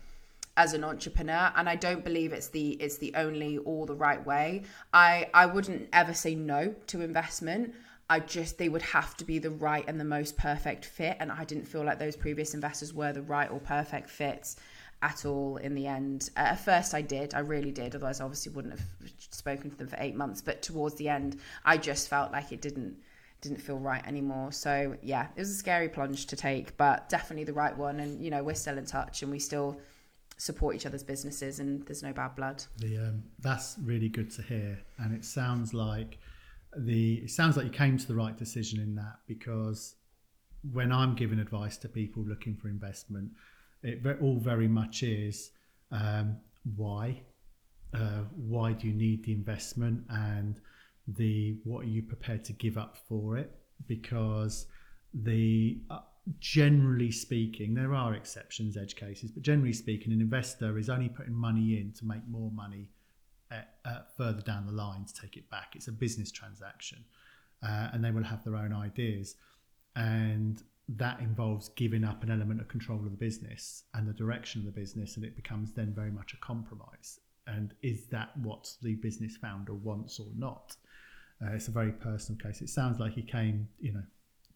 as 0.56 0.72
an 0.72 0.84
entrepreneur. 0.84 1.52
And 1.56 1.68
i 1.68 1.76
don't 1.76 2.04
believe 2.04 2.32
it's 2.32 2.48
the 2.48 2.70
it's 2.74 2.96
the 2.98 3.12
only 3.14 3.58
or 3.58 3.84
the 3.84 3.94
right 3.94 4.24
way. 4.24 4.62
I 4.92 5.28
i 5.34 5.44
wouldn't 5.44 5.88
ever 5.92 6.14
say 6.14 6.34
no 6.34 6.74
to 6.86 7.02
investment. 7.02 7.74
I 8.08 8.20
just 8.20 8.56
they 8.56 8.70
would 8.70 8.82
have 8.82 9.14
to 9.18 9.24
be 9.24 9.38
the 9.38 9.50
right 9.50 9.84
and 9.86 10.00
the 10.00 10.04
most 10.04 10.38
perfect 10.38 10.86
fit. 10.86 11.18
And 11.20 11.30
i 11.30 11.44
didn't 11.44 11.66
feel 11.66 11.84
like 11.84 11.98
those 11.98 12.16
previous 12.16 12.54
investors 12.54 12.94
were 12.94 13.12
the 13.12 13.22
right 13.22 13.50
or 13.50 13.60
perfect 13.60 14.08
fits 14.08 14.56
at 15.02 15.24
all 15.24 15.56
in 15.58 15.74
the 15.74 15.86
end. 15.86 16.30
Uh, 16.36 16.40
at 16.40 16.64
first, 16.64 16.94
I 16.94 17.02
did, 17.02 17.34
I 17.34 17.40
really 17.40 17.70
did. 17.70 17.94
Otherwise, 17.94 18.20
I 18.20 18.24
obviously 18.24 18.52
wouldn't 18.52 18.78
have 18.78 18.88
spoken 19.18 19.70
to 19.70 19.76
them 19.76 19.88
for 19.88 19.96
eight 19.98 20.14
months. 20.14 20.40
But 20.40 20.62
towards 20.62 20.94
the 20.96 21.08
end, 21.08 21.38
I 21.64 21.76
just 21.76 22.08
felt 22.08 22.32
like 22.32 22.52
it 22.52 22.60
didn't 22.60 22.96
didn't 23.40 23.60
feel 23.60 23.78
right 23.78 24.04
anymore. 24.06 24.50
So 24.52 24.96
yeah, 25.02 25.28
it 25.36 25.40
was 25.40 25.50
a 25.50 25.54
scary 25.54 25.88
plunge 25.88 26.26
to 26.26 26.36
take, 26.36 26.76
but 26.78 27.08
definitely 27.10 27.44
the 27.44 27.52
right 27.52 27.76
one. 27.76 28.00
And 28.00 28.24
you 28.24 28.30
know, 28.30 28.42
we're 28.42 28.54
still 28.54 28.78
in 28.78 28.86
touch, 28.86 29.22
and 29.22 29.30
we 29.30 29.38
still 29.38 29.78
support 30.36 30.74
each 30.76 30.86
other's 30.86 31.04
businesses, 31.04 31.60
and 31.60 31.86
there's 31.86 32.02
no 32.02 32.12
bad 32.12 32.34
blood. 32.34 32.64
The 32.78 32.98
um, 32.98 33.24
that's 33.40 33.76
really 33.82 34.08
good 34.08 34.30
to 34.32 34.42
hear, 34.42 34.80
and 34.98 35.14
it 35.14 35.24
sounds 35.24 35.74
like 35.74 36.18
the 36.76 37.14
it 37.24 37.30
sounds 37.30 37.56
like 37.56 37.66
you 37.66 37.72
came 37.72 37.98
to 37.98 38.06
the 38.06 38.14
right 38.14 38.36
decision 38.36 38.80
in 38.80 38.94
that 38.96 39.18
because 39.26 39.94
when 40.72 40.92
I'm 40.92 41.14
giving 41.14 41.38
advice 41.38 41.76
to 41.78 41.88
people 41.88 42.22
looking 42.22 42.56
for 42.56 42.68
investment 42.68 43.30
it 43.84 44.18
all 44.20 44.38
very 44.38 44.68
much 44.68 45.02
is 45.02 45.50
um, 45.92 46.36
why. 46.76 47.22
Uh, 47.94 48.24
why 48.34 48.72
do 48.72 48.88
you 48.88 48.94
need 48.94 49.24
the 49.24 49.32
investment 49.32 50.02
and 50.08 50.60
the 51.06 51.56
what 51.62 51.84
are 51.84 51.88
you 51.88 52.02
prepared 52.02 52.44
to 52.44 52.52
give 52.54 52.76
up 52.76 52.96
for 53.08 53.36
it? 53.36 53.52
Because 53.86 54.66
the 55.12 55.78
uh, 55.90 56.00
generally 56.40 57.12
speaking, 57.12 57.74
there 57.74 57.94
are 57.94 58.14
exceptions, 58.14 58.76
edge 58.76 58.96
cases, 58.96 59.30
but 59.30 59.42
generally 59.42 59.72
speaking, 59.72 60.12
an 60.12 60.20
investor 60.20 60.78
is 60.78 60.88
only 60.88 61.08
putting 61.08 61.34
money 61.34 61.78
in 61.78 61.92
to 61.92 62.04
make 62.04 62.26
more 62.28 62.50
money 62.50 62.88
at, 63.50 63.74
uh, 63.84 64.00
further 64.16 64.40
down 64.40 64.66
the 64.66 64.72
line 64.72 65.04
to 65.04 65.14
take 65.14 65.36
it 65.36 65.48
back. 65.50 65.72
It's 65.74 65.88
a 65.88 65.92
business 65.92 66.32
transaction, 66.32 67.04
uh, 67.62 67.90
and 67.92 68.02
they 68.02 68.10
will 68.10 68.24
have 68.24 68.42
their 68.42 68.56
own 68.56 68.72
ideas. 68.72 69.36
And 69.94 70.62
that 70.88 71.20
involves 71.20 71.70
giving 71.70 72.04
up 72.04 72.22
an 72.22 72.30
element 72.30 72.60
of 72.60 72.68
control 72.68 72.98
of 72.98 73.04
the 73.04 73.16
business 73.16 73.84
and 73.94 74.06
the 74.06 74.12
direction 74.12 74.60
of 74.60 74.66
the 74.66 74.80
business, 74.80 75.16
and 75.16 75.24
it 75.24 75.34
becomes 75.34 75.72
then 75.72 75.92
very 75.94 76.10
much 76.10 76.34
a 76.34 76.36
compromise. 76.38 77.20
And 77.46 77.74
is 77.82 78.06
that 78.06 78.36
what 78.38 78.70
the 78.82 78.94
business 78.94 79.36
founder 79.36 79.74
wants 79.74 80.18
or 80.18 80.26
not? 80.36 80.76
Uh, 81.42 81.52
it's 81.52 81.68
a 81.68 81.70
very 81.70 81.92
personal 81.92 82.40
case. 82.40 82.60
It 82.60 82.68
sounds 82.68 82.98
like 82.98 83.12
he 83.12 83.22
came, 83.22 83.68
you 83.80 83.92
know, 83.92 84.02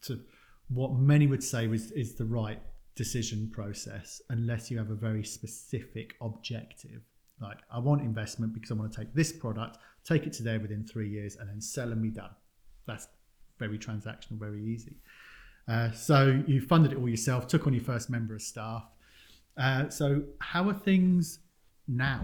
to 0.03 0.19
what 0.69 0.93
many 0.93 1.27
would 1.27 1.43
say 1.43 1.67
was 1.67 1.91
is 1.91 2.15
the 2.15 2.25
right 2.25 2.61
decision 2.95 3.49
process, 3.51 4.21
unless 4.29 4.69
you 4.69 4.77
have 4.77 4.91
a 4.91 4.95
very 4.95 5.23
specific 5.23 6.15
objective. 6.21 7.01
Like, 7.41 7.59
I 7.71 7.79
want 7.79 8.01
investment 8.01 8.53
because 8.53 8.71
I 8.71 8.73
want 8.75 8.91
to 8.91 8.99
take 8.99 9.13
this 9.13 9.31
product, 9.31 9.77
take 10.03 10.27
it 10.27 10.33
to 10.33 10.43
there 10.43 10.59
within 10.59 10.85
three 10.85 11.09
years, 11.09 11.37
and 11.37 11.49
then 11.49 11.61
sell 11.61 11.91
and 11.91 12.01
be 12.01 12.09
done. 12.09 12.31
That's 12.85 13.07
very 13.57 13.79
transactional, 13.79 14.39
very 14.39 14.63
easy. 14.63 14.97
Uh, 15.69 15.91
so 15.91 16.41
you 16.47 16.59
funded 16.59 16.93
it 16.93 16.97
all 16.97 17.07
yourself, 17.07 17.47
took 17.47 17.67
on 17.67 17.73
your 17.73 17.83
first 17.83 18.09
member 18.09 18.33
of 18.33 18.41
staff. 18.41 18.83
Uh, 19.55 19.89
so 19.89 20.23
how 20.39 20.67
are 20.67 20.73
things 20.73 21.39
now? 21.87 22.21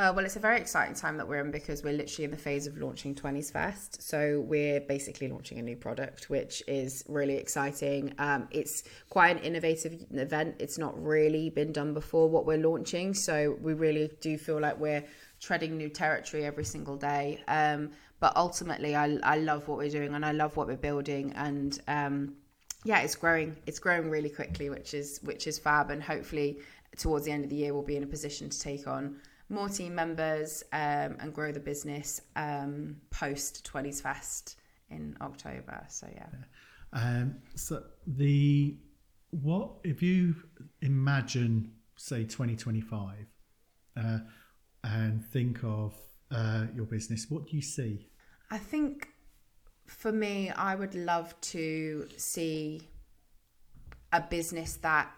Uh, 0.00 0.12
well, 0.14 0.24
it's 0.24 0.36
a 0.36 0.40
very 0.40 0.60
exciting 0.60 0.94
time 0.94 1.16
that 1.16 1.26
we're 1.26 1.40
in 1.40 1.50
because 1.50 1.82
we're 1.82 1.92
literally 1.92 2.24
in 2.24 2.30
the 2.30 2.36
phase 2.36 2.68
of 2.68 2.78
launching 2.78 3.16
20s 3.16 3.50
Fest. 3.50 4.00
So 4.00 4.44
we're 4.46 4.78
basically 4.78 5.26
launching 5.26 5.58
a 5.58 5.62
new 5.62 5.74
product, 5.74 6.30
which 6.30 6.62
is 6.68 7.02
really 7.08 7.34
exciting. 7.34 8.14
Um, 8.20 8.46
it's 8.52 8.84
quite 9.10 9.36
an 9.36 9.42
innovative 9.42 10.06
event. 10.12 10.54
It's 10.60 10.78
not 10.78 11.02
really 11.02 11.50
been 11.50 11.72
done 11.72 11.94
before 11.94 12.28
what 12.28 12.46
we're 12.46 12.58
launching. 12.58 13.12
So 13.12 13.56
we 13.60 13.74
really 13.74 14.08
do 14.20 14.38
feel 14.38 14.60
like 14.60 14.78
we're 14.78 15.02
treading 15.40 15.76
new 15.76 15.88
territory 15.88 16.44
every 16.44 16.64
single 16.64 16.96
day. 16.96 17.42
Um, 17.48 17.90
but 18.20 18.36
ultimately, 18.36 18.96
I, 18.96 19.18
I 19.22 19.38
love 19.38 19.68
what 19.68 19.78
we're 19.78 19.90
doing 19.90 20.14
and 20.14 20.24
I 20.24 20.32
love 20.32 20.56
what 20.56 20.66
we're 20.66 20.76
building. 20.76 21.32
And 21.36 21.78
um, 21.86 22.34
yeah, 22.84 23.00
it's 23.00 23.14
growing. 23.14 23.56
It's 23.66 23.78
growing 23.78 24.10
really 24.10 24.30
quickly, 24.30 24.70
which 24.70 24.94
is 24.94 25.20
which 25.22 25.46
is 25.46 25.58
fab. 25.58 25.90
And 25.90 26.02
hopefully, 26.02 26.58
towards 26.96 27.24
the 27.24 27.32
end 27.32 27.44
of 27.44 27.50
the 27.50 27.56
year, 27.56 27.72
we'll 27.72 27.82
be 27.82 27.96
in 27.96 28.02
a 28.02 28.08
position 28.08 28.50
to 28.50 28.60
take 28.60 28.86
on 28.86 29.16
more 29.48 29.68
team 29.68 29.94
members 29.94 30.62
um, 30.72 31.16
and 31.20 31.32
grow 31.32 31.52
the 31.52 31.60
business 31.60 32.20
um, 32.36 32.96
post 33.10 33.68
20s 33.72 34.02
Fest 34.02 34.56
in 34.90 35.16
October. 35.20 35.84
So 35.88 36.08
yeah. 36.12 36.26
Um, 36.92 37.36
so 37.54 37.84
the 38.06 38.76
what 39.30 39.70
if 39.84 40.02
you 40.02 40.34
imagine 40.80 41.72
say 41.96 42.24
2025 42.24 43.26
uh, 43.96 44.18
and 44.84 45.24
think 45.24 45.62
of 45.64 45.94
uh, 46.30 46.66
your 46.74 46.86
business, 46.86 47.26
what 47.28 47.46
do 47.46 47.56
you 47.56 47.62
see? 47.62 48.08
I 48.50 48.58
think 48.58 49.08
for 49.86 50.12
me, 50.12 50.50
I 50.50 50.74
would 50.74 50.94
love 50.94 51.38
to 51.40 52.06
see 52.16 52.88
a 54.12 54.20
business 54.20 54.76
that 54.76 55.10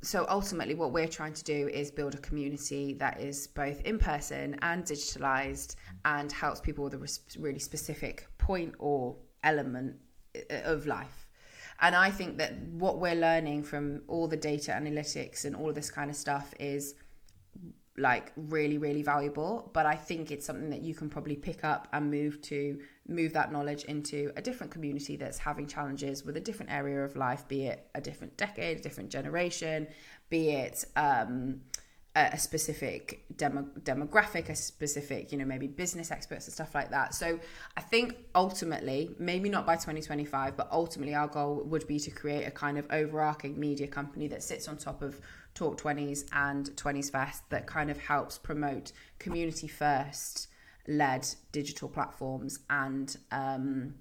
so 0.00 0.24
ultimately 0.28 0.74
what 0.74 0.92
we're 0.92 1.08
trying 1.08 1.32
to 1.32 1.42
do 1.42 1.68
is 1.68 1.90
build 1.90 2.14
a 2.14 2.18
community 2.18 2.94
that 2.94 3.20
is 3.20 3.48
both 3.48 3.80
in 3.82 3.98
person 3.98 4.56
and 4.62 4.84
digitalized 4.84 5.74
and 6.04 6.30
helps 6.30 6.60
people 6.60 6.84
with 6.84 6.94
a 6.94 7.40
really 7.40 7.58
specific 7.58 8.28
point 8.38 8.74
or 8.78 9.16
element 9.42 9.96
uh, 10.36 10.54
of 10.64 10.86
life 10.86 11.26
and 11.80 11.96
i 11.96 12.10
think 12.10 12.38
that 12.38 12.56
what 12.70 13.00
we're 13.00 13.16
learning 13.16 13.62
from 13.62 14.00
all 14.06 14.28
the 14.28 14.36
data 14.36 14.70
analytics 14.70 15.44
and 15.44 15.56
all 15.56 15.68
of 15.68 15.74
this 15.74 15.90
kind 15.90 16.10
of 16.10 16.16
stuff 16.16 16.54
is 16.60 16.94
like 17.98 18.32
really 18.36 18.78
really 18.78 19.02
valuable 19.02 19.70
but 19.72 19.86
i 19.86 19.94
think 19.94 20.30
it's 20.30 20.46
something 20.46 20.70
that 20.70 20.82
you 20.82 20.94
can 20.94 21.08
probably 21.08 21.36
pick 21.36 21.64
up 21.64 21.88
and 21.92 22.10
move 22.10 22.40
to 22.42 22.78
move 23.06 23.32
that 23.32 23.50
knowledge 23.52 23.84
into 23.84 24.30
a 24.36 24.42
different 24.42 24.72
community 24.72 25.16
that's 25.16 25.38
having 25.38 25.66
challenges 25.66 26.24
with 26.24 26.36
a 26.36 26.40
different 26.40 26.70
area 26.70 27.04
of 27.04 27.16
life 27.16 27.46
be 27.48 27.66
it 27.66 27.88
a 27.94 28.00
different 28.00 28.36
decade 28.36 28.78
a 28.78 28.80
different 28.80 29.10
generation 29.10 29.86
be 30.30 30.50
it 30.50 30.84
um, 30.96 31.60
a, 32.18 32.30
a 32.32 32.38
specific 32.38 33.24
demo, 33.36 33.66
demographic 33.82 34.48
a 34.48 34.56
specific 34.56 35.30
you 35.30 35.38
know 35.38 35.44
maybe 35.44 35.66
business 35.66 36.10
experts 36.10 36.46
and 36.46 36.54
stuff 36.54 36.74
like 36.74 36.90
that. 36.90 37.14
So 37.14 37.38
i 37.76 37.80
think 37.80 38.16
ultimately 38.34 39.14
maybe 39.18 39.48
not 39.48 39.64
by 39.66 39.74
2025 39.74 40.56
but 40.56 40.68
ultimately 40.72 41.14
our 41.14 41.28
goal 41.28 41.62
would 41.64 41.86
be 41.86 41.98
to 42.00 42.10
create 42.10 42.44
a 42.44 42.50
kind 42.50 42.78
of 42.78 42.86
overarching 42.90 43.58
media 43.58 43.86
company 43.86 44.28
that 44.28 44.42
sits 44.42 44.68
on 44.68 44.76
top 44.76 45.02
of 45.02 45.20
Talk 45.54 45.80
20s 45.80 46.24
and 46.32 46.70
20s 46.76 47.10
Fest 47.10 47.48
that 47.50 47.66
kind 47.66 47.90
of 47.90 47.98
helps 47.98 48.38
promote 48.38 48.92
community 49.18 49.68
first 49.68 50.48
led 50.86 51.26
digital 51.52 51.88
platforms 51.88 52.60
and 52.70 53.16
um, 53.30 53.94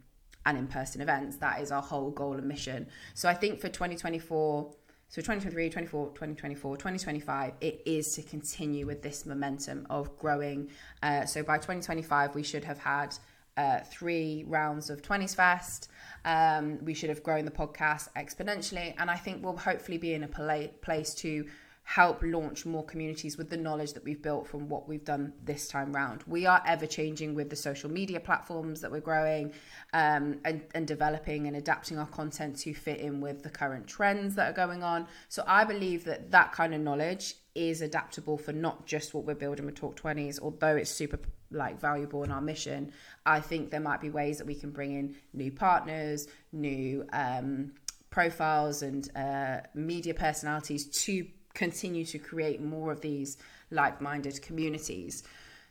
and 0.45 0.57
in-person 0.57 1.01
events. 1.01 1.35
That 1.37 1.61
is 1.61 1.71
our 1.71 1.81
whole 1.81 2.09
goal 2.09 2.33
and 2.33 2.47
mission. 2.47 2.87
So 3.13 3.27
I 3.27 3.33
think 3.33 3.59
for 3.59 3.67
2024, 3.67 4.71
so 5.09 5.21
2023, 5.21 5.69
24, 5.69 6.07
2024, 6.07 6.77
2025, 6.77 7.53
it 7.59 7.81
is 7.85 8.13
to 8.15 8.21
continue 8.21 8.85
with 8.85 9.01
this 9.01 9.25
momentum 9.25 9.85
of 9.89 10.17
growing. 10.17 10.69
Uh, 11.03 11.25
so 11.25 11.43
by 11.43 11.57
2025, 11.57 12.33
we 12.33 12.43
should 12.43 12.63
have 12.63 12.77
had 12.79 13.17
uh, 13.57 13.79
three 13.81 14.45
rounds 14.47 14.89
of 14.89 15.01
20s 15.01 15.35
Fest. 15.35 15.89
Um, 16.23 16.83
we 16.83 16.93
should 16.93 17.09
have 17.09 17.23
grown 17.23 17.45
the 17.45 17.51
podcast 17.51 18.09
exponentially. 18.15 18.93
And 18.97 19.09
I 19.09 19.15
think 19.15 19.43
we'll 19.43 19.57
hopefully 19.57 19.97
be 19.97 20.13
in 20.13 20.23
a 20.23 20.27
pla- 20.27 20.67
place 20.81 21.13
to 21.15 21.45
help 21.87 22.21
launch 22.21 22.65
more 22.65 22.83
communities 22.83 23.37
with 23.37 23.49
the 23.49 23.55
knowledge 23.55 23.93
that 23.93 24.03
we've 24.03 24.21
built 24.21 24.45
from 24.45 24.67
what 24.67 24.89
we've 24.89 25.05
done 25.05 25.31
this 25.45 25.69
time 25.69 25.95
round. 25.95 26.21
We 26.27 26.45
are 26.45 26.61
ever 26.65 26.85
changing 26.85 27.33
with 27.33 27.49
the 27.49 27.55
social 27.55 27.89
media 27.89 28.19
platforms 28.19 28.81
that 28.81 28.91
we're 28.91 28.99
growing 28.99 29.53
um, 29.93 30.41
and, 30.43 30.65
and 30.75 30.85
developing 30.85 31.47
and 31.47 31.55
adapting 31.55 31.97
our 31.97 32.07
content 32.07 32.57
to 32.59 32.73
fit 32.73 32.99
in 32.99 33.21
with 33.21 33.41
the 33.41 33.49
current 33.49 33.87
trends 33.87 34.35
that 34.35 34.49
are 34.49 34.53
going 34.53 34.83
on. 34.83 35.07
So 35.29 35.45
I 35.47 35.63
believe 35.63 36.03
that 36.03 36.29
that 36.31 36.51
kind 36.51 36.75
of 36.75 36.81
knowledge 36.81 37.35
is 37.55 37.81
adaptable 37.81 38.37
for 38.37 38.51
not 38.51 38.85
just 38.85 39.13
what 39.13 39.23
we're 39.23 39.35
building 39.35 39.65
with 39.65 39.75
Talk 39.75 39.97
20s, 39.97 40.41
although 40.41 40.75
it's 40.75 40.91
super 40.91 41.19
like 41.51 41.79
valuable 41.79 42.21
in 42.23 42.31
our 42.31 42.41
mission. 42.41 42.91
I 43.25 43.39
think 43.39 43.71
there 43.71 43.79
might 43.79 44.01
be 44.01 44.09
ways 44.09 44.39
that 44.39 44.45
we 44.45 44.55
can 44.55 44.71
bring 44.71 44.91
in 44.91 45.15
new 45.31 45.53
partners, 45.53 46.27
new 46.51 47.05
um, 47.13 47.71
profiles, 48.09 48.81
and 48.81 49.09
uh, 49.15 49.61
media 49.73 50.13
personalities 50.13 50.85
to 51.05 51.25
continue 51.57 52.05
to 52.05 52.19
create 52.19 52.61
more 52.61 52.91
of 52.91 53.01
these 53.01 53.37
like-minded 53.71 54.41
communities. 54.41 55.23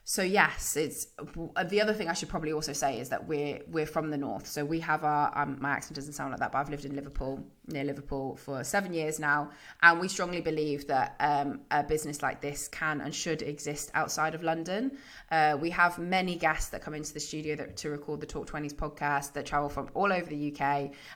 So 0.04 0.22
yes 0.22 0.76
it's 0.76 1.06
the 1.74 1.80
other 1.80 1.92
thing 1.92 2.08
i 2.08 2.12
should 2.12 2.28
probably 2.28 2.52
also 2.52 2.72
say 2.72 3.00
is 3.00 3.08
that 3.08 3.26
we're 3.26 3.60
we're 3.68 3.86
from 3.86 4.10
the 4.10 4.18
north. 4.18 4.46
So 4.46 4.64
we 4.64 4.80
have 4.80 5.04
our 5.04 5.26
um, 5.40 5.58
my 5.60 5.70
accent 5.70 5.94
doesn't 5.96 6.12
sound 6.12 6.30
like 6.32 6.40
that 6.40 6.52
but 6.52 6.58
i've 6.58 6.70
lived 6.70 6.84
in 6.84 6.94
liverpool 6.94 7.44
near 7.68 7.84
liverpool 7.84 8.36
for 8.36 8.62
seven 8.64 8.92
years 8.92 9.18
now 9.18 9.50
and 9.82 10.00
we 10.00 10.08
strongly 10.08 10.40
believe 10.40 10.86
that 10.86 11.16
um, 11.20 11.60
a 11.70 11.82
business 11.82 12.22
like 12.22 12.40
this 12.40 12.68
can 12.68 13.00
and 13.00 13.14
should 13.14 13.42
exist 13.42 13.90
outside 13.94 14.34
of 14.34 14.42
london. 14.42 14.96
Uh, 15.30 15.56
we 15.60 15.70
have 15.70 15.98
many 15.98 16.36
guests 16.36 16.68
that 16.70 16.82
come 16.82 16.94
into 16.94 17.12
the 17.12 17.20
studio 17.20 17.56
that, 17.56 17.76
to 17.76 17.90
record 17.90 18.20
the 18.20 18.26
talk 18.26 18.48
20s 18.48 18.74
podcast 18.74 19.32
that 19.32 19.46
travel 19.46 19.68
from 19.68 19.88
all 19.94 20.12
over 20.12 20.26
the 20.26 20.52
uk 20.52 20.60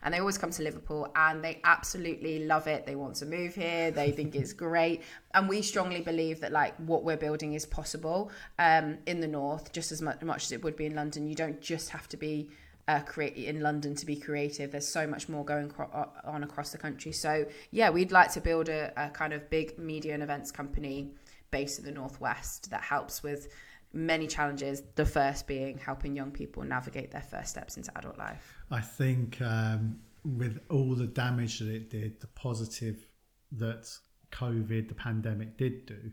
and 0.02 0.14
they 0.14 0.18
always 0.18 0.38
come 0.38 0.50
to 0.50 0.62
liverpool 0.62 1.10
and 1.16 1.42
they 1.44 1.60
absolutely 1.64 2.44
love 2.46 2.66
it. 2.66 2.86
They 2.86 2.96
want 2.96 3.16
to 3.16 3.26
move 3.26 3.54
here. 3.54 3.90
They 3.90 4.10
think 4.10 4.34
it's 4.34 4.52
great. 4.52 5.02
And 5.32 5.48
we 5.48 5.62
strongly 5.62 6.00
believe 6.00 6.40
that 6.40 6.50
like 6.50 6.74
what 6.78 7.04
we're 7.04 7.16
building 7.16 7.52
is 7.52 7.64
possible 7.64 8.32
um, 8.58 8.98
in 9.06 9.20
the 9.20 9.28
north 9.28 9.70
just 9.72 9.92
as 9.92 10.02
much, 10.02 10.20
much 10.22 10.46
as 10.46 10.50
it 10.50 10.64
would 10.64 10.74
be 10.74 10.86
in 10.86 10.96
london. 10.96 11.28
You 11.28 11.36
don't 11.36 11.60
just 11.60 11.90
have 11.90 12.08
to 12.08 12.16
be 12.16 12.48
uh, 12.90 13.00
create 13.00 13.36
in 13.36 13.60
london 13.60 13.94
to 13.94 14.04
be 14.06 14.16
creative 14.16 14.72
there's 14.72 14.88
so 14.88 15.06
much 15.06 15.28
more 15.28 15.44
going 15.44 15.68
cro- 15.68 15.90
uh, 15.92 16.30
on 16.34 16.42
across 16.42 16.72
the 16.72 16.78
country. 16.78 17.12
So 17.12 17.46
yeah 17.70 17.90
we'd 17.90 18.12
like 18.12 18.32
to 18.32 18.40
build 18.40 18.68
a, 18.68 18.92
a 18.96 19.10
kind 19.10 19.32
of 19.32 19.48
big 19.50 19.78
media 19.78 20.14
and 20.14 20.22
events 20.22 20.50
company 20.50 21.12
based 21.50 21.78
in 21.78 21.84
the 21.84 21.92
northwest 21.92 22.70
that 22.70 22.82
helps 22.82 23.22
with 23.22 23.48
many 23.92 24.26
challenges 24.26 24.82
the 24.94 25.04
first 25.04 25.46
being 25.46 25.78
helping 25.78 26.14
young 26.14 26.30
people 26.30 26.62
navigate 26.62 27.10
their 27.10 27.22
first 27.22 27.50
steps 27.50 27.76
into 27.76 27.90
adult 27.98 28.18
life. 28.18 28.54
I 28.70 28.80
think 28.80 29.40
um, 29.42 29.98
with 30.24 30.60
all 30.68 30.94
the 30.94 31.06
damage 31.06 31.58
that 31.58 31.68
it 31.68 31.90
did 31.90 32.20
the 32.20 32.28
positive 32.28 33.06
that 33.52 33.90
COVID, 34.32 34.88
the 34.88 34.94
pandemic 34.94 35.56
did 35.56 35.86
do, 35.86 36.10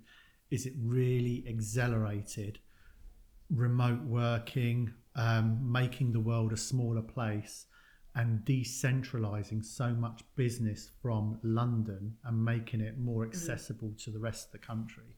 is 0.49 0.65
it 0.65 0.73
really 0.81 1.45
accelerated 1.47 2.59
remote 3.49 4.01
working, 4.03 4.93
um, 5.17 5.59
making 5.69 6.13
the 6.13 6.19
world 6.19 6.53
a 6.53 6.57
smaller 6.57 7.01
place, 7.01 7.65
and 8.15 8.39
decentralizing 8.45 9.63
so 9.63 9.89
much 9.89 10.23
business 10.35 10.89
from 11.01 11.39
London 11.43 12.15
and 12.25 12.43
making 12.43 12.81
it 12.81 12.97
more 12.97 13.23
mm-hmm. 13.23 13.31
accessible 13.31 13.89
mm-hmm. 13.89 13.97
to 13.97 14.11
the 14.11 14.19
rest 14.19 14.47
of 14.47 14.51
the 14.53 14.65
country. 14.65 15.15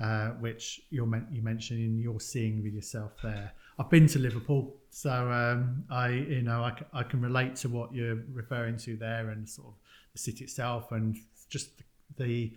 Uh, 0.00 0.30
which 0.40 0.80
you're 0.90 1.06
you 1.30 1.42
mentioned 1.42 2.00
you're 2.00 2.18
seeing 2.18 2.60
with 2.60 2.72
yourself 2.72 3.12
there. 3.22 3.52
I've 3.78 3.90
been 3.90 4.08
to 4.08 4.18
Liverpool, 4.18 4.74
so 4.90 5.30
um, 5.30 5.84
I 5.90 6.08
you 6.08 6.42
know 6.42 6.64
I, 6.64 6.76
I 6.92 7.02
can 7.04 7.20
relate 7.20 7.54
to 7.56 7.68
what 7.68 7.94
you're 7.94 8.18
referring 8.32 8.78
to 8.78 8.96
there 8.96 9.30
and 9.30 9.48
sort 9.48 9.68
of 9.68 9.74
the 10.12 10.18
city 10.18 10.44
itself 10.44 10.90
and 10.90 11.16
just 11.48 11.78
the 11.78 11.84
the 12.16 12.52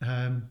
um, 0.00 0.48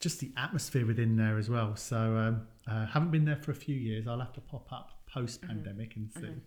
just 0.00 0.18
the 0.18 0.32
atmosphere 0.36 0.86
within 0.86 1.16
there 1.16 1.38
as 1.38 1.48
well. 1.48 1.76
So 1.76 2.16
um, 2.16 2.48
uh, 2.68 2.86
haven't 2.86 3.10
been 3.10 3.24
there 3.24 3.36
for 3.36 3.50
a 3.50 3.54
few 3.54 3.74
years. 3.74 4.06
I'll 4.06 4.20
have 4.20 4.32
to 4.34 4.40
pop 4.40 4.70
up 4.72 4.90
post 5.12 5.42
pandemic 5.42 5.90
mm-hmm. 5.90 6.00
and 6.00 6.12
see. 6.12 6.20
Mm-hmm. 6.20 6.38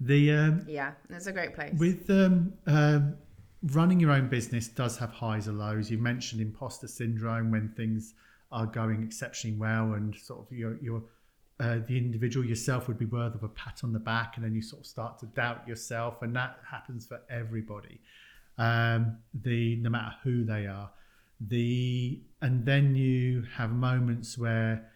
The 0.00 0.30
um, 0.32 0.64
yeah, 0.66 0.92
it's 1.10 1.26
a 1.26 1.32
great 1.32 1.54
place. 1.54 1.74
With 1.78 2.08
um, 2.08 2.54
um, 2.66 3.16
running 3.62 4.00
your 4.00 4.12
own 4.12 4.28
business 4.28 4.68
does 4.68 4.96
have 4.98 5.10
highs 5.10 5.46
and 5.46 5.58
lows. 5.58 5.90
You 5.90 5.98
mentioned 5.98 6.40
imposter 6.40 6.88
syndrome 6.88 7.50
when 7.50 7.68
things 7.76 8.14
are 8.50 8.66
going 8.66 9.02
exceptionally 9.02 9.56
well, 9.56 9.92
and 9.92 10.16
sort 10.16 10.40
of 10.40 10.56
your 10.56 10.78
your 10.80 11.02
uh, 11.60 11.78
the 11.86 11.98
individual 11.98 12.46
yourself 12.46 12.88
would 12.88 12.98
be 12.98 13.04
worth 13.04 13.34
of 13.34 13.42
a 13.42 13.48
pat 13.48 13.80
on 13.84 13.92
the 13.92 13.98
back, 13.98 14.36
and 14.36 14.44
then 14.44 14.54
you 14.54 14.62
sort 14.62 14.80
of 14.80 14.86
start 14.86 15.18
to 15.18 15.26
doubt 15.26 15.68
yourself, 15.68 16.22
and 16.22 16.34
that 16.34 16.58
happens 16.70 17.06
for 17.06 17.20
everybody 17.28 18.00
um, 18.60 19.16
the 19.34 19.76
no 19.76 19.90
matter 19.90 20.14
who 20.22 20.44
they 20.44 20.66
are. 20.66 20.90
The 21.40 22.20
and 22.42 22.64
then 22.64 22.94
you 22.94 23.44
have 23.56 23.70
moments 23.70 24.38
where 24.38 24.90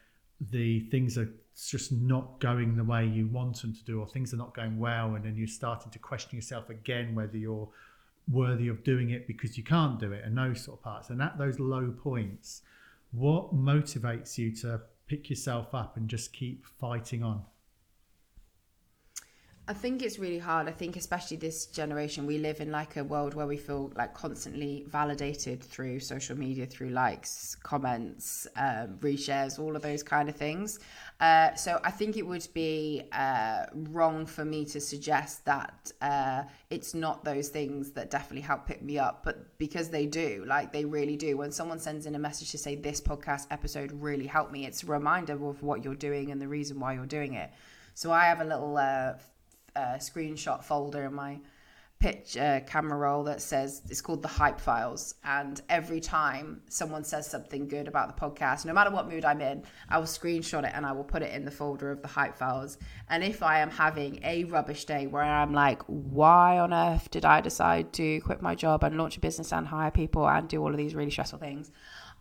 the 0.51 0.80
things 0.90 1.16
are 1.18 1.28
just 1.68 1.92
not 1.92 2.40
going 2.40 2.76
the 2.76 2.84
way 2.84 3.07
you 3.07 3.26
want 3.28 3.61
them 3.61 3.72
to 3.72 3.84
do, 3.84 4.01
or 4.01 4.07
things 4.07 4.34
are 4.34 4.38
not 4.38 4.55
going 4.55 4.78
well, 4.78 5.14
and 5.14 5.24
then 5.24 5.36
you're 5.36 5.47
starting 5.47 5.90
to 5.92 5.99
question 5.99 6.36
yourself 6.36 6.68
again 6.70 7.14
whether 7.14 7.36
you're 7.36 7.68
worthy 8.30 8.68
of 8.68 8.82
doing 8.82 9.11
it 9.11 9.26
because 9.26 9.57
you 9.57 9.64
can't 9.64 10.01
do 10.01 10.12
it, 10.12 10.24
and 10.24 10.36
those 10.36 10.64
sort 10.64 10.78
of 10.78 10.84
parts. 10.84 11.11
And 11.11 11.22
at 11.22 11.38
those 11.38 11.61
low 11.61 11.95
points, 12.03 12.62
what 13.12 13.55
motivates 13.55 14.36
you 14.38 14.51
to 14.57 14.80
pick 15.07 15.30
yourself 15.30 15.74
up 15.74 15.97
and 15.97 16.09
just 16.09 16.32
keep 16.32 16.66
fighting 16.66 17.22
on? 17.22 17.42
I 19.66 19.72
think 19.72 20.02
it's 20.02 20.18
really 20.18 20.38
hard. 20.38 20.68
I 20.68 20.72
think, 20.72 20.94
especially 20.94 21.38
this 21.38 21.64
generation, 21.64 22.26
we 22.26 22.36
live 22.36 22.60
in 22.60 22.70
like 22.70 22.98
a 22.98 23.04
world 23.04 23.32
where 23.32 23.46
we 23.46 23.56
feel 23.56 23.90
like 23.96 24.12
constantly 24.12 24.84
validated 24.88 25.62
through 25.62 26.00
social 26.00 26.36
media, 26.36 26.66
through 26.66 26.90
likes, 26.90 27.56
comments, 27.62 28.46
um, 28.56 28.98
reshares, 29.00 29.58
all 29.58 29.74
of 29.74 29.80
those 29.80 30.02
kind 30.02 30.28
of 30.28 30.36
things. 30.36 30.80
Uh, 31.18 31.54
so 31.54 31.80
I 31.82 31.90
think 31.90 32.18
it 32.18 32.26
would 32.26 32.46
be 32.52 33.04
uh, 33.12 33.64
wrong 33.72 34.26
for 34.26 34.44
me 34.44 34.66
to 34.66 34.82
suggest 34.82 35.46
that 35.46 35.92
uh, 36.02 36.42
it's 36.68 36.92
not 36.92 37.24
those 37.24 37.48
things 37.48 37.92
that 37.92 38.10
definitely 38.10 38.42
help 38.42 38.66
pick 38.66 38.82
me 38.82 38.98
up, 38.98 39.24
but 39.24 39.56
because 39.56 39.88
they 39.88 40.04
do, 40.04 40.44
like 40.46 40.74
they 40.74 40.84
really 40.84 41.16
do. 41.16 41.38
When 41.38 41.52
someone 41.52 41.78
sends 41.78 42.04
in 42.04 42.14
a 42.14 42.18
message 42.18 42.50
to 42.50 42.58
say 42.58 42.74
this 42.74 43.00
podcast 43.00 43.46
episode 43.50 43.92
really 43.92 44.26
helped 44.26 44.52
me, 44.52 44.66
it's 44.66 44.82
a 44.82 44.86
reminder 44.86 45.32
of 45.48 45.62
what 45.62 45.82
you're 45.82 45.94
doing 45.94 46.32
and 46.32 46.38
the 46.38 46.48
reason 46.48 46.78
why 46.78 46.92
you're 46.92 47.06
doing 47.06 47.32
it. 47.32 47.50
So 47.94 48.12
I 48.12 48.24
have 48.24 48.40
a 48.40 48.44
little 48.44 48.76
uh, 48.76 49.14
uh, 49.77 49.97
screenshot 49.99 50.62
folder 50.62 51.05
in 51.05 51.14
my 51.14 51.39
pitch 52.05 52.37
uh, 52.37 52.61
camera 52.61 52.99
roll 52.99 53.25
that 53.25 53.41
says 53.41 53.81
it's 53.89 54.03
called 54.03 54.20
the 54.20 54.29
hype 54.29 54.61
files. 54.61 55.14
And 55.25 55.61
every 55.70 56.01
time 56.01 56.61
someone 56.68 57.03
says 57.03 57.27
something 57.27 57.66
good 57.66 57.89
about 57.89 58.14
the 58.14 58.20
podcast 58.20 58.66
no 58.66 58.75
matter 58.75 58.91
what 58.91 59.09
mood 59.09 59.25
i'm 59.25 59.41
in 59.41 59.62
i 59.89 59.97
will 59.97 60.05
screenshot 60.05 60.66
it 60.66 60.72
and 60.75 60.85
i 60.85 60.93
will 60.93 61.05
put 61.05 61.22
it 61.22 61.33
in 61.33 61.47
the 61.47 61.51
folder 61.51 61.91
of 61.91 62.03
the 62.03 62.09
hype 62.09 62.37
files. 62.37 62.77
And 63.09 63.25
if 63.25 63.43
i 63.43 63.61
am 63.61 63.70
having 63.70 64.20
a 64.22 64.45
rubbish 64.45 64.85
day 64.85 65.07
where 65.07 65.22
i'm 65.22 65.55
like 65.55 65.81
why 65.85 66.59
on 66.59 66.75
earth 66.75 67.11
did 67.11 67.25
i 67.25 67.41
decide 67.41 67.93
to 67.95 68.20
quit 68.20 68.43
my 68.43 68.55
job 68.55 68.85
and 68.85 68.99
launch 68.99 69.16
a 69.16 69.20
business 69.20 69.53
and 69.53 69.66
hire 69.66 69.91
people 69.91 70.29
and 70.29 70.47
do 70.49 70.61
all 70.61 70.70
of 70.70 70.77
these 70.77 70.95
really 70.95 71.11
stressful 71.11 71.39
things 71.39 71.70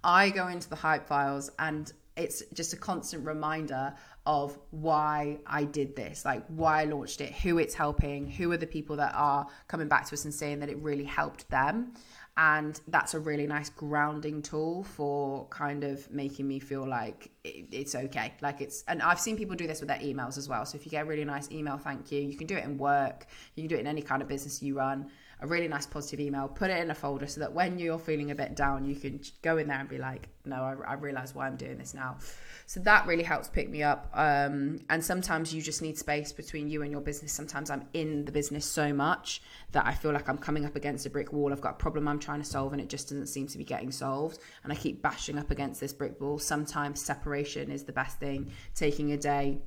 i 0.04 0.30
go 0.30 0.48
into 0.48 0.70
the 0.70 0.76
hype 0.78 1.06
files 1.08 1.52
and 1.60 1.92
it's 2.16 2.44
just 2.54 2.74
a 2.74 2.78
constant 2.78 3.26
reminder 3.26 3.94
of 4.26 4.58
why 4.72 5.40
I 5.46 5.66
did 5.66 5.96
this, 5.96 6.24
like 6.24 6.46
why 6.48 6.82
I 6.82 6.86
launched 6.86 7.20
it, 7.20 7.34
who 7.34 7.58
it's 7.58 7.74
helping, 7.74 8.30
who 8.30 8.52
are 8.52 8.58
the 8.58 8.68
people 8.68 8.96
that 8.98 9.14
are 9.16 9.46
coming 9.68 9.88
back 9.90 10.06
to 10.08 10.14
us 10.14 10.24
and 10.24 10.34
saying 10.34 10.60
that 10.60 10.70
it 10.70 10.78
really 10.78 11.04
helped 11.04 11.50
them. 11.50 11.94
And 12.36 12.80
that's 12.88 13.14
a 13.14 13.20
really 13.20 13.46
nice 13.46 13.70
grounding 13.70 14.42
tool 14.42 14.84
for 14.84 15.46
kind 15.50 15.84
of 15.84 16.10
making 16.10 16.48
me 16.48 16.58
feel 16.60 16.88
like 16.88 17.30
it's 17.44 17.94
okay. 17.94 18.34
Like 18.42 18.60
it's, 18.60 18.84
and 18.88 19.04
I've 19.04 19.20
seen 19.20 19.38
people 19.38 19.56
do 19.56 19.68
this 19.68 19.82
with 19.82 19.90
their 19.90 20.00
emails 20.00 20.38
as 20.38 20.50
well. 20.50 20.66
So 20.66 20.78
if 20.78 20.86
you 20.86 20.90
get 20.90 21.04
a 21.04 21.06
really 21.06 21.26
nice 21.26 21.52
email, 21.52 21.78
thank 21.78 22.12
you, 22.12 22.22
you 22.22 22.36
can 22.36 22.48
do 22.48 22.56
it 22.56 22.64
in 22.64 22.78
work, 22.78 23.28
you 23.56 23.64
can 23.64 23.70
do 23.70 23.76
it 23.76 23.82
in 23.82 23.88
any 23.88 24.02
kind 24.02 24.22
of 24.22 24.28
business 24.28 24.64
you 24.64 24.78
run 24.78 25.12
a 25.44 25.48
really 25.48 25.68
nice 25.68 25.86
positive 25.86 26.22
email, 26.22 26.48
put 26.48 26.70
it 26.70 26.82
in 26.82 26.90
a 26.90 26.96
folder 26.96 27.28
so 27.28 27.42
that 27.42 27.52
when 27.52 27.78
you're 27.78 28.00
feeling 28.00 28.32
a 28.32 28.36
bit 28.36 28.56
down, 28.56 28.86
you 28.86 28.96
can 28.96 29.20
go 29.42 29.58
in 29.58 29.68
there 29.68 29.78
and 29.78 29.90
be 29.90 29.98
like, 29.98 30.30
no, 30.46 30.56
I, 30.56 30.92
I 30.92 30.94
realize 30.94 31.36
why 31.36 31.48
I'm 31.48 31.58
doing 31.58 31.78
this 31.78 31.94
now. 31.94 32.18
So 32.66 32.80
that 32.80 33.06
really 33.08 33.24
helps 33.24 33.50
pick 33.50 33.70
me 33.70 33.84
up. 33.84 34.10
Um, 34.14 34.80
and 34.90 35.04
sometimes 35.04 35.54
you 35.54 35.62
just 35.62 35.82
need 35.82 35.98
space 35.98 36.32
between 36.32 36.70
you 36.70 36.82
and 36.82 36.92
your 36.92 37.02
business. 37.02 37.34
Sometimes 37.34 37.70
I'm 37.70 37.86
in 37.94 38.24
the 38.24 38.32
business 38.32 38.66
so 38.66 38.94
much 38.94 39.42
that 39.74 39.86
I 39.86 39.94
feel 39.94 40.14
like 40.14 40.30
I'm 40.30 40.38
coming 40.38 40.66
up 40.66 40.78
against 40.78 41.06
a 41.06 41.10
brick 41.10 41.34
wall. 41.34 41.52
I've 41.52 41.60
got 41.60 41.72
a 41.72 41.78
problem 41.78 42.08
I'm 42.08 42.20
trying 42.20 42.42
to 42.42 42.48
solve 42.48 42.72
and 42.72 42.82
it 42.82 42.88
just 42.88 43.10
doesn't 43.10 43.28
seem 43.28 43.48
to 43.48 43.58
be 43.58 43.66
getting 43.66 43.92
solved. 43.92 44.40
And 44.64 44.72
I 44.72 44.78
keep 44.78 45.02
bashing 45.02 45.38
up 45.38 45.52
against 45.52 45.82
this 45.82 45.92
brick 45.92 46.22
wall. 46.22 46.40
Sometimes 46.40 47.04
separation 47.04 47.70
is 47.70 47.84
the 47.84 47.92
best 47.92 48.18
thing. 48.18 48.50
Taking 48.76 49.12
a 49.12 49.18
day, 49.18 49.60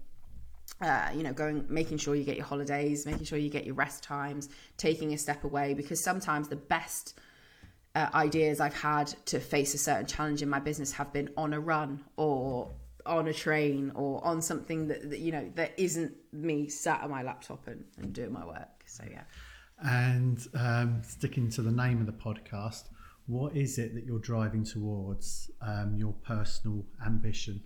uh, 0.80 1.08
you 1.14 1.22
know, 1.22 1.32
going, 1.32 1.64
making 1.68 1.98
sure 1.98 2.14
you 2.14 2.24
get 2.24 2.36
your 2.36 2.46
holidays, 2.46 3.06
making 3.06 3.24
sure 3.24 3.38
you 3.38 3.50
get 3.50 3.64
your 3.64 3.74
rest 3.74 4.02
times, 4.02 4.48
taking 4.76 5.14
a 5.14 5.18
step 5.18 5.44
away, 5.44 5.74
because 5.74 6.02
sometimes 6.02 6.48
the 6.48 6.56
best 6.56 7.18
uh, 7.94 8.08
ideas 8.14 8.60
I've 8.60 8.74
had 8.74 9.06
to 9.26 9.40
face 9.40 9.72
a 9.74 9.78
certain 9.78 10.06
challenge 10.06 10.42
in 10.42 10.48
my 10.50 10.60
business 10.60 10.92
have 10.92 11.12
been 11.12 11.30
on 11.36 11.54
a 11.54 11.60
run 11.60 12.04
or 12.16 12.70
on 13.06 13.28
a 13.28 13.32
train 13.32 13.92
or 13.94 14.22
on 14.24 14.42
something 14.42 14.88
that, 14.88 15.10
that 15.10 15.20
you 15.20 15.32
know 15.32 15.50
that 15.54 15.72
isn't 15.78 16.12
me 16.32 16.68
sat 16.68 17.02
at 17.02 17.08
my 17.08 17.22
laptop 17.22 17.66
and, 17.68 17.84
and 17.98 18.12
doing 18.12 18.32
my 18.32 18.44
work. 18.44 18.82
So 18.84 19.04
yeah. 19.10 19.22
And 19.78 20.38
um, 20.54 21.02
sticking 21.02 21.50
to 21.50 21.62
the 21.62 21.70
name 21.70 22.00
of 22.00 22.06
the 22.06 22.12
podcast, 22.12 22.84
what 23.26 23.56
is 23.56 23.78
it 23.78 23.94
that 23.94 24.04
you're 24.04 24.18
driving 24.18 24.64
towards? 24.64 25.50
Um, 25.62 25.96
your 25.96 26.12
personal 26.12 26.84
ambition 27.04 27.62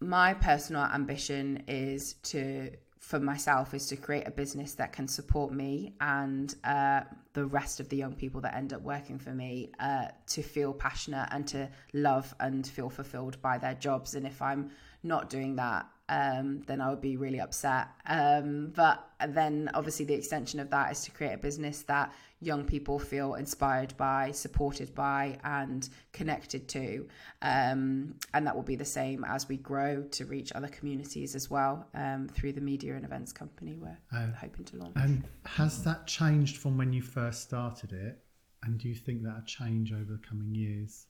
my 0.00 0.34
personal 0.34 0.84
ambition 0.84 1.64
is 1.66 2.14
to 2.22 2.70
for 3.00 3.18
myself 3.18 3.72
is 3.74 3.86
to 3.88 3.96
create 3.96 4.26
a 4.26 4.30
business 4.30 4.74
that 4.74 4.92
can 4.92 5.08
support 5.08 5.52
me 5.52 5.94
and 6.00 6.56
uh, 6.64 7.00
the 7.32 7.46
rest 7.46 7.80
of 7.80 7.88
the 7.88 7.96
young 7.96 8.12
people 8.12 8.40
that 8.40 8.54
end 8.54 8.72
up 8.72 8.82
working 8.82 9.18
for 9.18 9.30
me 9.30 9.70
uh, 9.80 10.06
to 10.26 10.42
feel 10.42 10.74
passionate 10.74 11.26
and 11.30 11.46
to 11.46 11.68
love 11.94 12.34
and 12.40 12.66
feel 12.66 12.90
fulfilled 12.90 13.40
by 13.40 13.56
their 13.56 13.74
jobs. 13.74 14.14
And 14.14 14.26
if 14.26 14.42
I'm 14.42 14.70
not 15.08 15.28
doing 15.28 15.56
that, 15.56 15.86
um, 16.08 16.62
then 16.66 16.80
I 16.80 16.88
would 16.90 17.00
be 17.00 17.16
really 17.16 17.40
upset. 17.40 17.88
Um, 18.06 18.72
but 18.74 19.06
then, 19.28 19.70
obviously, 19.74 20.06
the 20.06 20.14
extension 20.14 20.58
of 20.60 20.70
that 20.70 20.92
is 20.92 21.02
to 21.04 21.10
create 21.10 21.34
a 21.34 21.38
business 21.38 21.82
that 21.82 22.12
young 22.40 22.64
people 22.64 22.98
feel 22.98 23.34
inspired 23.34 23.96
by, 23.96 24.30
supported 24.30 24.94
by, 24.94 25.38
and 25.44 25.88
connected 26.12 26.68
to. 26.68 27.06
Um, 27.42 28.14
and 28.32 28.46
that 28.46 28.54
will 28.54 28.62
be 28.62 28.76
the 28.76 28.84
same 28.84 29.24
as 29.24 29.48
we 29.48 29.56
grow 29.56 30.02
to 30.02 30.24
reach 30.24 30.52
other 30.52 30.68
communities 30.68 31.34
as 31.34 31.50
well 31.50 31.86
um, 31.94 32.28
through 32.28 32.52
the 32.52 32.60
media 32.60 32.94
and 32.94 33.04
events 33.04 33.32
company 33.32 33.76
we're 33.76 33.98
uh, 34.16 34.28
hoping 34.40 34.64
to 34.66 34.76
launch. 34.76 34.92
And 34.96 35.24
has 35.44 35.82
that 35.84 36.06
changed 36.06 36.58
from 36.58 36.78
when 36.78 36.92
you 36.92 37.02
first 37.02 37.42
started 37.42 37.92
it? 37.92 38.18
And 38.62 38.78
do 38.78 38.88
you 38.88 38.94
think 38.94 39.22
that'll 39.22 39.42
change 39.42 39.92
over 39.92 40.12
the 40.12 40.22
coming 40.26 40.54
years? 40.54 41.06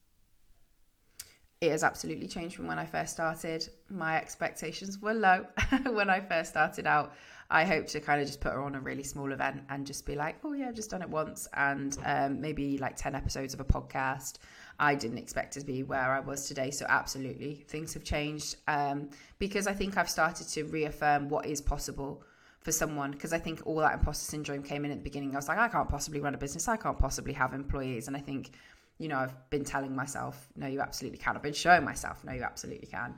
It 1.60 1.72
has 1.72 1.82
absolutely 1.82 2.28
changed 2.28 2.54
from 2.54 2.66
when 2.68 2.78
I 2.78 2.86
first 2.86 3.12
started. 3.12 3.68
My 3.90 4.16
expectations 4.16 5.00
were 5.00 5.14
low 5.14 5.44
when 5.90 6.08
I 6.08 6.20
first 6.20 6.50
started 6.50 6.86
out. 6.86 7.14
I 7.50 7.64
hoped 7.64 7.88
to 7.90 8.00
kind 8.00 8.20
of 8.20 8.26
just 8.26 8.40
put 8.40 8.52
her 8.52 8.60
on 8.60 8.74
a 8.74 8.80
really 8.80 9.02
small 9.02 9.32
event 9.32 9.62
and 9.70 9.86
just 9.86 10.04
be 10.04 10.14
like, 10.14 10.36
oh 10.44 10.52
yeah, 10.52 10.68
I've 10.68 10.74
just 10.74 10.90
done 10.90 11.00
it 11.00 11.08
once, 11.08 11.48
and 11.54 11.96
um, 12.04 12.40
maybe 12.40 12.76
like 12.78 12.96
ten 12.96 13.14
episodes 13.14 13.54
of 13.54 13.60
a 13.60 13.64
podcast. 13.64 14.34
I 14.78 14.94
didn't 14.94 15.18
expect 15.18 15.54
to 15.54 15.64
be 15.64 15.82
where 15.82 16.12
I 16.12 16.20
was 16.20 16.46
today, 16.46 16.70
so 16.70 16.86
absolutely 16.88 17.64
things 17.68 17.94
have 17.94 18.04
changed 18.04 18.56
um, 18.68 19.08
because 19.38 19.66
I 19.66 19.72
think 19.72 19.96
I've 19.96 20.10
started 20.10 20.46
to 20.48 20.64
reaffirm 20.64 21.28
what 21.28 21.46
is 21.46 21.60
possible 21.60 22.22
for 22.60 22.70
someone 22.70 23.12
because 23.12 23.32
I 23.32 23.38
think 23.38 23.62
all 23.64 23.76
that 23.76 23.94
imposter 23.94 24.30
syndrome 24.30 24.62
came 24.62 24.84
in 24.84 24.90
at 24.90 24.98
the 24.98 25.04
beginning. 25.04 25.32
I 25.32 25.38
was 25.38 25.48
like, 25.48 25.58
I 25.58 25.68
can't 25.68 25.88
possibly 25.88 26.20
run 26.20 26.34
a 26.34 26.38
business, 26.38 26.68
I 26.68 26.76
can't 26.76 26.98
possibly 26.98 27.32
have 27.32 27.54
employees, 27.54 28.08
and 28.08 28.16
I 28.16 28.20
think 28.20 28.50
you 28.98 29.08
know, 29.08 29.16
I've 29.16 29.50
been 29.50 29.64
telling 29.64 29.94
myself, 29.94 30.48
no, 30.56 30.66
you 30.66 30.80
absolutely 30.80 31.18
can. 31.18 31.36
I've 31.36 31.42
been 31.42 31.52
showing 31.52 31.84
myself, 31.84 32.24
no, 32.24 32.32
you 32.32 32.42
absolutely 32.42 32.88
can. 32.88 33.14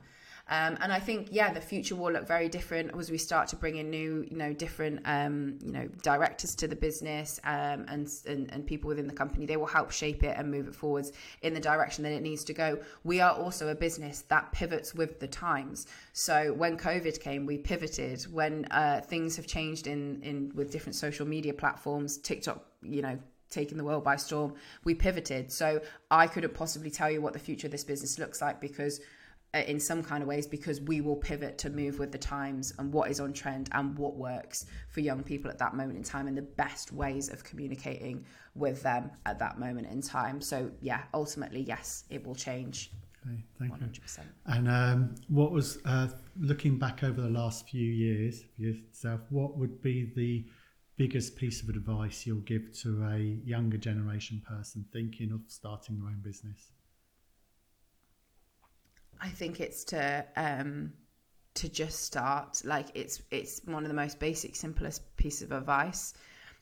Um, 0.49 0.77
and 0.81 0.91
I 0.91 0.99
think, 0.99 1.29
yeah, 1.31 1.53
the 1.53 1.61
future 1.61 1.95
will 1.95 2.11
look 2.11 2.27
very 2.27 2.49
different 2.49 2.91
as 2.97 3.09
we 3.09 3.17
start 3.17 3.47
to 3.49 3.55
bring 3.55 3.77
in 3.77 3.89
new, 3.89 4.25
you 4.29 4.35
know, 4.35 4.53
different, 4.53 4.99
um, 5.05 5.57
you 5.63 5.71
know, 5.71 5.87
directors 6.01 6.55
to 6.55 6.67
the 6.67 6.75
business 6.75 7.39
um, 7.45 7.85
and, 7.87 8.09
and, 8.27 8.51
and 8.51 8.65
people 8.65 8.89
within 8.89 9.07
the 9.07 9.13
company. 9.13 9.45
They 9.45 9.55
will 9.55 9.65
help 9.65 9.91
shape 9.91 10.23
it 10.23 10.35
and 10.37 10.51
move 10.51 10.67
it 10.67 10.75
forwards 10.75 11.13
in 11.41 11.53
the 11.53 11.59
direction 11.59 12.03
that 12.03 12.11
it 12.11 12.21
needs 12.21 12.43
to 12.45 12.53
go. 12.53 12.79
We 13.03 13.21
are 13.21 13.31
also 13.31 13.69
a 13.69 13.75
business 13.75 14.25
that 14.27 14.51
pivots 14.51 14.93
with 14.93 15.19
the 15.19 15.27
times. 15.27 15.87
So 16.11 16.51
when 16.53 16.77
COVID 16.77 17.19
came, 17.21 17.45
we 17.45 17.57
pivoted. 17.57 18.23
When 18.23 18.65
uh, 18.71 19.01
things 19.01 19.37
have 19.37 19.47
changed 19.47 19.87
in 19.87 20.21
in 20.21 20.51
with 20.53 20.71
different 20.71 20.95
social 20.95 21.25
media 21.25 21.53
platforms, 21.53 22.17
TikTok, 22.17 22.65
you 22.81 23.01
know, 23.01 23.17
taking 23.51 23.77
the 23.77 23.83
world 23.83 24.03
by 24.03 24.15
storm, 24.15 24.55
we 24.83 24.95
pivoted. 24.95 25.51
So 25.51 25.81
I 26.09 26.25
couldn't 26.25 26.53
possibly 26.53 26.89
tell 26.89 27.11
you 27.11 27.21
what 27.21 27.33
the 27.33 27.39
future 27.39 27.67
of 27.67 27.71
this 27.71 27.83
business 27.83 28.17
looks 28.17 28.41
like 28.41 28.59
because 28.59 29.01
uh, 29.53 29.59
in 29.67 29.79
some 29.79 30.01
kind 30.01 30.23
of 30.23 30.29
ways 30.29 30.47
because 30.47 30.79
we 30.79 31.01
will 31.01 31.17
pivot 31.17 31.57
to 31.57 31.69
move 31.69 31.99
with 31.99 32.11
the 32.11 32.17
times 32.17 32.73
and 32.79 32.93
what 32.93 33.11
is 33.11 33.19
on 33.19 33.33
trend 33.33 33.67
and 33.73 33.97
what 33.97 34.15
works 34.15 34.65
for 34.89 35.01
young 35.01 35.21
people 35.23 35.51
at 35.51 35.57
that 35.57 35.73
moment 35.73 35.97
in 35.97 36.03
time 36.03 36.27
and 36.27 36.37
the 36.37 36.41
best 36.41 36.93
ways 36.93 37.27
of 37.27 37.43
communicating 37.43 38.23
with 38.55 38.81
them 38.81 39.11
at 39.25 39.39
that 39.39 39.59
moment 39.59 39.87
in 39.91 40.01
time 40.01 40.39
so 40.39 40.71
yeah 40.79 41.01
ultimately 41.13 41.61
yes 41.61 42.05
it 42.09 42.25
will 42.25 42.35
change 42.35 42.91
okay, 43.27 43.43
thank 43.59 43.73
100%. 43.73 44.19
you 44.19 44.23
and 44.45 44.69
um, 44.69 45.15
what 45.27 45.51
was 45.51 45.79
uh, 45.83 46.07
looking 46.39 46.79
back 46.79 47.03
over 47.03 47.19
the 47.19 47.29
last 47.29 47.67
few 47.67 47.91
years 47.91 48.43
for 48.55 48.61
yourself 48.61 49.19
what 49.29 49.57
would 49.57 49.81
be 49.81 50.13
the 50.15 50.45
biggest 51.01 51.35
piece 51.35 51.63
of 51.63 51.69
advice 51.69 52.27
you'll 52.27 52.37
give 52.41 52.71
to 52.71 53.03
a 53.05 53.17
younger 53.43 53.77
generation 53.77 54.39
person 54.47 54.85
thinking 54.93 55.31
of 55.31 55.41
starting 55.47 55.97
their 55.97 56.07
own 56.07 56.21
business? 56.21 56.73
I 59.19 59.29
think 59.29 59.59
it's 59.59 59.83
to 59.85 60.23
um, 60.35 60.93
to 61.55 61.67
just 61.69 62.03
start. 62.03 62.61
Like 62.65 62.89
it's 62.93 63.23
it's 63.31 63.61
one 63.65 63.83
of 63.83 63.89
the 63.89 63.95
most 63.95 64.19
basic, 64.19 64.55
simplest 64.55 65.15
piece 65.15 65.41
of 65.41 65.51
advice. 65.51 66.13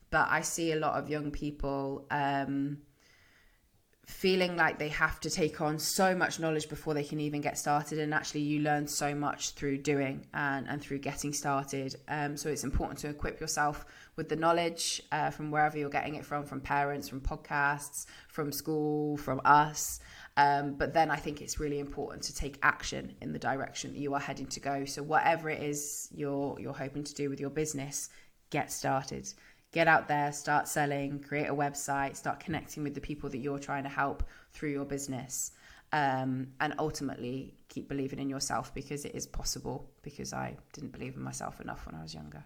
But 0.09 0.29
I 0.29 0.39
see 0.39 0.71
a 0.71 0.77
lot 0.77 0.97
of 0.97 1.09
young 1.09 1.31
people 1.31 2.07
um, 2.09 2.77
feeling 4.09 4.57
like 4.57 4.79
they 4.79 4.89
have 4.89 5.19
to 5.19 5.29
take 5.29 5.61
on 5.61 5.77
so 5.77 6.15
much 6.15 6.39
knowledge 6.39 6.67
before 6.67 6.95
they 6.95 7.03
can 7.03 7.19
even 7.19 7.41
get 7.41 7.59
started. 7.59 7.99
And 7.99 8.11
actually 8.11 8.41
you 8.41 8.59
learn 8.59 8.87
so 8.87 9.13
much 9.13 9.51
through 9.51 9.77
doing 9.77 10.25
and, 10.33 10.67
and 10.67 10.81
through 10.81 10.97
getting 10.97 11.31
started. 11.31 11.95
Um, 12.07 12.35
so 12.35 12.49
it's 12.49 12.63
important 12.63 12.99
to 12.99 13.09
equip 13.09 13.39
yourself 13.39 13.85
with 14.15 14.27
the 14.27 14.35
knowledge 14.35 15.03
uh, 15.11 15.29
from 15.29 15.51
wherever 15.51 15.77
you're 15.77 15.91
getting 15.91 16.15
it 16.15 16.25
from 16.25 16.43
from 16.43 16.59
parents 16.59 17.07
from 17.07 17.21
podcasts 17.21 18.07
from 18.27 18.51
school 18.51 19.15
from 19.17 19.39
us. 19.45 19.99
Um, 20.37 20.73
but 20.73 20.93
then 20.93 21.11
i 21.11 21.17
think 21.17 21.41
it's 21.41 21.59
really 21.59 21.79
important 21.79 22.23
to 22.23 22.35
take 22.35 22.57
action 22.63 23.13
in 23.21 23.33
the 23.33 23.39
direction 23.39 23.93
that 23.93 23.99
you 23.99 24.13
are 24.15 24.19
heading 24.19 24.47
to 24.47 24.59
go. 24.59 24.85
So 24.85 25.03
whatever 25.03 25.51
it 25.51 25.61
is 25.61 26.09
you're 26.11 26.57
you're 26.59 26.73
hoping 26.73 27.03
to 27.03 27.13
do 27.13 27.29
with 27.29 27.39
your 27.39 27.51
business 27.51 28.09
get 28.49 28.71
started. 28.71 29.31
Get 29.71 29.87
out 29.87 30.07
there, 30.07 30.31
start 30.31 30.67
selling, 30.67 31.19
create 31.19 31.47
a 31.47 31.53
website, 31.53 32.15
start 32.15 32.39
connecting 32.39 32.83
with 32.83 32.95
the 32.95 33.01
people 33.01 33.29
that 33.29 33.37
you're 33.37 33.59
trying 33.59 33.83
to 33.83 33.89
help 33.89 34.23
through 34.51 34.71
your 34.71 34.85
business. 34.85 35.51
Um, 35.91 36.49
and 36.59 36.75
ultimately 36.77 37.55
keep 37.67 37.89
believing 37.89 38.19
in 38.19 38.29
yourself 38.29 38.71
because 38.75 39.05
it 39.05 39.15
is 39.15 39.25
possible 39.25 39.89
because 40.03 40.33
I 40.33 40.55
didn't 40.71 40.91
believe 40.91 41.15
in 41.15 41.23
myself 41.23 41.59
enough 41.61 41.87
when 41.87 41.95
I 41.95 42.03
was 42.03 42.13
younger. 42.13 42.43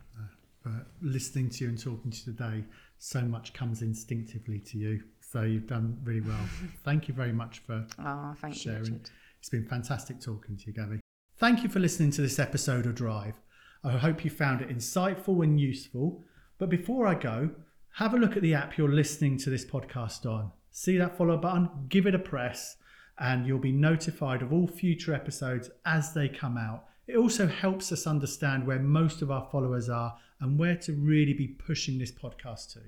But 0.64 0.88
listening 1.02 1.50
to 1.50 1.66
you 1.66 1.70
and 1.70 1.78
talking 1.78 2.10
to 2.10 2.18
you 2.18 2.24
today, 2.38 2.64
so 3.00 3.22
much 3.22 3.52
comes 3.52 3.82
instinctively 3.82 4.60
to 4.60 4.78
you. 4.78 5.04
So 5.20 5.42
you've 5.42 5.68
done 5.68 6.00
really 6.06 6.22
well. 6.22 6.40
Thank 6.86 7.10
you 7.10 7.14
very 7.14 7.34
much 7.34 7.60
for 7.60 7.86
Oh, 8.00 8.34
thank 8.40 8.56
you, 8.56 8.62
sharing. 8.72 8.84
Richard. 8.84 9.10
It's 9.40 9.50
been 9.50 9.66
fantastic 9.66 10.22
talking 10.22 10.56
to 10.56 10.68
you, 10.68 10.74
Gaby. 10.74 11.00
Thank 11.38 11.64
you 11.64 11.70
for 11.70 11.80
listening 11.80 12.12
to 12.12 12.22
this 12.22 12.40
episode 12.40 12.86
of 12.86 12.96
Drive. 12.96 13.42
I 13.84 13.98
hope 13.98 14.24
you 14.24 14.32
found 14.32 14.62
it 14.62 14.70
insightful 14.70 15.44
and 15.44 15.60
useful. 15.60 16.24
But 16.58 16.70
before 16.70 17.08
I 17.08 17.16
go, 17.16 17.50
have 17.98 18.14
a 18.14 18.18
look 18.18 18.36
at 18.36 18.42
the 18.42 18.54
app 18.54 18.78
you're 18.78 18.90
listening 18.90 19.38
to 19.40 19.50
this 19.50 19.66
podcast 19.66 20.26
on. 20.26 20.52
See 20.72 20.98
that 20.98 21.18
follow 21.18 21.38
button, 21.38 21.70
give 21.90 22.08
it 22.08 22.16
a 22.16 22.20
press, 22.20 22.78
and 23.20 23.46
you'll 23.46 23.60
be 23.60 23.72
notified 23.72 24.42
of 24.42 24.52
all 24.52 24.68
future 24.68 25.14
episodes 25.14 25.70
as 25.86 26.14
they 26.14 26.30
come 26.30 26.58
out. 26.58 26.86
It 27.06 27.18
also 27.18 27.48
helps 27.48 27.92
us 27.92 28.08
understand 28.08 28.66
where 28.66 28.80
most 28.80 29.22
of 29.22 29.30
our 29.30 29.48
followers 29.52 29.90
are 29.90 30.18
and 30.40 30.58
where 30.58 30.76
to 30.78 30.94
really 30.94 31.34
be 31.34 31.48
pushing 31.48 32.00
this 32.00 32.12
podcast 32.12 32.74
to. 32.74 32.80